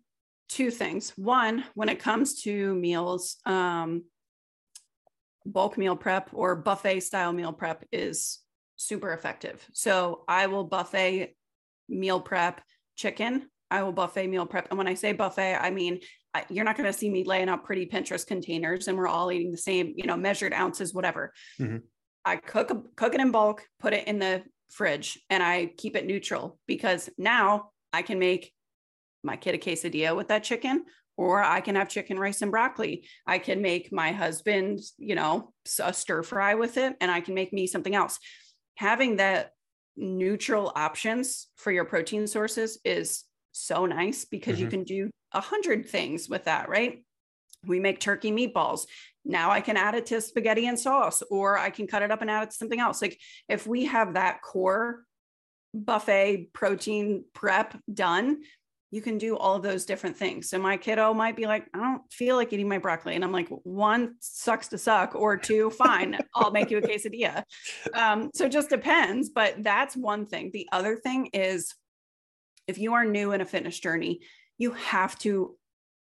two 0.49 0.73
things. 0.73 1.11
One, 1.17 1.65
when 1.75 1.89
it 1.89 2.01
comes 2.01 2.43
to 2.43 2.75
meals, 2.75 3.37
um, 3.47 4.03
bulk 5.47 5.79
meal 5.79 5.97
prep 5.97 6.31
or 6.33 6.57
buffet 6.57 7.01
style 7.01 7.33
meal 7.33 7.53
prep 7.53 7.85
is 7.93 8.41
super 8.81 9.13
effective. 9.13 9.65
So 9.75 10.25
I 10.27 10.47
will 10.47 10.65
buffet 10.65 11.37
meal 11.89 12.21
prep 12.21 12.63
chicken. 12.97 13.49
I 13.71 13.83
will 13.83 13.93
buffet 13.93 14.27
meal 14.27 14.47
prep. 14.47 14.69
And 14.71 14.79
when 14.79 14.89
I 14.89 14.95
say 14.95 15.13
buffet, 15.13 15.57
I 15.57 15.71
mean, 15.71 16.01
I, 16.33 16.45
you're 16.49 16.65
not 16.65 16.79
going 16.79 16.91
to 16.91 16.99
see 16.99 17.11
me 17.11 17.25
laying 17.25 17.51
out 17.51 17.65
pretty 17.65 17.87
Pinterest 17.87 18.27
containers 18.27 18.89
and 18.89 18.97
we're 18.97 19.07
all 19.07 19.31
eating 19.31 19.51
the 19.51 19.59
same, 19.59 19.93
you 19.97 20.07
know, 20.07 20.17
measured 20.17 20.55
ounces, 20.55 20.95
whatever. 20.95 21.33
Mm-hmm. 21.61 21.79
I 22.25 22.37
cook, 22.37 22.97
cook 22.97 23.15
it 23.15 23.21
in 23.21 23.31
bulk, 23.31 23.67
put 23.81 23.93
it 23.93 24.09
in 24.09 24.19
the 24.19 24.43
fridge 24.71 25.19
and 25.29 25.43
I 25.43 25.67
keep 25.77 25.95
it 25.95 26.07
neutral 26.07 26.59
because 26.67 27.11
now 27.19 27.71
I 27.93 28.01
can 28.01 28.19
make 28.19 28.53
my 29.23 29.37
kid 29.37 29.55
a 29.55 29.59
quesadilla 29.59 30.17
with 30.17 30.29
that 30.29 30.45
chicken 30.45 30.85
or 31.19 31.43
I 31.43 31.61
can 31.61 31.75
have 31.75 31.91
chicken, 31.91 32.19
rice, 32.19 32.41
and 32.41 32.51
broccoli. 32.51 33.07
I 33.27 33.41
can 33.41 33.61
make 33.61 33.93
my 33.93 34.11
husband, 34.11 34.81
you 34.97 35.15
know, 35.15 35.53
a 35.79 35.93
stir 35.93 36.23
fry 36.23 36.55
with 36.55 36.79
it, 36.79 36.97
and 36.99 37.11
I 37.11 37.21
can 37.21 37.35
make 37.35 37.53
me 37.53 37.67
something 37.67 37.95
else 37.95 38.19
having 38.77 39.17
that 39.17 39.53
neutral 39.97 40.73
options 40.75 41.49
for 41.57 41.71
your 41.71 41.85
protein 41.85 42.27
sources 42.27 42.79
is 42.85 43.25
so 43.53 43.87
nice 43.87 44.25
because 44.25 44.55
mm-hmm. 44.55 44.65
you 44.65 44.71
can 44.71 44.85
do 44.85 45.11
a 45.33 45.41
hundred 45.41 45.89
things 45.89 46.29
with 46.29 46.45
that, 46.45 46.69
right? 46.69 47.05
We 47.67 47.81
make 47.81 48.01
turkey 48.01 48.33
meatballs. 48.33 48.87
Now 49.25 49.51
I 49.51 49.61
can 49.61 49.77
add 49.77 49.95
it 49.95 50.07
to 50.07 50.21
spaghetti 50.21 50.67
and 50.67 50.79
sauce, 50.79 51.23
or 51.31 51.59
I 51.59 51.71
can 51.71 51.87
cut 51.87 52.03
it 52.03 52.11
up 52.11 52.23
and 52.23 52.31
add 52.31 52.45
it 52.45 52.51
to 52.51 52.57
something 52.57 52.81
else. 52.81 53.03
Like 53.03 53.19
if 53.49 53.67
we 53.67 53.85
have 53.87 54.15
that 54.15 54.41
core 54.43 55.05
buffet 55.75 56.53
protein 56.53 57.25
prep 57.35 57.79
done, 57.93 58.43
you 58.91 59.01
can 59.01 59.19
do 59.19 59.37
all 59.37 59.57
of 59.57 59.63
those 59.63 59.85
different 59.85 60.17
things. 60.17 60.51
So 60.51 60.59
my 60.59 60.77
kiddo 60.77 61.15
might 61.15 61.37
be 61.37 61.47
like, 61.47 61.67
I 61.73 61.79
don't 61.79 62.03
feel 62.13 62.37
like 62.37 62.53
eating 62.53 62.69
my 62.69 62.79
broccoli. 62.79 63.15
And 63.15 63.23
I'm 63.23 63.33
like, 63.33 63.49
one 63.63 64.17
sucks 64.19 64.69
to 64.69 64.79
suck, 64.79 65.15
or 65.15 65.37
two, 65.37 65.71
fine, 65.71 66.19
I'll 66.35 66.51
make 66.51 66.71
you 66.71 66.79
a 66.79 66.83
quesadilla. 66.83 67.45
Um, 67.95 68.31
so 68.35 68.47
it 68.47 68.53
just 68.53 68.69
depends. 68.69 69.31
But 69.31 69.63
that's 69.63 69.97
one 69.97 70.27
thing. 70.27 70.51
The 70.53 70.69
other 70.73 70.97
thing 70.97 71.27
is 71.33 71.75
if 72.67 72.79
you 72.79 72.95
are 72.95 73.05
new 73.05 73.33
in 73.33 73.41
a 73.41 73.45
fitness 73.45 73.79
journey, 73.79 74.21
you 74.59 74.73
have 74.73 75.19
to, 75.21 75.57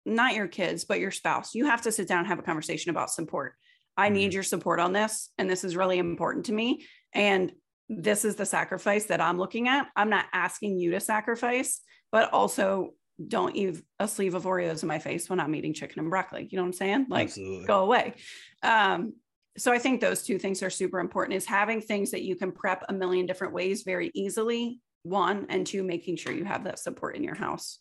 not 0.06 0.36
your 0.36 0.48
kids, 0.48 0.86
but 0.86 1.00
your 1.00 1.12
spouse, 1.12 1.54
you 1.56 1.66
have 1.66 1.82
to 1.84 1.92
sit 1.92 2.08
down 2.08 2.20
and 2.20 2.28
have 2.28 2.40
a 2.40 2.44
conversation 2.44 2.90
about 2.90 3.10
support. 3.10 3.54
I 3.98 4.10
need 4.10 4.28
mm-hmm. 4.28 4.36
your 4.36 4.44
support 4.44 4.80
on 4.80 4.94
this. 4.94 5.30
And 5.38 5.50
this 5.50 5.64
is 5.64 5.76
really 5.76 5.98
important 5.98 6.46
to 6.46 6.54
me. 6.54 6.86
And 7.14 7.52
this 7.90 8.24
is 8.24 8.36
the 8.36 8.46
sacrifice 8.46 9.06
that 9.06 9.22
I'm 9.22 9.38
looking 9.38 9.68
at. 9.68 9.88
I'm 9.96 10.10
not 10.10 10.26
asking 10.34 10.78
you 10.78 10.92
to 10.92 11.00
sacrifice 11.00 11.82
but 12.12 12.32
also 12.34 12.94
don't 13.28 13.56
eat 13.56 13.82
a 14.00 14.08
sleeve 14.08 14.36
of 14.36 14.44
Oreos 14.44 14.82
in 14.82 14.88
my 14.88 15.00
face 15.00 15.30
when 15.30 15.40
I'm 15.40 15.54
eating 15.56 15.74
chicken 15.74 16.00
and 16.00 16.10
broccoli. 16.10 16.48
You 16.50 16.58
know 16.58 16.64
what 16.64 16.68
I'm 16.68 16.74
saying? 16.74 17.06
Like 17.10 17.28
Absolutely. 17.28 17.66
go 17.68 17.80
away. 17.84 18.16
Um, 18.64 19.14
so 19.58 19.72
I 19.72 19.80
think 19.80 20.02
those 20.02 20.24
two 20.24 20.40
things 20.40 20.64
are 20.64 20.70
super 20.70 21.00
important 21.00 21.36
is 21.36 21.46
having 21.46 21.82
things 21.82 22.12
that 22.12 22.24
you 22.24 22.36
can 22.36 22.52
prep 22.52 22.84
a 22.88 22.94
million 22.94 23.26
different 23.26 23.54
ways 23.54 23.84
very 23.84 24.12
easily. 24.14 24.80
One 25.04 25.46
and 25.50 25.66
two, 25.68 25.84
making 25.84 26.18
sure 26.18 26.32
you 26.32 26.46
have 26.46 26.64
that 26.66 26.80
support 26.80 27.16
in 27.16 27.24
your 27.24 27.36
house. 27.36 27.80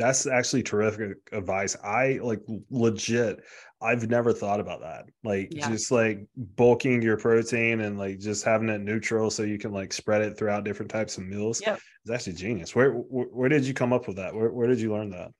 That's 0.00 0.26
actually 0.26 0.62
terrific 0.62 1.18
advice. 1.30 1.76
I 1.84 2.20
like 2.22 2.40
legit. 2.70 3.44
I've 3.82 4.08
never 4.08 4.32
thought 4.32 4.58
about 4.58 4.80
that. 4.80 5.04
Like 5.22 5.48
yeah. 5.50 5.68
just 5.68 5.90
like 5.90 6.26
bulking 6.36 7.02
your 7.02 7.18
protein 7.18 7.82
and 7.82 7.98
like 7.98 8.18
just 8.18 8.42
having 8.42 8.70
it 8.70 8.80
neutral 8.80 9.30
so 9.30 9.42
you 9.42 9.58
can 9.58 9.72
like 9.72 9.92
spread 9.92 10.22
it 10.22 10.38
throughout 10.38 10.64
different 10.64 10.90
types 10.90 11.18
of 11.18 11.24
meals. 11.24 11.60
Yep. 11.60 11.80
It's 12.04 12.10
actually 12.10 12.32
genius. 12.32 12.74
Where, 12.74 12.92
where, 12.92 13.26
where 13.26 13.48
did 13.50 13.66
you 13.66 13.74
come 13.74 13.92
up 13.92 14.06
with 14.06 14.16
that? 14.16 14.34
Where 14.34 14.50
where 14.50 14.66
did 14.66 14.80
you 14.80 14.90
learn 14.90 15.10
that? 15.10 15.32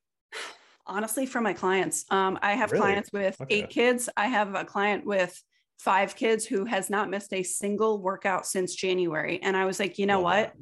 Honestly, 0.87 1.25
from 1.25 1.44
my 1.44 1.55
clients. 1.55 2.05
Um, 2.11 2.38
I 2.42 2.53
have 2.53 2.70
really? 2.70 2.83
clients 2.83 3.11
with 3.14 3.40
okay. 3.40 3.55
eight 3.55 3.70
kids. 3.70 4.11
I 4.14 4.27
have 4.27 4.55
a 4.55 4.66
client 4.66 5.07
with 5.07 5.42
five 5.79 6.14
kids 6.14 6.44
who 6.44 6.66
has 6.66 6.90
not 6.90 7.09
missed 7.09 7.33
a 7.33 7.42
single 7.42 8.03
workout 8.03 8.46
since 8.46 8.75
January. 8.75 9.40
And 9.42 9.57
I 9.57 9.64
was 9.64 9.81
like, 9.81 9.99
you 9.99 10.05
know 10.05 10.20
what? 10.20 10.53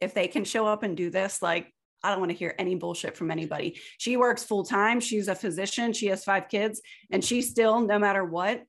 If 0.00 0.14
they 0.14 0.28
can 0.28 0.44
show 0.44 0.64
up 0.66 0.84
and 0.84 0.96
do 0.96 1.10
this, 1.10 1.42
like 1.42 1.72
I 2.02 2.10
don't 2.10 2.20
want 2.20 2.30
to 2.30 2.36
hear 2.36 2.54
any 2.58 2.74
bullshit 2.74 3.16
from 3.16 3.30
anybody. 3.30 3.80
She 3.98 4.16
works 4.16 4.42
full 4.42 4.64
time. 4.64 5.00
She's 5.00 5.28
a 5.28 5.34
physician. 5.34 5.92
She 5.92 6.06
has 6.06 6.24
five 6.24 6.48
kids, 6.48 6.80
and 7.10 7.24
she 7.24 7.42
still, 7.42 7.80
no 7.80 7.98
matter 7.98 8.24
what, 8.24 8.64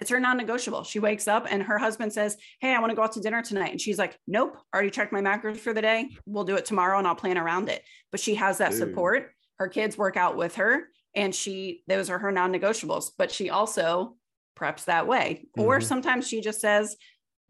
it's 0.00 0.10
her 0.10 0.20
non-negotiable. 0.20 0.84
She 0.84 1.00
wakes 1.00 1.26
up 1.26 1.46
and 1.50 1.62
her 1.62 1.78
husband 1.78 2.12
says, 2.12 2.36
"Hey, 2.60 2.74
I 2.74 2.80
want 2.80 2.90
to 2.90 2.96
go 2.96 3.02
out 3.02 3.12
to 3.12 3.20
dinner 3.20 3.42
tonight," 3.42 3.72
and 3.72 3.80
she's 3.80 3.98
like, 3.98 4.16
"Nope, 4.26 4.56
already 4.72 4.90
checked 4.90 5.12
my 5.12 5.20
macros 5.20 5.58
for 5.58 5.72
the 5.72 5.82
day. 5.82 6.10
We'll 6.26 6.44
do 6.44 6.56
it 6.56 6.64
tomorrow, 6.64 6.98
and 6.98 7.06
I'll 7.06 7.14
plan 7.14 7.38
around 7.38 7.68
it." 7.68 7.82
But 8.10 8.20
she 8.20 8.36
has 8.36 8.58
that 8.58 8.70
Dude. 8.70 8.78
support. 8.78 9.32
Her 9.56 9.68
kids 9.68 9.98
work 9.98 10.16
out 10.16 10.36
with 10.36 10.56
her, 10.56 10.88
and 11.14 11.34
she 11.34 11.82
those 11.88 12.10
are 12.10 12.18
her 12.18 12.30
non-negotiables. 12.30 13.10
But 13.18 13.32
she 13.32 13.50
also 13.50 14.16
preps 14.56 14.84
that 14.84 15.06
way, 15.06 15.46
mm-hmm. 15.56 15.66
or 15.66 15.80
sometimes 15.80 16.28
she 16.28 16.40
just 16.40 16.60
says, 16.60 16.96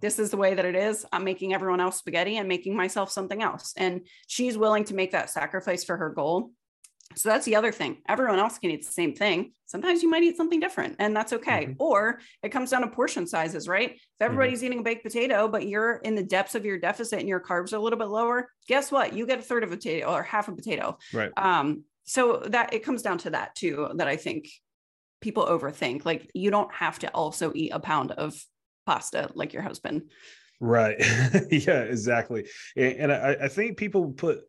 this 0.01 0.19
is 0.19 0.31
the 0.31 0.37
way 0.37 0.55
that 0.55 0.65
it 0.65 0.77
is. 0.77 1.05
I'm 1.13 1.25
making 1.25 1.55
everyone 1.55 1.81
else 1.81 1.99
spaghetti 1.99 2.37
and 2.37 2.49
making 2.49 2.77
myself 2.77 3.11
something 3.11 3.43
else. 3.43 3.75
And 3.77 4.07
she's 4.27 4.57
willing 4.57 4.85
to 4.85 4.95
make 4.95 5.13
that 5.13 5.31
sacrifice 5.31 5.85
for 5.85 5.97
her 5.97 6.11
goal. 6.11 6.53
So 7.17 7.31
that's 7.31 7.47
the 7.47 7.57
other 7.57 7.73
thing. 7.73 7.99
Everyone 8.09 8.39
else 8.39 8.59
can 8.59 8.71
eat 8.71 8.85
the 8.85 8.93
same 8.93 9.15
thing. 9.15 9.53
Sometimes 9.67 10.03
you 10.03 10.11
might 10.11 10.23
eat 10.23 10.37
something 10.37 10.61
different, 10.61 10.97
and 10.99 11.17
that's 11.17 11.33
okay. 11.33 11.67
Mm-hmm. 11.67 11.73
Or 11.79 12.21
it 12.43 12.51
comes 12.51 12.71
down 12.71 12.83
to 12.83 12.89
portion 12.89 13.27
sizes, 13.27 13.67
right? 13.67 13.93
If 13.93 13.97
mm-hmm. 13.97 14.25
everybody's 14.25 14.59
mm-hmm. 14.59 14.67
eating 14.67 14.79
a 14.81 14.83
baked 14.83 15.05
potato, 15.05 15.49
but 15.49 15.67
you're 15.67 15.97
in 15.97 16.15
the 16.15 16.23
depths 16.23 16.55
of 16.55 16.67
your 16.67 16.79
deficit 16.79 17.19
and 17.19 17.29
your 17.29 17.41
carbs 17.41 17.73
are 17.73 17.77
a 17.77 17.81
little 17.81 17.99
bit 17.99 18.09
lower, 18.09 18.51
guess 18.67 18.93
what? 18.93 19.15
You 19.15 19.27
get 19.27 19.39
a 19.39 19.43
third 19.43 19.65
of 19.65 19.73
a 19.73 19.77
potato 19.77 20.13
or 20.13 20.23
half 20.23 20.49
a 20.49 20.53
potato. 20.53 20.99
Right. 21.13 21.33
Um, 21.37 21.85
so 22.05 22.43
that 22.47 22.73
it 22.73 22.85
comes 22.85 23.03
down 23.03 23.19
to 23.19 23.31
that 23.31 23.55
too, 23.55 23.89
that 23.97 24.09
I 24.09 24.17
think 24.17 24.49
people 25.21 25.47
overthink. 25.47 26.05
Like 26.05 26.31
you 26.35 26.51
don't 26.51 26.73
have 26.73 26.99
to 27.01 27.09
also 27.09 27.53
eat 27.55 27.71
a 27.73 27.81
pound 27.81 28.13
of 28.13 28.41
pasta 28.89 29.29
like 29.35 29.53
your 29.53 29.63
husband. 29.63 30.03
Right. 30.61 30.97
yeah, 31.51 31.83
exactly. 31.83 32.47
And 32.75 33.13
I, 33.13 33.37
I 33.43 33.49
think 33.49 33.77
people 33.77 34.13
put 34.13 34.41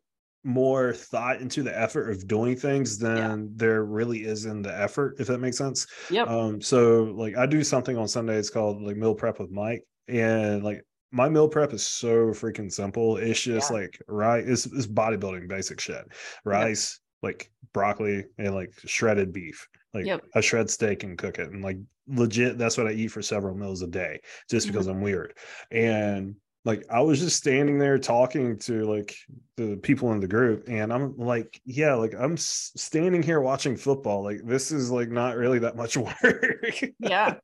more 0.42 0.94
thought 0.94 1.42
into 1.42 1.62
the 1.62 1.78
effort 1.78 2.10
of 2.10 2.26
doing 2.26 2.56
things 2.56 2.98
than 2.98 3.16
yeah. 3.16 3.36
there 3.56 3.84
really 3.84 4.24
is 4.24 4.46
in 4.46 4.62
the 4.62 4.74
effort, 4.76 5.16
if 5.18 5.26
that 5.26 5.38
makes 5.38 5.58
sense. 5.58 5.86
Yep. 6.08 6.28
Um, 6.28 6.60
so 6.62 7.04
like 7.14 7.36
I 7.36 7.44
do 7.44 7.62
something 7.62 7.98
on 7.98 8.08
Sunday, 8.08 8.36
it's 8.36 8.48
called 8.48 8.80
like 8.80 8.96
meal 8.96 9.14
prep 9.14 9.38
with 9.38 9.50
Mike. 9.50 9.84
And 10.08 10.64
like 10.64 10.82
my 11.12 11.28
meal 11.28 11.46
prep 11.46 11.74
is 11.74 11.86
so 11.86 12.28
freaking 12.28 12.72
simple. 12.72 13.18
It's 13.18 13.42
just 13.42 13.70
yeah. 13.70 13.76
like 13.76 14.00
right, 14.08 14.42
it's, 14.42 14.64
it's 14.64 14.86
bodybuilding 14.86 15.48
basic 15.48 15.80
shit. 15.80 16.04
Rice, 16.46 16.98
yep. 17.22 17.30
like 17.30 17.52
broccoli, 17.74 18.24
and 18.38 18.54
like 18.54 18.72
shredded 18.86 19.34
beef. 19.34 19.68
Like 19.92 20.06
yep. 20.06 20.24
I 20.34 20.40
shred 20.40 20.70
steak 20.70 21.04
and 21.04 21.18
cook 21.18 21.38
it. 21.38 21.50
And 21.50 21.62
like 21.62 21.76
legit, 22.10 22.58
that's 22.58 22.76
what 22.76 22.86
I 22.86 22.92
eat 22.92 23.08
for 23.08 23.22
several 23.22 23.54
meals 23.54 23.82
a 23.82 23.86
day, 23.86 24.20
just 24.48 24.66
because 24.66 24.86
mm-hmm. 24.86 24.96
I'm 24.96 25.02
weird. 25.02 25.34
And 25.70 26.36
like 26.64 26.84
I 26.90 27.00
was 27.00 27.20
just 27.20 27.36
standing 27.36 27.78
there 27.78 27.98
talking 27.98 28.58
to 28.60 28.84
like 28.84 29.16
the 29.56 29.76
people 29.76 30.12
in 30.12 30.20
the 30.20 30.28
group 30.28 30.64
and 30.68 30.92
I'm 30.92 31.16
like 31.16 31.60
yeah 31.64 31.94
like 31.94 32.14
I'm 32.18 32.36
standing 32.36 33.22
here 33.22 33.40
watching 33.40 33.76
football 33.76 34.22
like 34.22 34.40
this 34.44 34.70
is 34.70 34.90
like 34.90 35.10
not 35.10 35.36
really 35.36 35.58
that 35.60 35.76
much 35.76 35.96
work 35.96 36.82
yeah 36.98 37.34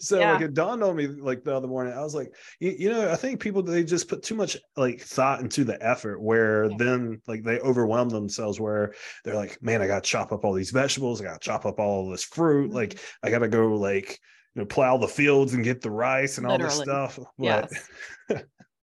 so 0.00 0.18
yeah. 0.18 0.32
like 0.32 0.42
it 0.42 0.54
dawned 0.54 0.82
on 0.82 0.96
me 0.96 1.06
like 1.06 1.44
the 1.44 1.54
other 1.54 1.68
morning 1.68 1.92
I 1.92 2.02
was 2.02 2.14
like 2.14 2.34
you, 2.58 2.74
you, 2.78 2.90
know 2.90 3.10
I 3.10 3.16
think 3.16 3.40
people 3.40 3.62
they 3.62 3.84
just 3.84 4.08
put 4.08 4.22
too 4.22 4.34
much 4.34 4.56
like 4.76 5.00
thought 5.00 5.40
into 5.40 5.64
the 5.64 5.80
effort 5.84 6.20
where 6.20 6.64
yeah. 6.64 6.76
then 6.78 7.22
like 7.28 7.44
they 7.44 7.60
overwhelm 7.60 8.08
themselves 8.08 8.58
where 8.58 8.94
they're 9.24 9.36
like 9.36 9.62
man 9.62 9.82
I 9.82 9.86
got 9.86 10.02
to 10.02 10.10
chop 10.10 10.32
up 10.32 10.44
all 10.44 10.52
these 10.52 10.70
vegetables 10.70 11.20
I 11.20 11.24
got 11.24 11.40
to 11.40 11.46
chop 11.46 11.64
up 11.64 11.78
all 11.78 12.10
this 12.10 12.24
fruit 12.24 12.68
mm-hmm. 12.68 12.76
like 12.76 12.98
I 13.22 13.30
got 13.30 13.38
to 13.40 13.48
go 13.48 13.74
like 13.74 14.18
you 14.56 14.62
know, 14.62 14.66
plow 14.66 14.96
the 14.96 15.06
fields 15.06 15.52
and 15.52 15.62
get 15.62 15.82
the 15.82 15.90
rice 15.90 16.38
and 16.38 16.48
Literally. 16.48 16.72
all 16.72 16.78
this 16.78 17.14
stuff. 17.14 17.18
Yes. 17.36 17.88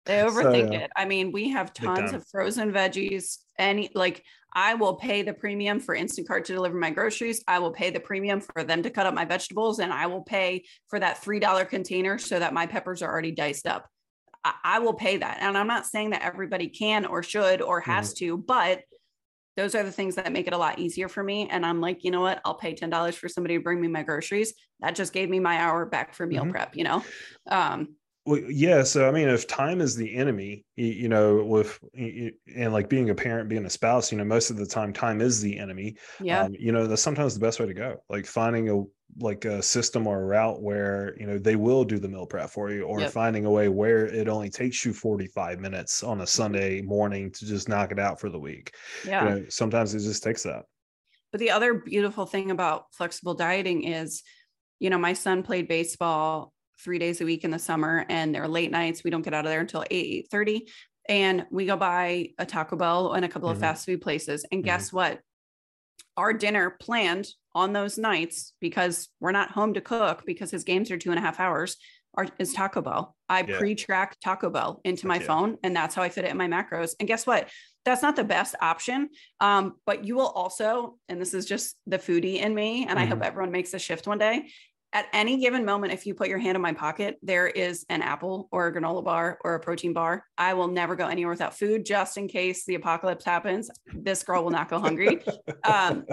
they 0.06 0.18
overthink 0.18 0.68
so, 0.68 0.74
yeah. 0.74 0.80
it. 0.80 0.92
I 0.98 1.06
mean, 1.06 1.32
we 1.32 1.50
have 1.50 1.74
tons 1.74 2.12
of 2.12 2.28
frozen 2.30 2.74
veggies. 2.74 3.38
Any 3.58 3.90
like 3.96 4.24
I 4.54 4.74
will 4.74 4.96
pay 4.96 5.22
the 5.22 5.34
premium 5.34 5.80
for 5.80 5.96
Instacart 5.96 6.44
to 6.46 6.54
deliver 6.54 6.78
my 6.78 6.90
groceries. 6.90 7.42
I 7.48 7.60
will 7.60 7.72
pay 7.72 7.90
the 7.90 8.02
premium 8.02 8.42
for 8.42 8.66
them 8.66 8.84
to 8.84 8.90
cut 8.90 9.06
up 9.06 9.14
my 9.14 9.24
vegetables, 9.24 9.80
and 9.80 9.94
I 9.94 10.08
will 10.08 10.24
pay 10.24 10.66
for 10.90 11.00
that 11.00 11.24
three 11.24 11.40
dollar 11.40 11.64
container 11.64 12.18
so 12.18 12.38
that 12.38 12.54
my 12.54 12.66
peppers 12.66 13.02
are 13.02 13.10
already 13.10 13.32
diced 13.32 13.66
up. 13.66 13.88
I, 14.44 14.54
I, 14.64 14.80
will 14.80 14.96
pay 14.96 15.18
that, 15.18 15.38
and 15.40 15.58
I'm 15.58 15.68
not 15.68 15.86
saying 15.86 16.10
that 16.10 16.24
everybody 16.24 16.68
can 16.68 17.06
or 17.06 17.24
should 17.24 17.62
or 17.62 17.80
has 17.80 18.14
mm-hmm. 18.14 18.26
to, 18.26 18.38
but 18.40 18.82
those 19.62 19.76
are 19.76 19.84
the 19.84 19.92
things 19.92 20.16
that 20.16 20.32
make 20.32 20.48
it 20.48 20.54
a 20.54 20.58
lot 20.58 20.80
easier 20.80 21.08
for 21.08 21.24
me. 21.24 21.48
And 21.50 21.64
I'm 21.64 21.80
like, 21.80 22.04
you 22.04 22.10
know 22.10 22.22
what? 22.22 22.42
I'll 22.44 22.56
pay 22.56 22.74
$10 22.74 23.14
for 23.14 23.30
somebody 23.30 23.58
to 23.58 23.64
bring 23.64 23.80
me 23.80 23.88
my 23.88 24.02
groceries. 24.02 24.56
That 24.80 24.96
just 24.96 25.14
gave 25.14 25.30
me 25.30 25.40
my 25.40 25.58
hour 25.58 25.86
back 25.86 26.16
for 26.16 26.26
meal 26.26 26.42
mm-hmm. 26.42 26.52
prep, 26.52 26.76
you 26.76 26.84
know? 26.84 27.04
Um, 27.48 27.96
well, 28.26 28.40
yeah. 28.40 28.82
So, 28.82 29.08
I 29.08 29.12
mean, 29.12 29.30
if 29.30 29.46
time 29.48 29.80
is 29.80 29.96
the 29.96 30.16
enemy, 30.16 30.66
you, 30.76 30.88
you, 30.88 31.10
know, 31.10 31.44
with 31.44 31.80
and 31.96 32.74
like 32.74 32.90
being 32.90 33.12
a 33.12 33.16
parent, 33.16 33.50
being 33.50 33.66
a 33.66 33.70
spouse, 33.70 34.12
you 34.12 34.18
know, 34.18 34.24
most 34.24 34.50
of 34.50 34.58
the 34.58 34.66
time, 34.66 34.94
time 34.94 35.22
is 35.22 35.42
the 35.42 35.58
enemy. 35.60 35.96
Yeah. 36.20 36.44
Um, 36.44 36.56
you 36.58 36.72
know, 36.72 36.88
that's 36.88 37.02
sometimes 37.02 37.36
the 37.36 37.40
best 37.40 37.60
way 37.60 37.68
to 37.68 37.74
go. 37.74 37.98
Like 38.10 38.26
finding 38.26 38.70
a 38.70 38.84
like 39.20 39.46
a 39.46 39.62
system 39.62 40.08
or 40.08 40.22
a 40.22 40.26
route 40.26 40.62
where 40.62 41.16
you 41.20 41.28
know 41.28 41.38
they 41.38 41.56
will 41.56 41.84
do 41.84 42.00
the 42.00 42.08
meal 42.08 42.26
prep 42.26 42.50
for 42.50 42.72
you, 42.72 42.84
or 42.84 43.02
yep. 43.02 43.12
finding 43.12 43.46
a 43.46 43.52
way 43.52 43.70
where 43.70 44.06
it 44.06 44.28
only 44.28 44.50
takes 44.50 44.86
you 44.86 44.94
forty 44.94 45.28
five 45.28 45.60
minutes 45.60 46.04
on 46.04 46.22
a 46.22 46.28
Sunday 46.28 46.82
morning 46.82 47.32
to 47.32 47.46
just 47.46 47.70
knock 47.70 47.92
it 47.92 48.00
out 48.00 48.20
for 48.20 48.30
the 48.30 48.40
week. 48.40 48.74
Yeah. 49.06 49.24
You 49.24 49.30
know, 49.30 49.46
sometimes 49.50 49.94
it 49.94 50.00
just 50.00 50.24
takes 50.24 50.44
that. 50.44 50.64
But 51.32 51.40
the 51.40 51.52
other 51.52 51.74
beautiful 51.74 52.26
thing 52.26 52.52
about 52.52 52.94
flexible 52.94 53.34
dieting 53.34 53.84
is, 53.84 54.24
you 54.80 54.90
know, 54.90 54.98
my 54.98 55.14
son 55.14 55.44
played 55.44 55.68
baseball 55.68 56.54
three 56.84 57.00
days 57.00 57.22
a 57.22 57.26
week 57.26 57.44
in 57.44 57.52
the 57.52 57.60
summer 57.60 58.06
and 58.10 58.34
they're 58.34 58.48
late 58.48 58.72
nights. 58.72 59.04
We 59.04 59.12
don't 59.12 59.22
get 59.22 59.34
out 59.34 59.46
of 59.46 59.52
there 59.52 59.62
until 59.62 59.84
8, 59.84 59.86
8 59.92 60.28
30. 60.30 60.68
And 61.08 61.46
we 61.52 61.66
go 61.66 61.78
by 61.78 62.30
a 62.38 62.46
Taco 62.46 62.76
Bell 62.76 63.14
and 63.14 63.24
a 63.24 63.30
couple 63.30 63.50
mm-hmm. 63.50 63.58
of 63.58 63.62
fast 63.62 63.86
food 63.86 64.02
places. 64.02 64.46
And 64.52 64.60
mm-hmm. 64.60 64.66
guess 64.66 64.92
what? 64.92 65.20
Our 66.18 66.34
dinner 66.34 66.70
planned 66.70 67.28
on 67.54 67.74
those 67.74 67.98
nights 67.98 68.54
because 68.60 69.10
we're 69.20 69.32
not 69.32 69.52
home 69.52 69.74
to 69.74 69.82
cook 69.82 70.24
because 70.26 70.52
his 70.52 70.64
games 70.64 70.92
are 70.92 70.98
two 70.98 71.12
and 71.12 71.20
a 71.20 71.22
half 71.22 71.40
hours 71.40 71.78
are, 72.16 72.28
is 72.40 72.54
Taco 72.54 72.82
Bell. 72.82 73.16
I 73.30 73.44
yeah. 73.44 73.58
pre-track 73.58 74.18
Taco 74.20 74.50
Bell 74.50 74.82
into 74.84 75.08
my 75.08 75.20
phone 75.20 75.58
and 75.64 75.76
that's 75.76 75.96
how 75.96 76.02
I 76.02 76.10
fit 76.10 76.26
it 76.26 76.32
in 76.32 76.38
my 76.38 76.48
macros. 76.48 76.94
And 77.00 77.08
guess 77.08 77.26
what? 77.26 77.50
That's 77.84 78.02
not 78.02 78.16
the 78.16 78.24
best 78.24 78.56
option. 78.62 79.10
Um, 79.40 79.76
but 79.86 80.06
you 80.06 80.16
will 80.16 80.28
also, 80.28 80.98
and 81.10 81.20
this 81.20 81.34
is 81.34 81.46
just 81.46 81.76
the 81.88 81.98
foodie 81.98 82.36
in 82.36 82.54
me, 82.54 82.82
and 82.82 82.92
mm-hmm. 82.92 83.00
I 83.00 83.06
hope 83.06 83.20
mm-hmm. 83.20 83.24
everyone 83.24 83.52
makes 83.52 83.74
a 83.74 83.80
shift 83.80 84.06
one 84.06 84.20
day 84.20 84.50
at 84.94 85.08
any 85.14 85.38
given 85.38 85.64
moment, 85.64 85.94
if 85.94 86.06
you 86.06 86.14
put 86.14 86.28
your 86.28 86.38
hand 86.38 86.56
in 86.56 86.62
my 86.62 86.74
pocket, 86.74 87.18
there 87.22 87.48
is 87.48 87.86
an 87.90 88.02
apple 88.02 88.50
or 88.52 88.68
a 88.68 88.74
granola 88.74 89.04
bar 89.04 89.40
or 89.44 89.56
a 89.56 89.60
protein 89.60 89.94
bar. 89.94 90.26
I 90.38 90.54
will 90.54 90.68
never 90.68 90.96
go 90.96 91.08
anywhere 91.08 91.32
without 91.32 91.58
food 91.58 91.86
just 91.86 92.18
in 92.18 92.28
case 92.28 92.66
the 92.66 92.76
apocalypse 92.76 93.24
happens. 93.24 93.72
This 93.94 94.24
girl 94.24 94.44
will 94.44 94.52
not 94.52 94.70
go 94.70 94.80
hungry. 94.80 95.24
Um, 95.64 96.06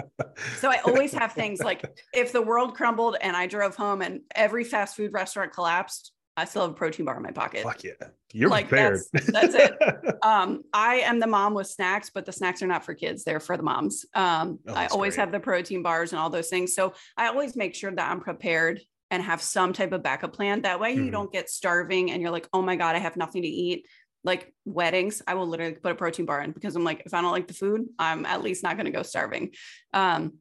so 0.57 0.69
I 0.69 0.77
always 0.85 1.11
have 1.13 1.33
things 1.33 1.59
like 1.59 1.83
if 2.13 2.31
the 2.31 2.41
world 2.41 2.75
crumbled 2.75 3.17
and 3.19 3.35
I 3.35 3.47
drove 3.47 3.75
home 3.75 4.01
and 4.01 4.21
every 4.35 4.63
fast 4.63 4.95
food 4.95 5.11
restaurant 5.11 5.51
collapsed, 5.51 6.13
I 6.39 6.45
still 6.45 6.61
have 6.63 6.71
a 6.71 6.75
protein 6.75 7.05
bar 7.05 7.17
in 7.17 7.23
my 7.23 7.31
pocket. 7.31 7.63
Fuck 7.63 7.83
yeah. 7.83 7.91
You're 8.31 8.49
like, 8.49 8.69
prepared. 8.69 8.99
That's, 9.11 9.31
that's 9.31 9.55
it. 9.55 9.77
um, 10.23 10.61
I 10.73 10.95
am 10.97 11.19
the 11.19 11.27
mom 11.27 11.53
with 11.53 11.67
snacks, 11.67 12.09
but 12.13 12.25
the 12.25 12.31
snacks 12.31 12.61
are 12.61 12.67
not 12.67 12.85
for 12.85 12.93
kids. 12.93 13.23
They're 13.23 13.39
for 13.39 13.57
the 13.57 13.63
moms. 13.63 14.05
Um, 14.13 14.59
oh, 14.67 14.73
I 14.73 14.87
always 14.87 15.15
great. 15.15 15.23
have 15.23 15.31
the 15.31 15.39
protein 15.39 15.83
bars 15.83 16.13
and 16.13 16.19
all 16.19 16.29
those 16.29 16.49
things. 16.49 16.73
So 16.73 16.93
I 17.17 17.27
always 17.27 17.55
make 17.55 17.75
sure 17.75 17.91
that 17.91 18.11
I'm 18.11 18.21
prepared 18.21 18.81
and 19.11 19.23
have 19.23 19.41
some 19.41 19.73
type 19.73 19.91
of 19.91 20.03
backup 20.03 20.33
plan. 20.33 20.61
That 20.61 20.79
way 20.79 20.93
you 20.93 21.03
mm-hmm. 21.03 21.11
don't 21.11 21.31
get 21.31 21.49
starving 21.49 22.11
and 22.11 22.21
you're 22.21 22.31
like, 22.31 22.47
oh 22.53 22.61
my 22.61 22.75
God, 22.75 22.95
I 22.95 22.99
have 22.99 23.17
nothing 23.17 23.41
to 23.41 23.47
eat. 23.47 23.87
Like 24.23 24.53
weddings, 24.65 25.21
I 25.27 25.33
will 25.33 25.47
literally 25.47 25.73
put 25.73 25.91
a 25.91 25.95
protein 25.95 26.25
bar 26.25 26.41
in 26.41 26.51
because 26.51 26.75
I'm 26.75 26.83
like, 26.83 27.03
if 27.05 27.13
I 27.13 27.21
don't 27.21 27.31
like 27.31 27.47
the 27.47 27.53
food, 27.53 27.87
I'm 27.97 28.25
at 28.25 28.43
least 28.43 28.63
not 28.63 28.75
going 28.75 28.85
to 28.85 28.91
go 28.91 29.03
starving. 29.03 29.51
Um, 29.93 30.35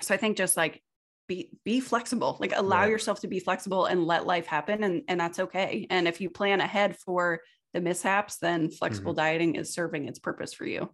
so 0.00 0.14
I 0.14 0.16
think 0.16 0.36
just 0.36 0.56
like 0.56 0.82
be 1.28 1.50
be 1.64 1.80
flexible 1.80 2.36
like 2.40 2.52
allow 2.56 2.84
yourself 2.84 3.20
to 3.20 3.28
be 3.28 3.38
flexible 3.38 3.86
and 3.86 4.04
let 4.04 4.26
life 4.26 4.46
happen 4.46 4.82
and 4.84 5.02
and 5.08 5.20
that's 5.20 5.38
okay 5.38 5.86
and 5.90 6.08
if 6.08 6.20
you 6.20 6.28
plan 6.28 6.60
ahead 6.60 6.96
for 6.96 7.40
the 7.74 7.80
mishaps 7.80 8.38
then 8.38 8.70
flexible 8.70 9.12
mm-hmm. 9.12 9.20
dieting 9.20 9.54
is 9.54 9.72
serving 9.72 10.08
its 10.08 10.18
purpose 10.18 10.52
for 10.52 10.66
you 10.66 10.90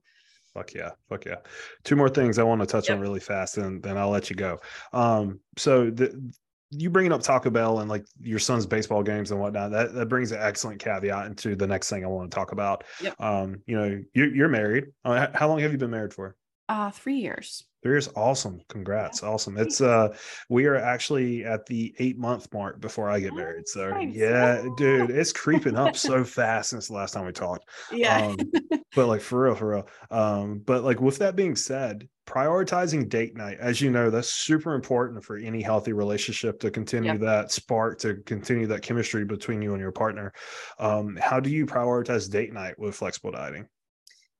fuck 0.54 0.74
yeah 0.74 0.90
fuck 1.08 1.24
yeah 1.24 1.36
two 1.84 1.96
more 1.96 2.08
things 2.08 2.38
i 2.38 2.42
want 2.42 2.60
to 2.60 2.66
touch 2.66 2.88
yep. 2.88 2.96
on 2.96 3.00
really 3.00 3.20
fast 3.20 3.58
and 3.58 3.82
then 3.82 3.96
i'll 3.96 4.10
let 4.10 4.30
you 4.30 4.36
go 4.36 4.58
um 4.92 5.40
so 5.56 5.90
the 5.90 6.32
you 6.70 6.90
bringing 6.90 7.12
up 7.12 7.22
Taco 7.22 7.50
Bell 7.50 7.80
and 7.80 7.88
like 7.88 8.04
your 8.20 8.38
son's 8.38 8.66
baseball 8.66 9.02
games 9.02 9.30
and 9.30 9.40
whatnot, 9.40 9.70
that, 9.70 9.94
that 9.94 10.08
brings 10.08 10.32
an 10.32 10.38
excellent 10.40 10.78
caveat 10.80 11.26
into 11.26 11.56
the 11.56 11.66
next 11.66 11.88
thing 11.88 12.04
I 12.04 12.08
want 12.08 12.30
to 12.30 12.34
talk 12.34 12.52
about. 12.52 12.84
Yep. 13.00 13.20
Um, 13.20 13.62
you 13.66 13.78
know, 13.78 14.02
you're, 14.12 14.34
you're 14.34 14.48
married. 14.48 14.88
Uh, 15.04 15.28
how 15.32 15.48
long 15.48 15.60
have 15.60 15.72
you 15.72 15.78
been 15.78 15.90
married 15.90 16.12
for? 16.12 16.36
Uh, 16.68 16.90
three 16.90 17.16
years. 17.16 17.64
Three 17.82 17.92
years, 17.92 18.10
awesome. 18.16 18.60
Congrats, 18.68 19.22
yeah. 19.22 19.28
awesome. 19.28 19.56
It's 19.56 19.80
uh, 19.80 20.14
we 20.48 20.66
are 20.66 20.76
actually 20.76 21.44
at 21.44 21.64
the 21.66 21.94
eight 21.98 22.18
month 22.18 22.52
mark 22.52 22.80
before 22.80 23.08
I 23.08 23.20
get 23.20 23.34
married. 23.34 23.68
So 23.68 23.90
nice. 23.90 24.14
yeah, 24.14 24.66
dude, 24.76 25.10
it's 25.10 25.32
creeping 25.32 25.76
up 25.76 25.96
so 25.96 26.24
fast 26.38 26.70
since 26.70 26.88
the 26.88 26.94
last 26.94 27.12
time 27.12 27.24
we 27.24 27.32
talked. 27.32 27.64
Yeah, 27.92 28.26
um, 28.26 28.36
but 28.96 29.06
like 29.06 29.20
for 29.20 29.44
real, 29.44 29.54
for 29.54 29.68
real. 29.68 29.88
Um, 30.10 30.58
but 30.58 30.82
like 30.82 31.00
with 31.00 31.18
that 31.18 31.36
being 31.36 31.54
said, 31.54 32.08
prioritizing 32.26 33.08
date 33.08 33.36
night, 33.36 33.58
as 33.60 33.80
you 33.80 33.90
know, 33.90 34.10
that's 34.10 34.28
super 34.28 34.74
important 34.74 35.24
for 35.24 35.38
any 35.38 35.62
healthy 35.62 35.92
relationship 35.92 36.60
to 36.60 36.70
continue 36.70 37.12
yep. 37.12 37.20
that 37.20 37.52
spark, 37.52 37.98
to 38.00 38.16
continue 38.26 38.66
that 38.66 38.82
chemistry 38.82 39.24
between 39.24 39.62
you 39.62 39.72
and 39.72 39.80
your 39.80 39.92
partner. 39.92 40.32
Um, 40.78 41.16
how 41.16 41.40
do 41.40 41.48
you 41.48 41.64
prioritize 41.64 42.28
date 42.30 42.52
night 42.52 42.78
with 42.78 42.96
flexible 42.96 43.30
dieting? 43.30 43.68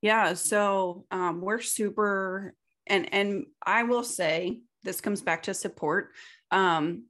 Yeah, 0.01 0.35
so 0.35 1.07
um, 1.11 1.41
we're 1.41 1.61
super, 1.61 2.55
and 2.87 3.13
and 3.13 3.47
I 3.65 3.83
will 3.83 4.05
say 4.05 4.61
this 4.85 5.01
comes 5.01 5.23
back 5.23 5.45
to 5.45 5.55
support. 5.55 6.13
Um, 6.51 7.05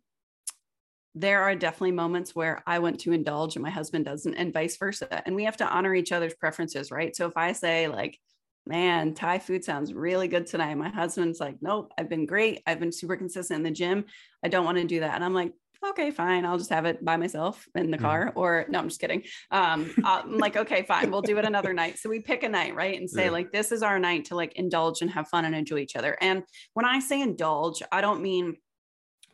there 1.14 1.42
are 1.42 1.54
definitely 1.54 1.92
moments 1.92 2.34
where 2.34 2.62
I 2.66 2.78
want 2.78 3.00
to 3.00 3.12
indulge 3.12 3.56
and 3.56 3.62
my 3.62 3.70
husband 3.70 4.04
doesn't, 4.04 4.34
and 4.34 4.52
vice 4.52 4.76
versa. 4.76 5.22
And 5.26 5.34
we 5.34 5.44
have 5.44 5.56
to 5.58 5.66
honor 5.68 5.94
each 5.94 6.12
other's 6.12 6.34
preferences, 6.34 6.90
right? 6.90 7.14
So 7.16 7.26
if 7.26 7.36
I 7.36 7.52
say 7.52 7.88
like, 7.88 8.18
"Man, 8.66 9.14
Thai 9.14 9.38
food 9.38 9.64
sounds 9.64 9.92
really 9.94 10.28
good 10.28 10.46
tonight," 10.46 10.74
my 10.76 10.90
husband's 10.90 11.40
like, 11.40 11.56
"Nope, 11.60 11.92
I've 11.98 12.08
been 12.08 12.26
great. 12.26 12.62
I've 12.66 12.78
been 12.80 12.92
super 12.92 13.16
consistent 13.16 13.58
in 13.58 13.64
the 13.64 13.70
gym. 13.70 14.04
I 14.44 14.48
don't 14.48 14.64
want 14.64 14.78
to 14.78 14.84
do 14.84 15.00
that." 15.00 15.14
And 15.14 15.24
I'm 15.24 15.34
like, 15.34 15.52
okay, 15.86 16.10
fine. 16.10 16.44
I'll 16.44 16.58
just 16.58 16.70
have 16.70 16.84
it 16.84 17.04
by 17.04 17.16
myself 17.16 17.68
in 17.74 17.90
the 17.90 17.96
mm-hmm. 17.96 18.06
car. 18.06 18.32
Or 18.34 18.66
no, 18.68 18.78
I'm 18.78 18.88
just 18.88 19.00
kidding. 19.00 19.24
Um, 19.50 19.90
I'm 20.04 20.38
like, 20.38 20.56
okay, 20.56 20.82
fine. 20.82 21.10
We'll 21.10 21.22
do 21.22 21.38
it 21.38 21.44
another 21.44 21.72
night. 21.72 21.98
So 21.98 22.08
we 22.08 22.20
pick 22.20 22.42
a 22.42 22.48
night, 22.48 22.74
right? 22.74 22.98
And 22.98 23.08
say, 23.08 23.26
yeah. 23.26 23.30
like, 23.30 23.52
this 23.52 23.72
is 23.72 23.82
our 23.82 23.98
night 23.98 24.26
to 24.26 24.34
like 24.34 24.54
indulge 24.54 25.02
and 25.02 25.10
have 25.10 25.28
fun 25.28 25.44
and 25.44 25.54
enjoy 25.54 25.78
each 25.78 25.96
other. 25.96 26.16
And 26.20 26.42
when 26.74 26.86
I 26.86 27.00
say 27.00 27.20
indulge, 27.20 27.82
I 27.92 28.00
don't 28.00 28.22
mean 28.22 28.56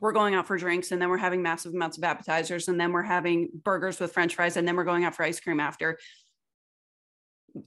we're 0.01 0.13
going 0.13 0.35
out 0.35 0.47
for 0.47 0.59
drinks 0.59 0.93
and 0.93 1.01
then 1.01 1.09
we're 1.09 1.17
having 1.17 1.43
massive 1.43 1.73
amounts 1.73 1.97
of 1.97 2.05
appetizers 2.05 2.69
and 2.69 2.79
then 2.79 2.93
we're 2.93 3.03
having 3.03 3.49
burgers 3.63 3.99
with 3.99 4.13
french 4.13 4.35
fries 4.35 4.57
and 4.57 4.69
then 4.69 4.77
we're 4.77 4.85
going 4.85 5.05
out 5.05 5.15
for 5.15 5.23
ice 5.23 5.41
cream 5.41 5.61
after 5.61 5.99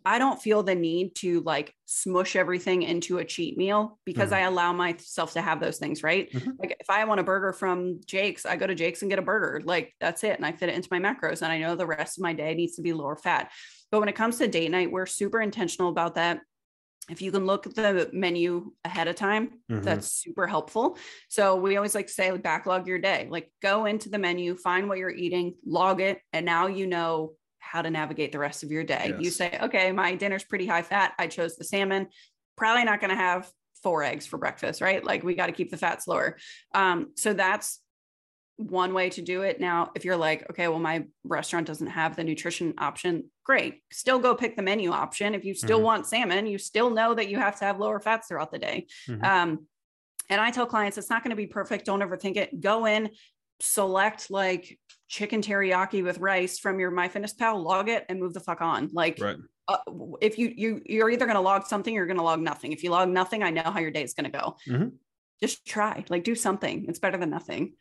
I 0.06 0.20
don't 0.20 0.42
feel 0.42 0.64
the 0.64 0.76
need 0.76 1.16
to 1.18 1.42
like 1.42 1.74
smush 1.86 2.36
everything 2.36 2.84
into 2.84 3.20
a 3.20 3.26
cheat 3.26 3.58
meal 3.58 4.00
because 4.06 4.32
Mhm. 4.32 4.34
I 4.34 4.40
allow 4.42 4.74
myself 4.74 5.34
to 5.34 5.42
have 5.42 5.60
those 5.62 5.78
things, 5.78 6.04
right? 6.04 6.30
Mhm. 6.34 6.58
Like 6.60 6.76
if 6.80 6.90
I 6.90 7.06
want 7.06 7.22
a 7.22 7.24
burger 7.24 7.54
from 7.54 8.02
Jake's, 8.06 8.46
I 8.46 8.58
go 8.58 8.68
to 8.68 8.76
Jake's 8.76 9.02
and 9.02 9.10
get 9.10 9.20
a 9.20 9.22
burger. 9.24 9.62
Like 9.64 9.94
that's 10.00 10.24
it. 10.26 10.36
And 10.36 10.46
I 10.46 10.52
fit 10.52 10.70
it 10.70 10.76
into 10.76 10.90
my 10.92 11.00
macros 11.00 11.42
and 11.42 11.52
I 11.52 11.60
know 11.60 11.76
the 11.76 11.86
rest 11.88 12.18
of 12.18 12.22
my 12.24 12.34
day 12.34 12.54
needs 12.54 12.76
to 12.76 12.82
be 12.82 12.92
lower 12.94 13.16
fat. 13.16 13.52
But 13.90 14.00
when 14.02 14.10
it 14.10 14.16
comes 14.16 14.38
to 14.40 14.48
date 14.48 14.72
night, 14.72 14.92
we're 14.92 15.06
super 15.06 15.40
intentional 15.42 15.90
about 15.90 16.16
that. 16.16 16.42
If 17.10 17.22
you 17.22 17.32
can 17.32 17.46
look 17.46 17.66
at 17.66 17.76
the 17.76 18.10
menu 18.12 18.74
ahead 18.84 19.08
of 19.08 19.16
time, 19.16 19.62
Mhm. 19.70 19.82
that's 19.82 20.12
super 20.12 20.46
helpful. 20.46 20.98
So 21.30 21.56
we 21.56 21.78
always 21.78 21.96
like 21.96 22.10
say, 22.10 22.36
backlog 22.38 22.86
your 22.86 23.00
day, 23.00 23.28
like 23.32 23.54
go 23.62 23.86
into 23.86 24.10
the 24.10 24.20
menu, 24.20 24.58
find 24.58 24.90
what 24.90 24.98
you're 24.98 25.10
eating, 25.10 25.56
log 25.66 26.02
it, 26.02 26.20
and 26.34 26.46
now 26.46 26.68
you 26.68 26.86
know 26.86 27.36
how 27.60 27.82
to 27.82 27.90
navigate 27.90 28.32
the 28.32 28.40
rest 28.40 28.64
of 28.64 28.72
your 28.72 28.84
day. 28.84 29.16
You 29.20 29.30
say, 29.30 29.58
okay, 29.62 29.92
my 29.92 30.16
dinner's 30.16 30.44
pretty 30.44 30.66
high 30.66 30.82
fat. 30.82 31.14
I 31.20 31.28
chose 31.28 31.56
the 31.56 31.64
salmon. 31.64 32.08
Probably 32.56 32.84
not 32.84 33.00
going 33.00 33.10
to 33.10 33.16
have 33.16 33.50
four 33.84 34.04
eggs 34.04 34.26
for 34.26 34.38
breakfast, 34.38 34.82
right? 34.82 35.04
Like 35.04 35.24
we 35.24 35.36
got 35.36 35.48
to 35.48 35.52
keep 35.52 35.70
the 35.72 35.78
fats 35.78 36.08
lower. 36.08 36.38
Um, 36.74 37.12
so 37.16 37.34
that's 37.34 37.80
one 38.58 38.94
way 38.94 39.10
to 39.12 39.22
do 39.22 39.44
it. 39.44 39.60
Now, 39.60 39.92
if 39.96 40.04
you're 40.04 40.18
like, 40.18 40.50
okay, 40.50 40.68
well, 40.68 40.80
my 40.80 41.06
restaurant 41.24 41.68
doesn't 41.68 41.88
have 41.88 42.16
the 42.16 42.24
nutrition 42.24 42.74
option, 42.80 43.30
great. 43.44 43.84
Still 43.92 44.18
go 44.18 44.34
pick 44.34 44.56
the 44.56 44.64
menu 44.64 44.92
option. 44.92 45.36
If 45.36 45.46
you 45.46 45.54
still 45.54 45.80
Mhm. 45.80 45.84
want 45.84 46.08
salmon, 46.08 46.48
you 46.48 46.58
still 46.58 46.90
know 46.90 47.14
that 47.14 47.30
you 47.30 47.38
have 47.38 47.60
to 47.60 47.66
have 47.66 47.80
lower 47.80 48.00
fats 48.00 48.28
throughout 48.28 48.52
the 48.52 48.58
day. 48.58 48.88
Mhm. 49.08 49.24
Um, 49.24 49.68
and 50.30 50.42
I 50.42 50.50
tell 50.50 50.66
clients 50.66 50.98
it's 50.98 51.10
not 51.10 51.24
going 51.24 51.30
to 51.30 51.36
be 51.36 51.46
perfect. 51.48 51.86
Don't 51.86 52.02
overthink 52.02 52.36
it. 52.36 52.60
Go 52.60 52.86
in, 52.88 53.12
select 53.60 54.30
like 54.30 54.80
chicken 55.08 55.42
teriyaki 55.42 56.04
with 56.04 56.20
rice 56.20 56.60
from 56.60 56.80
your 56.80 56.92
MyFitnessPal, 56.92 57.64
log 57.64 57.90
it, 57.90 58.06
and 58.10 58.20
move 58.20 58.34
the 58.34 58.40
fuck 58.40 58.62
on. 58.62 58.90
Like, 58.92 59.20
right. 59.22 59.38
uh, 59.68 59.78
if 60.22 60.38
you 60.38 60.54
you 60.56 60.82
you're 60.86 61.10
either 61.10 61.26
going 61.26 61.38
to 61.38 61.42
log 61.42 61.66
something, 61.66 61.94
or 61.94 61.98
you're 61.98 62.08
going 62.08 62.18
to 62.18 62.24
log 62.24 62.42
nothing. 62.42 62.72
If 62.72 62.84
you 62.84 62.92
log 62.92 63.10
nothing, 63.10 63.44
I 63.44 63.50
know 63.50 63.64
how 63.64 63.80
your 63.80 63.92
day 63.92 64.04
is 64.04 64.14
going 64.14 64.32
to 64.32 64.38
go. 64.38 64.56
Mhm. 64.68 64.94
Just 65.42 65.66
try, 65.66 66.04
like, 66.10 66.24
do 66.24 66.34
something. 66.34 66.86
It's 66.90 67.00
better 67.00 67.18
than 67.18 67.30
nothing. 67.30 67.74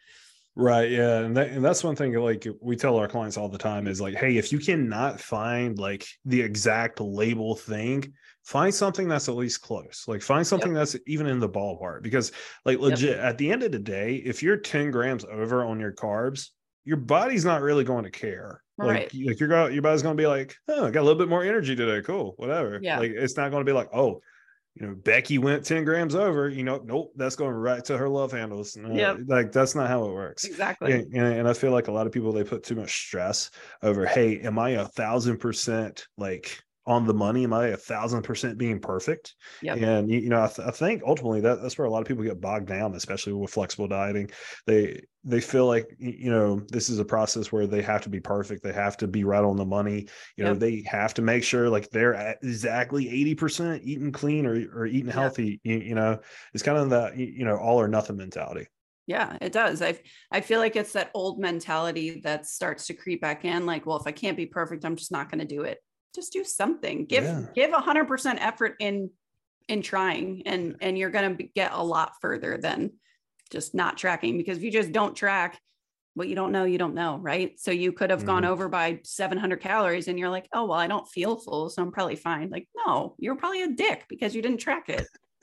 Right. 0.58 0.90
Yeah. 0.90 1.18
And 1.18 1.36
that, 1.36 1.50
and 1.50 1.62
that's 1.62 1.84
one 1.84 1.94
thing 1.96 2.14
like 2.14 2.46
we 2.62 2.76
tell 2.76 2.96
our 2.96 3.06
clients 3.08 3.36
all 3.36 3.48
the 3.50 3.58
time 3.58 3.86
is 3.86 4.00
like, 4.00 4.14
hey, 4.14 4.38
if 4.38 4.50
you 4.50 4.58
cannot 4.58 5.20
find 5.20 5.78
like 5.78 6.06
the 6.24 6.40
exact 6.40 6.98
label 6.98 7.54
thing, 7.54 8.14
find 8.42 8.74
something 8.74 9.06
that's 9.06 9.28
at 9.28 9.36
least 9.36 9.60
close. 9.60 10.04
Like 10.08 10.22
find 10.22 10.46
something 10.46 10.72
that's 10.72 10.96
even 11.06 11.26
in 11.26 11.40
the 11.40 11.48
ballpark. 11.48 12.02
Because 12.02 12.32
like 12.64 12.78
legit 12.78 13.18
at 13.18 13.36
the 13.36 13.52
end 13.52 13.64
of 13.64 13.72
the 13.72 13.78
day, 13.78 14.16
if 14.16 14.42
you're 14.42 14.56
10 14.56 14.90
grams 14.90 15.26
over 15.26 15.62
on 15.62 15.78
your 15.78 15.92
carbs, 15.92 16.48
your 16.86 16.96
body's 16.96 17.44
not 17.44 17.60
really 17.60 17.84
going 17.84 18.04
to 18.04 18.10
care. 18.10 18.62
Like, 18.78 18.88
Right. 18.88 19.14
you- 19.14 19.26
like 19.28 19.40
your 19.40 19.70
your 19.70 19.82
body's 19.82 20.02
going 20.02 20.16
to 20.16 20.20
be 20.22 20.26
like, 20.26 20.54
oh, 20.68 20.86
I 20.86 20.90
got 20.90 21.00
a 21.00 21.02
little 21.06 21.18
bit 21.18 21.28
more 21.28 21.42
energy 21.44 21.76
today. 21.76 22.00
Cool, 22.02 22.32
whatever. 22.38 22.78
Yeah. 22.82 22.98
Like 22.98 23.10
it's 23.10 23.36
not 23.36 23.50
going 23.50 23.60
to 23.64 23.68
be 23.70 23.74
like, 23.76 23.88
oh, 23.92 24.20
you 24.78 24.86
know, 24.86 24.94
Becky 24.94 25.38
went 25.38 25.64
10 25.64 25.84
grams 25.84 26.14
over, 26.14 26.50
you 26.50 26.62
know, 26.62 26.82
nope, 26.84 27.12
that's 27.16 27.34
going 27.34 27.54
right 27.54 27.82
to 27.86 27.96
her 27.96 28.08
love 28.08 28.32
handles. 28.32 28.76
No, 28.76 28.94
Yep. 28.94 29.20
Like 29.26 29.52
that's 29.52 29.74
not 29.74 29.88
how 29.88 30.04
it 30.04 30.12
works. 30.12 30.44
Exactly. 30.44 30.92
And, 30.92 31.14
and, 31.14 31.38
and 31.38 31.48
I 31.48 31.54
feel 31.54 31.70
like 31.70 31.88
a 31.88 31.92
lot 31.92 32.06
of 32.06 32.12
people 32.12 32.30
they 32.30 32.44
put 32.44 32.62
too 32.62 32.74
much 32.74 33.06
stress 33.06 33.50
over, 33.82 34.04
hey, 34.04 34.40
am 34.40 34.58
I 34.58 34.70
a 34.70 34.84
thousand 34.84 35.38
percent 35.38 36.06
like 36.18 36.62
on 36.86 37.06
the 37.06 37.14
money? 37.14 37.44
Am 37.44 37.52
I 37.52 37.68
a 37.68 37.76
thousand 37.76 38.22
percent 38.22 38.58
being 38.58 38.80
perfect? 38.80 39.34
Yep. 39.62 39.80
And 39.82 40.10
you, 40.10 40.20
you 40.20 40.28
know, 40.28 40.42
I, 40.42 40.46
th- 40.48 40.66
I 40.68 40.70
think 40.70 41.02
ultimately 41.06 41.40
that 41.42 41.60
that's 41.60 41.76
where 41.78 41.86
a 41.86 41.90
lot 41.90 42.00
of 42.02 42.06
people 42.08 42.22
get 42.24 42.40
bogged 42.40 42.68
down, 42.68 42.94
especially 42.94 43.32
with 43.32 43.50
flexible 43.50 43.88
dieting. 43.88 44.30
They 44.66 45.02
they 45.24 45.40
feel 45.40 45.66
like 45.66 45.86
you 45.98 46.30
know 46.30 46.60
this 46.68 46.88
is 46.88 46.98
a 46.98 47.04
process 47.04 47.50
where 47.50 47.66
they 47.66 47.82
have 47.82 48.02
to 48.02 48.08
be 48.08 48.20
perfect. 48.20 48.62
They 48.62 48.72
have 48.72 48.96
to 48.98 49.08
be 49.08 49.24
right 49.24 49.42
on 49.44 49.56
the 49.56 49.64
money. 49.64 50.06
You 50.36 50.44
know, 50.44 50.52
Yep. 50.52 50.60
they 50.60 50.82
have 50.86 51.14
to 51.14 51.22
make 51.22 51.42
sure 51.44 51.68
like 51.68 51.90
they're 51.90 52.36
exactly 52.42 53.08
eighty 53.08 53.34
percent 53.34 53.82
eating 53.84 54.12
clean 54.12 54.46
or 54.46 54.54
or 54.74 54.86
eating 54.86 55.10
Yep. 55.14 55.14
healthy. 55.14 55.60
You, 55.64 55.78
you 55.78 55.94
know, 55.94 56.20
it's 56.54 56.62
kind 56.62 56.78
of 56.78 56.90
that 56.90 57.16
you 57.16 57.44
know 57.44 57.56
all 57.56 57.80
or 57.80 57.88
nothing 57.88 58.16
mentality. 58.16 58.66
Yeah, 59.06 59.38
it 59.40 59.52
does. 59.52 59.82
I 59.82 60.00
I 60.32 60.40
feel 60.40 60.58
like 60.58 60.74
it's 60.74 60.92
that 60.94 61.10
old 61.14 61.38
mentality 61.38 62.20
that 62.24 62.44
starts 62.46 62.86
to 62.88 62.94
creep 62.94 63.20
back 63.20 63.44
in. 63.44 63.64
Like, 63.64 63.86
well, 63.86 63.98
if 63.98 64.06
I 64.06 64.12
can't 64.12 64.36
be 64.36 64.46
perfect, 64.46 64.84
I'm 64.84 64.96
just 64.96 65.12
not 65.12 65.30
going 65.30 65.38
to 65.46 65.54
do 65.54 65.62
it. 65.62 65.78
Just 66.16 66.32
do 66.32 66.44
something. 66.44 67.06
Give 67.06 67.24
Yeah. 67.24 67.42
give 67.54 67.72
a 67.72 67.80
hundred 67.80 68.08
percent 68.08 68.40
effort 68.42 68.76
in 68.80 69.10
in 69.68 69.82
trying, 69.82 70.42
and 70.46 70.76
and 70.80 70.98
you're 70.98 71.10
going 71.10 71.36
to 71.36 71.44
get 71.44 71.72
a 71.72 71.82
lot 71.82 72.14
further 72.20 72.58
than 72.58 72.94
just 73.50 73.74
not 73.74 73.98
tracking. 73.98 74.38
Because 74.38 74.58
if 74.58 74.64
you 74.64 74.72
just 74.72 74.92
don't 74.92 75.14
track, 75.16 75.60
what 76.14 76.28
you 76.28 76.34
don't 76.34 76.52
know, 76.52 76.64
you 76.64 76.78
don't 76.78 76.94
know, 76.94 77.18
right? 77.18 77.58
So 77.60 77.70
you 77.70 77.92
could 77.92 78.10
have 78.10 78.24
gone 78.24 78.44
Mhm. 78.44 78.48
over 78.48 78.68
by 78.68 79.00
700 79.04 79.60
calories, 79.60 80.08
and 80.08 80.18
you're 80.18 80.30
like, 80.30 80.48
oh 80.54 80.64
well, 80.66 80.78
I 80.78 80.88
don't 80.88 81.08
feel 81.08 81.36
full, 81.36 81.70
so 81.70 81.82
I'm 81.82 81.92
probably 81.92 82.16
fine. 82.16 82.50
Like, 82.50 82.68
no, 82.86 83.16
you're 83.18 83.36
probably 83.36 83.62
a 83.62 83.72
dick 83.72 84.06
because 84.08 84.34
you 84.34 84.42
didn't 84.42 84.58
track 84.60 84.88
it. 84.88 85.06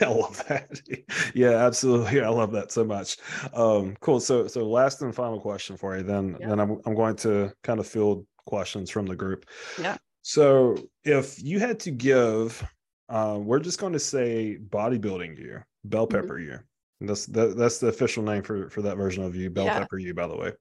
I 0.00 0.06
love 0.06 0.44
that. 0.48 0.80
Yeah, 1.34 1.50
absolutely. 1.66 2.20
I 2.22 2.28
love 2.28 2.52
that 2.52 2.72
so 2.72 2.84
much. 2.84 3.16
Um, 3.52 3.96
cool. 4.00 4.20
So, 4.20 4.46
so 4.48 4.68
last 4.68 5.02
and 5.02 5.14
final 5.14 5.40
question 5.40 5.76
for 5.76 5.96
you. 5.96 6.02
Then, 6.02 6.38
Yeah. 6.38 6.48
then 6.48 6.60
I'm 6.60 6.80
I'm 6.86 6.94
going 6.94 7.16
to 7.16 7.52
kind 7.62 7.78
of 7.80 7.86
field 7.86 8.26
questions 8.50 8.90
from 8.90 9.06
the 9.06 9.16
group. 9.16 9.46
Yeah. 9.80 9.96
So, 10.22 10.76
if 11.04 11.42
you 11.42 11.58
had 11.58 11.80
to 11.80 11.90
give, 11.90 12.62
uh, 13.08 13.38
we're 13.40 13.60
just 13.60 13.78
going 13.78 13.94
to 13.94 13.98
say 13.98 14.58
bodybuilding 14.68 15.38
year, 15.38 15.66
bell 15.84 16.06
Mhm. 16.06 16.10
pepper 16.10 16.38
year. 16.38 16.66
And 17.00 17.08
That's 17.08 17.24
that, 17.26 17.56
that's 17.56 17.78
the 17.78 17.86
official 17.88 18.22
name 18.22 18.42
for 18.42 18.68
for 18.68 18.82
that 18.82 18.98
version 18.98 19.24
of 19.24 19.34
you, 19.34 19.48
bell 19.48 19.64
Yeah. 19.66 19.78
pepper 19.78 19.96
you, 19.98 20.12
by 20.12 20.26
the 20.26 20.36
way. 20.36 20.52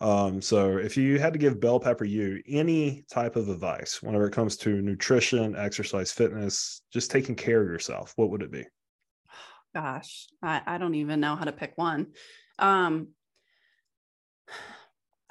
Um, 0.00 0.42
so 0.42 0.76
if 0.78 0.96
you 0.96 1.18
had 1.20 1.32
to 1.34 1.38
give 1.38 1.60
bell 1.60 1.78
pepper 1.78 2.04
you 2.04 2.42
any 2.48 3.04
type 3.12 3.36
of 3.36 3.48
advice 3.48 4.02
whenever 4.02 4.26
it 4.26 4.32
comes 4.32 4.56
to 4.58 4.82
nutrition, 4.82 5.54
exercise, 5.54 6.10
fitness, 6.10 6.82
just 6.92 7.10
taking 7.10 7.36
care 7.36 7.60
of 7.62 7.68
yourself, 7.68 8.12
what 8.16 8.30
would 8.30 8.42
it 8.42 8.50
be? 8.50 8.64
gosh 9.74 10.26
I, 10.42 10.62
I 10.66 10.78
don't 10.78 10.94
even 10.94 11.18
know 11.20 11.34
how 11.36 11.44
to 11.44 11.52
pick 11.52 11.72
one 11.76 12.12
um 12.60 13.08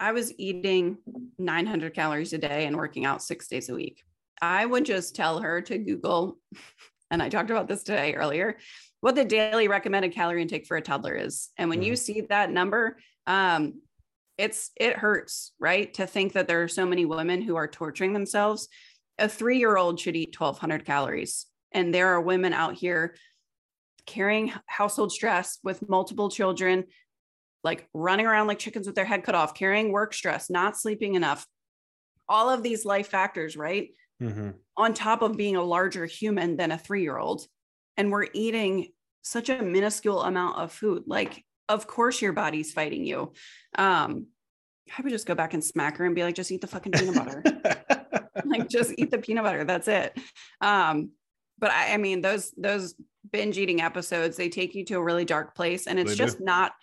i 0.03 0.11
was 0.11 0.33
eating 0.37 0.97
900 1.39 1.93
calories 1.93 2.33
a 2.33 2.37
day 2.37 2.65
and 2.65 2.75
working 2.75 3.05
out 3.05 3.23
six 3.23 3.47
days 3.47 3.69
a 3.69 3.73
week. 3.73 4.03
I 4.41 4.65
would 4.65 4.85
just 4.85 5.15
tell 5.15 5.39
her 5.39 5.61
to 5.61 5.77
google 5.77 6.37
and 7.11 7.23
i 7.23 7.29
talked 7.29 7.51
about 7.51 7.69
this 7.69 7.83
today 7.83 8.13
earlier 8.13 8.57
what 8.99 9.15
the 9.15 9.25
daily 9.25 9.67
recommended 9.67 10.13
calorie 10.13 10.41
intake 10.41 10.65
for 10.65 10.77
a 10.77 10.81
toddler 10.81 11.13
is. 11.13 11.49
And 11.57 11.69
when 11.69 11.83
you 11.83 11.95
see 11.95 12.21
that 12.21 12.51
number 12.51 12.97
um 13.27 13.81
it's 14.37 14.71
it 14.75 14.97
hurts 14.97 15.53
right? 15.59 15.93
To 15.93 16.05
think 16.05 16.33
that 16.33 16.47
there 16.47 16.63
are 16.63 16.67
so 16.67 16.85
many 16.85 17.05
women 17.05 17.41
who 17.41 17.55
are 17.55 17.67
torturing 17.67 18.13
themselves. 18.13 18.67
A 19.19 19.29
three 19.29 19.59
year 19.59 19.77
old 19.77 19.99
should 19.99 20.15
eat 20.15 20.37
1200 20.37 20.85
calories. 20.85 21.45
And 21.71 21.93
there 21.93 22.09
are 22.09 22.21
women 22.21 22.51
out 22.51 22.75
here 22.75 23.15
carrying 24.05 24.51
household 24.65 25.11
stress 25.11 25.59
with 25.63 25.87
multiple 25.87 26.29
children, 26.29 26.85
like 27.63 27.87
running 27.93 28.25
around 28.25 28.47
like 28.47 28.59
chickens 28.59 28.87
with 28.87 28.95
their 28.95 29.05
head 29.05 29.23
cut 29.23 29.35
off, 29.35 29.53
carrying 29.53 29.91
work 29.91 30.13
stress, 30.13 30.49
not 30.49 30.77
sleeping 30.77 31.15
enough, 31.15 31.45
all 32.27 32.49
of 32.49 32.63
these 32.63 32.85
life 32.85 33.07
factors, 33.07 33.55
right? 33.55 33.89
Mm-hmm. 34.21 34.51
On 34.77 34.93
top 34.93 35.21
of 35.21 35.37
being 35.37 35.55
a 35.55 35.63
larger 35.63 36.05
human 36.05 36.57
than 36.57 36.71
a 36.71 36.77
three 36.77 37.01
year 37.03 37.17
old. 37.17 37.45
And 37.97 38.11
we're 38.11 38.27
eating 38.33 38.87
such 39.21 39.49
a 39.49 39.61
minuscule 39.61 40.21
amount 40.23 40.57
of 40.57 40.71
food. 40.71 41.03
Like, 41.07 41.43
of 41.69 41.87
course, 41.87 42.21
your 42.21 42.33
body's 42.33 42.73
fighting 42.73 43.05
you. 43.05 43.33
Um, 43.75 44.27
I 44.97 45.01
would 45.01 45.11
just 45.11 45.27
go 45.27 45.35
back 45.35 45.53
and 45.53 45.63
smack 45.63 45.97
her 45.97 46.05
and 46.05 46.15
be 46.15 46.23
like, 46.23 46.35
just 46.35 46.51
eat 46.51 46.61
the 46.61 46.67
fucking 46.67 46.91
peanut 46.91 47.15
butter. 47.15 47.43
like 48.45 48.67
just 48.67 48.93
eat 48.97 49.11
the 49.11 49.17
peanut 49.17 49.43
butter 49.43 49.63
that's 49.63 49.87
it 49.87 50.17
um 50.61 51.11
but 51.59 51.71
I, 51.71 51.93
I 51.93 51.97
mean 51.97 52.21
those 52.21 52.51
those 52.57 52.95
binge 53.31 53.57
eating 53.57 53.81
episodes 53.81 54.35
they 54.37 54.49
take 54.49 54.75
you 54.75 54.83
to 54.85 54.95
a 54.95 55.03
really 55.03 55.25
dark 55.25 55.55
place 55.55 55.87
and 55.87 55.99
it's 55.99 56.11
They 56.11 56.17
do. 56.17 56.23
just 56.23 56.41
not 56.41 56.73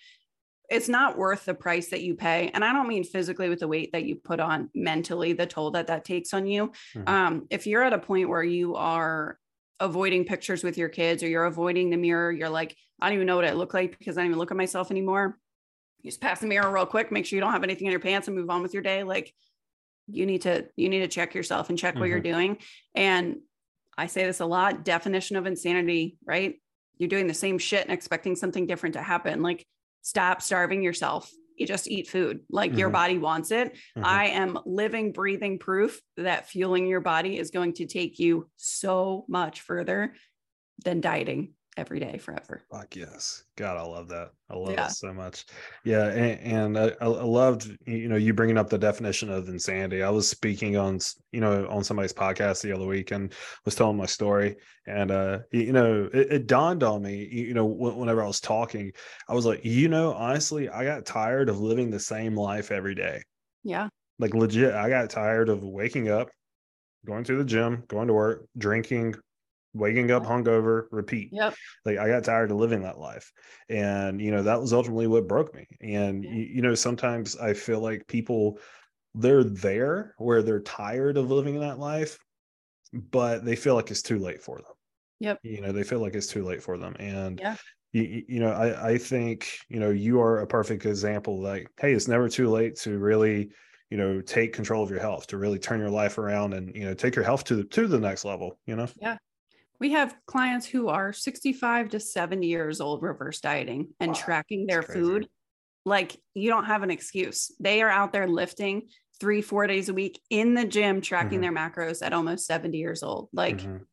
it's 0.71 0.89
not 0.89 1.19
worth 1.19 1.45
the 1.45 1.55
price 1.55 1.89
that 1.89 2.01
you 2.01 2.15
pay 2.15 2.51
and 2.55 2.65
i 2.65 2.73
don't 2.73 2.89
mean 2.89 3.05
physically 3.05 3.49
with 3.49 3.61
the 3.61 3.69
weight 3.69 3.91
that 3.93 4.05
you 4.05 4.17
put 4.17 4.41
on 4.41 4.71
mentally 4.75 5.33
the 5.33 5.47
toll 5.47 5.71
that 5.73 5.89
that 5.89 6.05
takes 6.05 6.33
on 6.33 6.47
you. 6.47 6.73
Mhm. 6.95 7.09
um 7.09 7.47
if 7.51 7.67
you're 7.67 7.83
at 7.83 7.93
a 7.93 7.99
point 7.99 8.29
where 8.29 8.43
you 8.43 8.77
are 8.77 9.39
avoiding 9.81 10.25
pictures 10.25 10.63
with 10.63 10.77
your 10.79 10.89
kids 10.89 11.23
or 11.23 11.29
you're 11.29 11.45
avoiding 11.45 11.91
the 11.91 11.97
mirror 11.97 12.31
you're 12.31 12.49
like 12.51 12.77
i 13.01 13.07
don't 13.09 13.17
even 13.17 13.27
know 13.27 13.37
what 13.37 13.45
i 13.45 13.53
look 13.53 13.75
like 13.75 13.99
because 13.99 14.17
i 14.17 14.21
don't 14.21 14.31
even 14.31 14.39
look 14.39 14.51
at 14.51 14.57
myself 14.57 14.91
anymore. 14.91 15.37
You 16.03 16.11
just 16.11 16.21
pass 16.23 16.41
the 16.41 16.47
mirror 16.47 16.73
real 16.73 16.87
quick 16.87 17.13
make 17.13 17.27
sure 17.27 17.37
you 17.37 17.41
don't 17.43 17.53
have 17.53 17.65
anything 17.65 17.87
in 17.87 17.91
your 17.91 18.01
pants 18.01 18.27
and 18.29 18.37
move 18.37 18.49
on 18.49 18.63
with 18.63 18.73
your 18.73 18.83
day. 18.83 19.03
Like 19.03 19.35
you 20.07 20.25
need 20.25 20.43
to 20.43 20.67
you 20.77 20.89
need 20.89 21.01
to 21.01 21.09
check 21.09 21.35
yourself 21.35 21.69
and 21.69 21.79
check 21.79 21.95
what 21.97 22.09
you're 22.09 22.21
doing. 22.21 22.57
And 22.95 23.41
i 23.99 24.07
say 24.07 24.25
this 24.25 24.41
a 24.41 24.47
lot 24.47 24.83
definition 24.85 25.37
of 25.37 25.45
insanity 25.47 26.17
right? 26.25 26.55
You're 26.97 27.09
doing 27.11 27.27
the 27.27 27.35
same 27.35 27.59
shit 27.59 27.83
and 27.85 27.93
expecting 27.93 28.35
something 28.35 28.67
different 28.67 28.95
to 28.95 29.03
happen. 29.03 29.43
Like 29.43 29.67
stop 30.03 30.43
starving 30.43 30.83
yourself 30.83 31.31
you 31.57 31.67
just 31.67 31.89
eat 31.89 32.09
food 32.09 32.41
like 32.49 32.77
your 32.79 32.89
Mhm. 32.89 32.93
body 32.95 33.19
wants 33.19 33.51
it 33.51 33.77
Mhm. 33.97 34.05
i 34.05 34.27
am 34.29 34.59
living 34.65 35.13
breathing 35.13 35.59
proof 35.59 36.01
that 36.17 36.49
fueling 36.49 36.87
your 36.87 37.01
body 37.01 37.39
is 37.39 37.51
going 37.51 37.75
to 37.75 37.87
take 37.87 38.19
you 38.19 38.49
so 38.57 39.25
much 39.29 39.61
further 39.61 40.15
than 40.85 41.01
dieting 41.03 41.55
every 41.81 41.99
day 41.99 42.19
forever. 42.19 42.63
Fuck 42.71 42.95
yes. 42.95 43.45
God, 43.57 43.79
I 43.79 43.83
love 43.83 44.09
that. 44.09 44.31
I 44.51 44.57
love 44.57 44.73
yeah. 44.73 44.83
that 44.83 44.93
so 44.93 45.13
much. 45.15 45.47
Yeah. 45.83 46.09
And, 46.09 46.77
and 46.77 46.79
I, 46.79 46.93
I, 47.01 47.07
loved, 47.07 47.75
you 47.87 48.09
know, 48.09 48.17
you 48.17 48.35
bringing 48.35 48.59
up 48.59 48.69
the 48.69 48.79
definition 48.79 49.31
of 49.31 49.49
insanity. 49.49 50.03
I 50.03 50.11
was 50.11 50.29
speaking 50.29 50.77
on, 50.77 51.01
you 51.33 51.41
know, 51.41 51.67
on 51.69 51.83
somebody's 51.83 52.13
podcast 52.13 52.63
the 52.63 52.73
other 52.73 52.87
week 52.87 53.13
and 53.13 53.33
was 53.65 53.75
telling 53.75 53.97
my 53.97 54.07
story. 54.07 54.57
And, 54.87 55.11
uh, 55.11 55.39
you 55.53 55.73
know, 55.73 56.11
it, 56.13 56.33
it 56.33 56.47
dawned 56.47 56.83
on 56.83 57.03
me, 57.03 57.27
you 57.33 57.55
know, 57.55 57.65
whenever 57.65 58.23
I 58.23 58.27
was 58.27 58.41
talking, 58.41 58.93
I 59.27 59.35
was 59.35 59.47
like, 59.47 59.65
you 59.65 59.89
know, 59.89 60.13
honestly, 60.13 60.69
I 60.69 60.85
got 60.85 61.07
tired 61.07 61.49
of 61.49 61.61
living 61.61 61.91
the 61.91 62.01
same 62.01 62.37
life 62.37 62.71
every 62.71 62.95
day. 62.95 63.23
Yeah. 63.65 63.89
Like 64.19 64.35
legit, 64.35 64.75
I 64.75 64.91
got 64.91 65.09
tired 65.09 65.49
of 65.49 65.63
waking 65.63 66.11
up, 66.11 66.29
going 67.07 67.25
to 67.25 67.39
the 67.39 67.45
gym, 67.45 67.85
going 67.89 68.09
to 68.09 68.15
work, 68.15 68.45
drinking, 68.59 69.15
waking 69.73 70.11
up 70.11 70.25
hungover, 70.25 70.85
repeat. 70.91 71.31
Yep. 71.33 71.55
Like 71.85 71.99
I 71.99 72.09
got 72.09 72.25
tired 72.25 72.51
of 72.51 72.57
living 72.57 72.83
that 72.83 72.99
life. 72.99 73.31
And, 73.69 74.21
you 74.21 74.31
know, 74.31 74.43
that 74.43 74.61
was 74.61 74.73
ultimately 74.73 75.07
what 75.07 75.29
broke 75.29 75.55
me. 75.55 75.67
And, 75.81 76.25
yeah. 76.25 76.31
you, 76.31 76.43
you 76.55 76.63
know, 76.63 76.75
sometimes 76.75 77.37
I 77.37 77.55
feel 77.55 77.81
like 77.81 78.07
people, 78.07 78.59
they're 79.15 79.45
there 79.45 80.15
where 80.19 80.43
they're 80.43 80.61
tired 80.61 81.17
of 81.17 81.31
living 81.31 81.61
that 81.61 81.79
life, 81.79 82.19
but 82.93 83.45
they 83.45 83.57
feel 83.57 83.75
like 83.75 83.91
it's 83.91 84.03
too 84.03 84.19
late 84.19 84.43
for 84.43 84.57
them. 84.59 84.75
Yep. 85.21 85.39
You 85.43 85.61
know, 85.61 85.73
they 85.73 85.85
feel 85.85 86.01
like 86.01 86.15
it's 86.15 86.27
too 86.27 86.45
late 86.45 86.63
for 86.63 86.79
them. 86.79 86.97
And, 86.99 87.39
yeah. 87.41 87.57
You, 87.93 88.23
you 88.29 88.39
know, 88.39 88.53
I, 88.53 88.91
I 88.91 88.99
think, 88.99 89.53
you 89.69 89.81
know, 89.81 89.91
you 89.91 90.21
are 90.21 90.39
a 90.39 90.47
perfect 90.47 90.87
example. 90.87 91.43
Like, 91.43 91.69
hey, 91.81 91.93
it's 91.93 92.07
never 92.07 92.29
too 92.29 92.49
late 92.49 92.77
to 92.83 92.97
really, 92.99 93.51
you 93.91 93.99
know, 93.99 94.21
take 94.21 94.53
control 94.53 94.85
of 94.85 94.91
your 94.91 95.01
health, 95.01 95.27
to 95.27 95.39
really 95.39 95.59
turn 95.59 95.81
your 95.81 95.91
life 95.91 96.17
around 96.17 96.55
and, 96.55 96.73
you 96.73 96.85
know, 96.85 96.95
take 96.95 97.17
your 97.17 97.25
health 97.25 97.43
to 97.47 97.57
the, 97.57 97.65
to 97.65 97.89
the 97.89 97.99
next 97.99 98.25
level, 98.25 98.61
you 98.65 98.77
know? 98.77 98.87
Yeah. 99.01 99.17
We 99.81 99.93
have 99.93 100.15
clients 100.27 100.67
who 100.67 100.89
are 100.89 101.13
65 101.13 101.91
to 101.91 102.01
70 102.01 102.47
years 102.47 102.81
old 102.81 103.03
reverse 103.03 103.41
dieting 103.41 103.89
and 103.99 104.13
wow, 104.13 104.19
tracking 104.19 104.67
their 104.67 104.83
food. 104.83 105.29
Like 105.87 106.21
you 106.35 106.51
don't 106.51 106.67
have 106.67 106.83
an 106.83 106.91
excuse. 106.91 107.51
They 107.59 107.81
are 107.81 107.89
out 107.89 108.13
there 108.13 108.29
lifting 108.29 108.89
three, 109.19 109.41
four 109.41 109.67
days 109.67 109.89
a 109.89 109.95
week 109.95 110.21
in 110.29 110.55
the 110.55 110.67
gym, 110.67 111.01
tracking 111.01 111.41
mm-hmm. 111.41 111.55
their 111.55 111.71
macros 111.71 112.05
at 112.05 112.13
almost 112.13 112.47
70 112.47 112.77
years 112.77 113.03
old. 113.03 113.29
Like 113.33 113.59
mm-hmm 113.59 113.85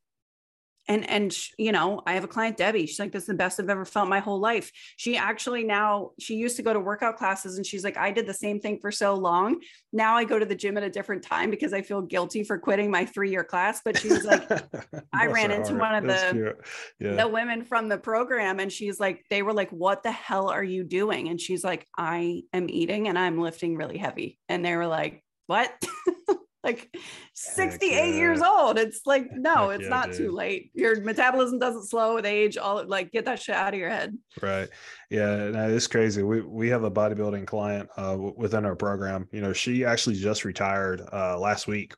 and 0.87 1.09
and 1.09 1.37
you 1.57 1.71
know 1.71 2.01
i 2.05 2.13
have 2.13 2.23
a 2.23 2.27
client 2.27 2.57
debbie 2.57 2.85
she's 2.85 2.99
like 2.99 3.11
this 3.11 3.23
is 3.23 3.27
the 3.27 3.33
best 3.33 3.59
i've 3.59 3.69
ever 3.69 3.85
felt 3.85 4.09
my 4.09 4.19
whole 4.19 4.39
life. 4.39 4.71
She 4.95 5.17
actually 5.17 5.63
now 5.63 6.11
she 6.19 6.35
used 6.35 6.55
to 6.57 6.63
go 6.63 6.73
to 6.73 6.79
workout 6.79 7.17
classes 7.17 7.57
and 7.57 7.65
she's 7.65 7.83
like 7.83 7.97
i 7.97 8.11
did 8.11 8.27
the 8.27 8.33
same 8.33 8.59
thing 8.59 8.79
for 8.79 8.91
so 8.91 9.15
long. 9.15 9.59
Now 9.91 10.15
i 10.15 10.23
go 10.23 10.39
to 10.39 10.45
the 10.45 10.55
gym 10.55 10.77
at 10.77 10.83
a 10.83 10.89
different 10.89 11.23
time 11.23 11.49
because 11.49 11.73
i 11.73 11.81
feel 11.81 12.01
guilty 12.01 12.43
for 12.43 12.57
quitting 12.57 12.91
my 12.91 13.05
three 13.05 13.31
year 13.31 13.43
class. 13.43 13.81
But 13.83 13.97
she 13.97 14.09
was 14.09 14.25
like 14.25 14.49
i 15.13 15.27
ran 15.27 15.51
into 15.51 15.75
one 15.75 15.95
of 15.95 16.03
the 16.03 16.55
yeah. 16.99 17.15
the 17.15 17.27
women 17.27 17.63
from 17.63 17.89
the 17.89 17.97
program 17.97 18.59
and 18.59 18.71
she's 18.71 18.99
like 18.99 19.23
they 19.29 19.41
were 19.41 19.53
like 19.53 19.69
what 19.71 20.03
the 20.03 20.11
hell 20.11 20.49
are 20.49 20.63
you 20.63 20.83
doing? 20.83 21.29
And 21.29 21.39
she's 21.39 21.63
like 21.63 21.87
i 21.97 22.43
am 22.53 22.69
eating 22.69 23.07
and 23.07 23.17
i'm 23.17 23.39
lifting 23.39 23.75
really 23.75 23.97
heavy. 23.97 24.39
And 24.49 24.63
they 24.63 24.75
were 24.75 24.87
like 24.87 25.23
what 25.47 25.71
like 26.63 26.95
68 27.33 27.91
yeah. 27.91 28.05
years 28.05 28.41
old. 28.41 28.77
It's 28.77 29.01
like, 29.05 29.31
no, 29.31 29.69
Heck 29.69 29.79
it's 29.79 29.83
yeah, 29.83 29.89
not 29.89 30.07
dude. 30.07 30.17
too 30.17 30.31
late. 30.31 30.71
Your 30.73 31.01
metabolism 31.01 31.59
doesn't 31.59 31.87
slow 31.87 32.15
with 32.15 32.25
age. 32.25 32.57
All 32.57 32.85
like 32.85 33.11
get 33.11 33.25
that 33.25 33.41
shit 33.41 33.55
out 33.55 33.73
of 33.73 33.79
your 33.79 33.89
head. 33.89 34.17
Right. 34.41 34.69
Yeah. 35.09 35.49
No, 35.49 35.69
it's 35.69 35.87
crazy. 35.87 36.23
We 36.23 36.41
we 36.41 36.69
have 36.69 36.83
a 36.83 36.91
bodybuilding 36.91 37.47
client 37.47 37.89
uh, 37.97 38.17
within 38.35 38.65
our 38.65 38.75
program. 38.75 39.27
You 39.31 39.41
know, 39.41 39.53
she 39.53 39.85
actually 39.85 40.15
just 40.15 40.45
retired 40.45 41.01
uh, 41.13 41.39
last 41.39 41.67
week. 41.67 41.93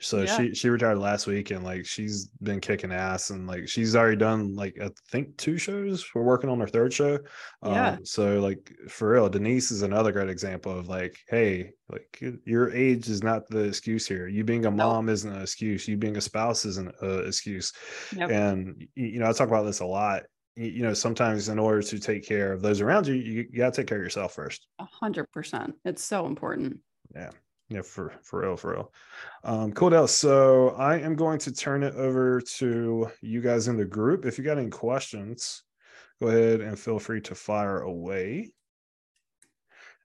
So 0.00 0.22
yeah. 0.22 0.36
she 0.36 0.54
she 0.54 0.68
retired 0.68 0.98
last 0.98 1.26
week 1.26 1.50
and 1.50 1.64
like 1.64 1.84
she's 1.84 2.28
been 2.40 2.60
kicking 2.60 2.92
ass 2.92 3.30
and 3.30 3.48
like 3.48 3.68
she's 3.68 3.96
already 3.96 4.16
done 4.16 4.54
like 4.54 4.78
I 4.80 4.90
think 5.10 5.36
two 5.36 5.58
shows. 5.58 6.08
We're 6.14 6.22
working 6.22 6.48
on 6.50 6.60
her 6.60 6.68
third 6.68 6.92
show. 6.92 7.18
Yeah. 7.64 7.90
Um, 7.90 8.04
so 8.04 8.38
like 8.40 8.72
for 8.88 9.10
real, 9.10 9.28
Denise 9.28 9.72
is 9.72 9.82
another 9.82 10.12
great 10.12 10.28
example 10.28 10.78
of 10.78 10.88
like, 10.88 11.18
hey, 11.28 11.72
like 11.90 12.22
your 12.44 12.70
age 12.72 13.08
is 13.08 13.24
not 13.24 13.48
the 13.48 13.64
excuse 13.64 14.06
here. 14.06 14.28
You 14.28 14.44
being 14.44 14.66
a 14.66 14.70
mom 14.70 15.06
nope. 15.06 15.14
isn't 15.14 15.32
an 15.32 15.42
excuse. 15.42 15.88
You 15.88 15.96
being 15.96 16.16
a 16.16 16.20
spouse 16.20 16.64
isn't 16.64 16.94
an 17.00 17.26
excuse. 17.26 17.72
Yep. 18.14 18.30
And 18.30 18.86
you 18.94 19.18
know, 19.18 19.28
I 19.28 19.32
talk 19.32 19.48
about 19.48 19.64
this 19.64 19.80
a 19.80 19.86
lot. 19.86 20.22
You 20.54 20.82
know, 20.82 20.94
sometimes 20.94 21.48
in 21.48 21.58
order 21.58 21.82
to 21.82 21.98
take 21.98 22.26
care 22.26 22.52
of 22.52 22.62
those 22.62 22.80
around 22.80 23.06
you, 23.06 23.14
you, 23.14 23.46
you 23.50 23.58
got 23.58 23.74
to 23.74 23.80
take 23.80 23.88
care 23.88 23.98
of 23.98 24.04
yourself 24.04 24.34
first. 24.34 24.66
A 24.78 24.84
hundred 24.84 25.30
percent. 25.32 25.74
It's 25.84 26.04
so 26.04 26.26
important. 26.26 26.78
Yeah 27.14 27.30
yeah 27.68 27.82
for 27.82 28.14
for 28.22 28.40
real 28.40 28.56
for 28.56 28.72
real 28.72 28.92
um 29.44 29.72
cool 29.72 29.90
Del. 29.90 30.08
so 30.08 30.70
i 30.70 30.98
am 30.98 31.14
going 31.14 31.38
to 31.40 31.52
turn 31.52 31.82
it 31.82 31.94
over 31.94 32.40
to 32.40 33.08
you 33.20 33.40
guys 33.40 33.68
in 33.68 33.76
the 33.76 33.84
group 33.84 34.24
if 34.24 34.38
you 34.38 34.44
got 34.44 34.58
any 34.58 34.70
questions 34.70 35.62
go 36.20 36.28
ahead 36.28 36.60
and 36.60 36.78
feel 36.78 36.98
free 36.98 37.20
to 37.20 37.34
fire 37.34 37.80
away 37.80 38.50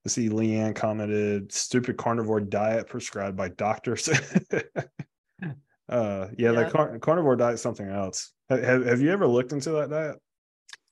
I 0.05 0.09
see 0.09 0.29
Leanne 0.29 0.75
commented 0.75 1.51
stupid 1.53 1.97
carnivore 1.97 2.41
diet 2.41 2.87
prescribed 2.87 3.37
by 3.37 3.49
doctors. 3.49 4.09
uh, 4.51 4.57
yeah, 5.89 6.27
yeah. 6.37 6.51
the 6.51 6.69
car- 6.69 6.99
carnivore 6.99 7.37
diet 7.37 7.53
is 7.55 7.61
something 7.61 7.87
else. 7.87 8.33
Have, 8.49 8.85
have 8.85 9.01
you 9.01 9.11
ever 9.11 9.25
looked 9.25 9.53
into 9.53 9.71
that 9.71 9.89
diet? 9.89 10.17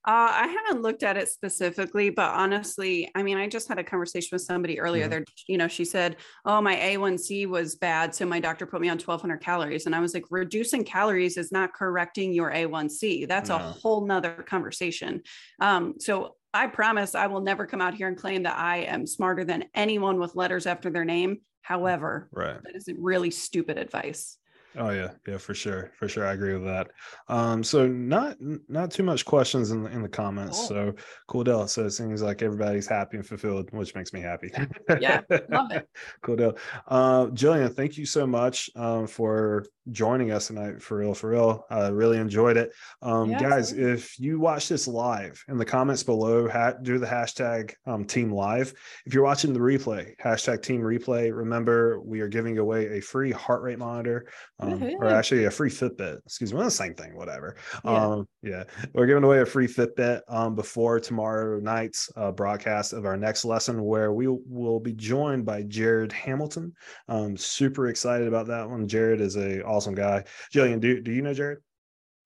Uh, 0.04 0.32
I 0.34 0.48
haven't 0.48 0.82
looked 0.82 1.04
at 1.04 1.16
it 1.16 1.30
specifically, 1.30 2.10
but 2.10 2.32
honestly, 2.32 3.12
I 3.14 3.22
mean, 3.22 3.38
I 3.38 3.48
just 3.48 3.68
had 3.68 3.78
a 3.78 3.84
conversation 3.84 4.30
with 4.32 4.42
somebody 4.42 4.80
earlier. 4.80 5.08
There, 5.08 5.24
you 5.48 5.60
know, 5.60 5.68
she 5.68 5.86
said, 5.86 6.18
"Oh, 6.44 6.60
my 6.60 6.76
A1C 6.76 7.46
was 7.46 7.76
bad, 7.76 8.16
so 8.16 8.26
my 8.26 8.40
doctor 8.40 8.66
put 8.66 8.82
me 8.82 8.90
on 8.90 8.98
1,200 8.98 9.38
calories," 9.38 9.86
and 9.86 9.94
I 9.94 10.00
was 10.00 10.16
like, 10.16 10.26
"Reducing 10.32 10.84
calories 10.84 11.38
is 11.38 11.52
not 11.52 11.74
correcting 11.74 12.34
your 12.34 12.52
A1C. 12.52 13.26
That's 13.28 13.50
no. 13.50 13.58
a 13.58 13.60
whole 13.60 14.08
nother 14.08 14.44
conversation." 14.48 15.22
Um, 15.60 15.96
so 16.00 16.36
I 16.52 16.66
promise 16.66 17.14
I 17.14 17.28
will 17.28 17.42
never 17.42 17.68
come 17.68 17.82
out 17.82 17.94
here 17.94 18.08
and 18.08 18.18
claim 18.18 18.44
that 18.44 18.58
I 18.58 18.78
am 18.78 19.06
smarter 19.06 19.44
than 19.44 19.66
anyone 19.76 20.20
with 20.20 20.36
letters 20.36 20.66
after 20.66 20.90
their 20.90 21.06
name. 21.06 21.42
However, 21.62 22.28
right. 22.32 22.62
that 22.64 22.76
is 22.76 22.90
really 22.98 23.30
stupid 23.30 23.78
advice. 23.78 24.38
Oh 24.78 24.90
yeah, 24.90 25.12
yeah, 25.28 25.38
for 25.38 25.54
sure, 25.54 25.92
for 25.98 26.08
sure. 26.08 26.26
I 26.26 26.34
agree 26.34 26.54
with 26.54 26.64
that. 26.66 26.92
Um, 27.28 27.64
so 27.64 27.88
not 27.88 28.38
not 28.70 28.92
too 28.92 29.04
much 29.04 29.26
questions 29.26 29.72
in 29.72 29.84
the 29.84 29.90
in 29.92 30.02
the 30.02 30.10
comments. 30.10 30.60
Cool. 30.60 30.68
So 30.68 30.96
cool 31.28 31.44
deal. 31.44 31.68
So 31.68 31.86
it 31.86 31.92
seems 31.92 32.22
like 32.22 32.42
everybody's 32.42 32.88
happy 32.88 33.18
and 33.18 33.26
fulfilled, 33.26 33.70
which 33.72 33.94
makes 33.96 34.14
me 34.14 34.22
happy. 34.22 34.52
yeah, 35.00 35.22
love 35.50 35.72
it. 35.72 35.90
cool 36.22 36.38
deal. 36.38 36.58
Uh, 36.88 37.26
Jillian, 37.28 37.76
thank 37.76 37.98
you 37.98 38.06
so 38.06 38.26
much 38.26 38.70
um, 38.76 39.08
for 39.08 39.66
joining 39.90 40.32
us 40.32 40.48
tonight. 40.48 40.82
For 40.82 40.98
real, 40.98 41.14
for 41.14 41.30
real. 41.32 41.66
I 41.70 41.88
really 41.88 42.18
enjoyed 42.18 42.58
it. 42.58 42.72
Um, 43.02 43.32
yeah, 43.32 43.40
guys, 43.40 43.74
if 43.74 44.20
you 44.20 44.40
watch 44.40 44.70
this 44.70 44.88
live, 44.88 45.44
in 45.48 45.58
the 45.58 45.66
comments 45.66 46.04
below, 46.04 46.48
ha- 46.48 46.74
do 46.82 47.00
the 47.00 47.08
hashtag 47.08 47.74
um, 47.88 48.06
Team 48.06 48.32
Live. 48.32 48.74
If 49.06 49.14
you're 49.14 49.24
watching 49.24 49.54
the 49.54 49.60
replay, 49.60 50.16
hashtag 50.24 50.62
Team 50.62 50.82
Replay. 50.82 51.36
Remember, 51.36 52.00
we 52.02 52.20
are 52.22 52.28
giving 52.28 52.58
away 52.58 52.98
a 52.98 53.02
free 53.02 53.32
heart 53.32 53.64
rate 53.64 53.80
monitor 53.80 54.28
um, 54.60 54.84
or 55.00 55.08
actually 55.08 55.46
a 55.46 55.52
free 55.52 55.70
Fitbit. 55.70 56.20
Excuse 56.26 56.54
me, 56.54 56.58
well, 56.58 56.66
the 56.66 56.72
same 56.72 56.94
thing, 56.94 57.16
whatever. 57.16 57.56
Yeah. 57.84 57.92
Um, 57.92 58.28
yeah, 58.44 58.64
we're 58.94 59.08
giving 59.08 59.24
away 59.24 59.42
a 59.42 59.46
free 59.46 59.68
Fitbit 59.68 60.22
um, 60.28 60.56
before 60.56 61.00
tomorrow 61.00 61.60
night's 61.60 62.12
uh, 62.16 62.32
broadcast 62.32 62.94
of 62.94 63.06
our 63.06 63.18
next 63.18 63.46
lesson, 63.46 63.84
where 63.84 64.14
we 64.14 64.28
will 64.28 64.80
be 64.80 64.94
joined 64.94 65.46
by 65.46 65.64
Jared 65.64 66.12
Hamilton. 66.12 66.74
Um, 67.08 67.38
super 67.38 67.88
excited 67.88 68.28
about 68.28 68.48
that 68.48 68.70
one. 68.70 68.88
Jared 68.88 69.22
is 69.22 69.38
a 69.38 69.64
awesome 69.72 69.96
guy. 69.96 70.26
Jillian, 70.54 70.80
do 70.80 71.02
do 71.02 71.12
you 71.12 71.22
know 71.22 71.34
Jared? 71.34 71.60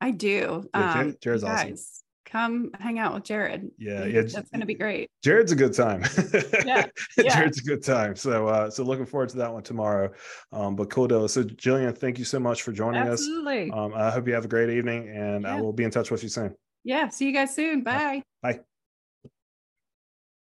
I 0.02 0.12
do. 0.12 0.68
Yeah, 0.74 0.94
um, 0.94 1.16
Jared's 1.22 1.44
awesome 1.44 1.78
come 2.36 2.72
hang 2.80 3.00
out 3.00 3.14
with 3.14 3.24
Jared. 3.24 3.72
Yeah, 3.78 4.04
yeah, 4.06 4.22
that's 4.22 4.50
going 4.50 4.60
to 4.60 4.66
be 4.66 4.74
great. 4.74 5.10
Jared's 5.24 5.54
a 5.54 5.56
good 5.56 5.74
time. 5.74 6.04
yeah, 6.66 6.88
yeah. 7.18 7.36
Jared's 7.36 7.60
a 7.60 7.64
good 7.64 7.82
time. 7.82 8.16
So, 8.16 8.48
uh, 8.48 8.70
so 8.70 8.84
looking 8.84 9.06
forward 9.06 9.30
to 9.30 9.38
that 9.38 9.54
one 9.54 9.64
tomorrow. 9.64 10.12
Um, 10.52 10.76
but 10.76 10.90
cool 10.90 11.08
deal. 11.08 11.28
So, 11.30 11.44
Jillian, 11.44 11.98
thank 11.98 12.20
you 12.20 12.26
so 12.26 12.40
much 12.40 12.64
for 12.64 12.74
joining 12.74 13.04
Absolutely. 13.04 13.72
us. 13.72 13.78
Um, 13.78 13.94
I 13.96 14.12
hope 14.12 14.28
you 14.28 14.34
have 14.34 14.46
a 14.46 14.50
great 14.50 14.70
evening, 14.70 15.08
and 15.10 15.44
yeah. 15.44 15.56
I 15.56 15.62
will 15.62 15.74
be 15.74 15.86
in 15.86 15.92
touch 15.92 16.12
with 16.12 16.24
you 16.24 16.30
soon. 16.30 16.54
Yeah, 16.84 17.08
see 17.08 17.26
you 17.26 17.32
guys 17.32 17.56
soon. 17.56 17.84
Bye. 17.84 18.24
Bye. 18.42 18.60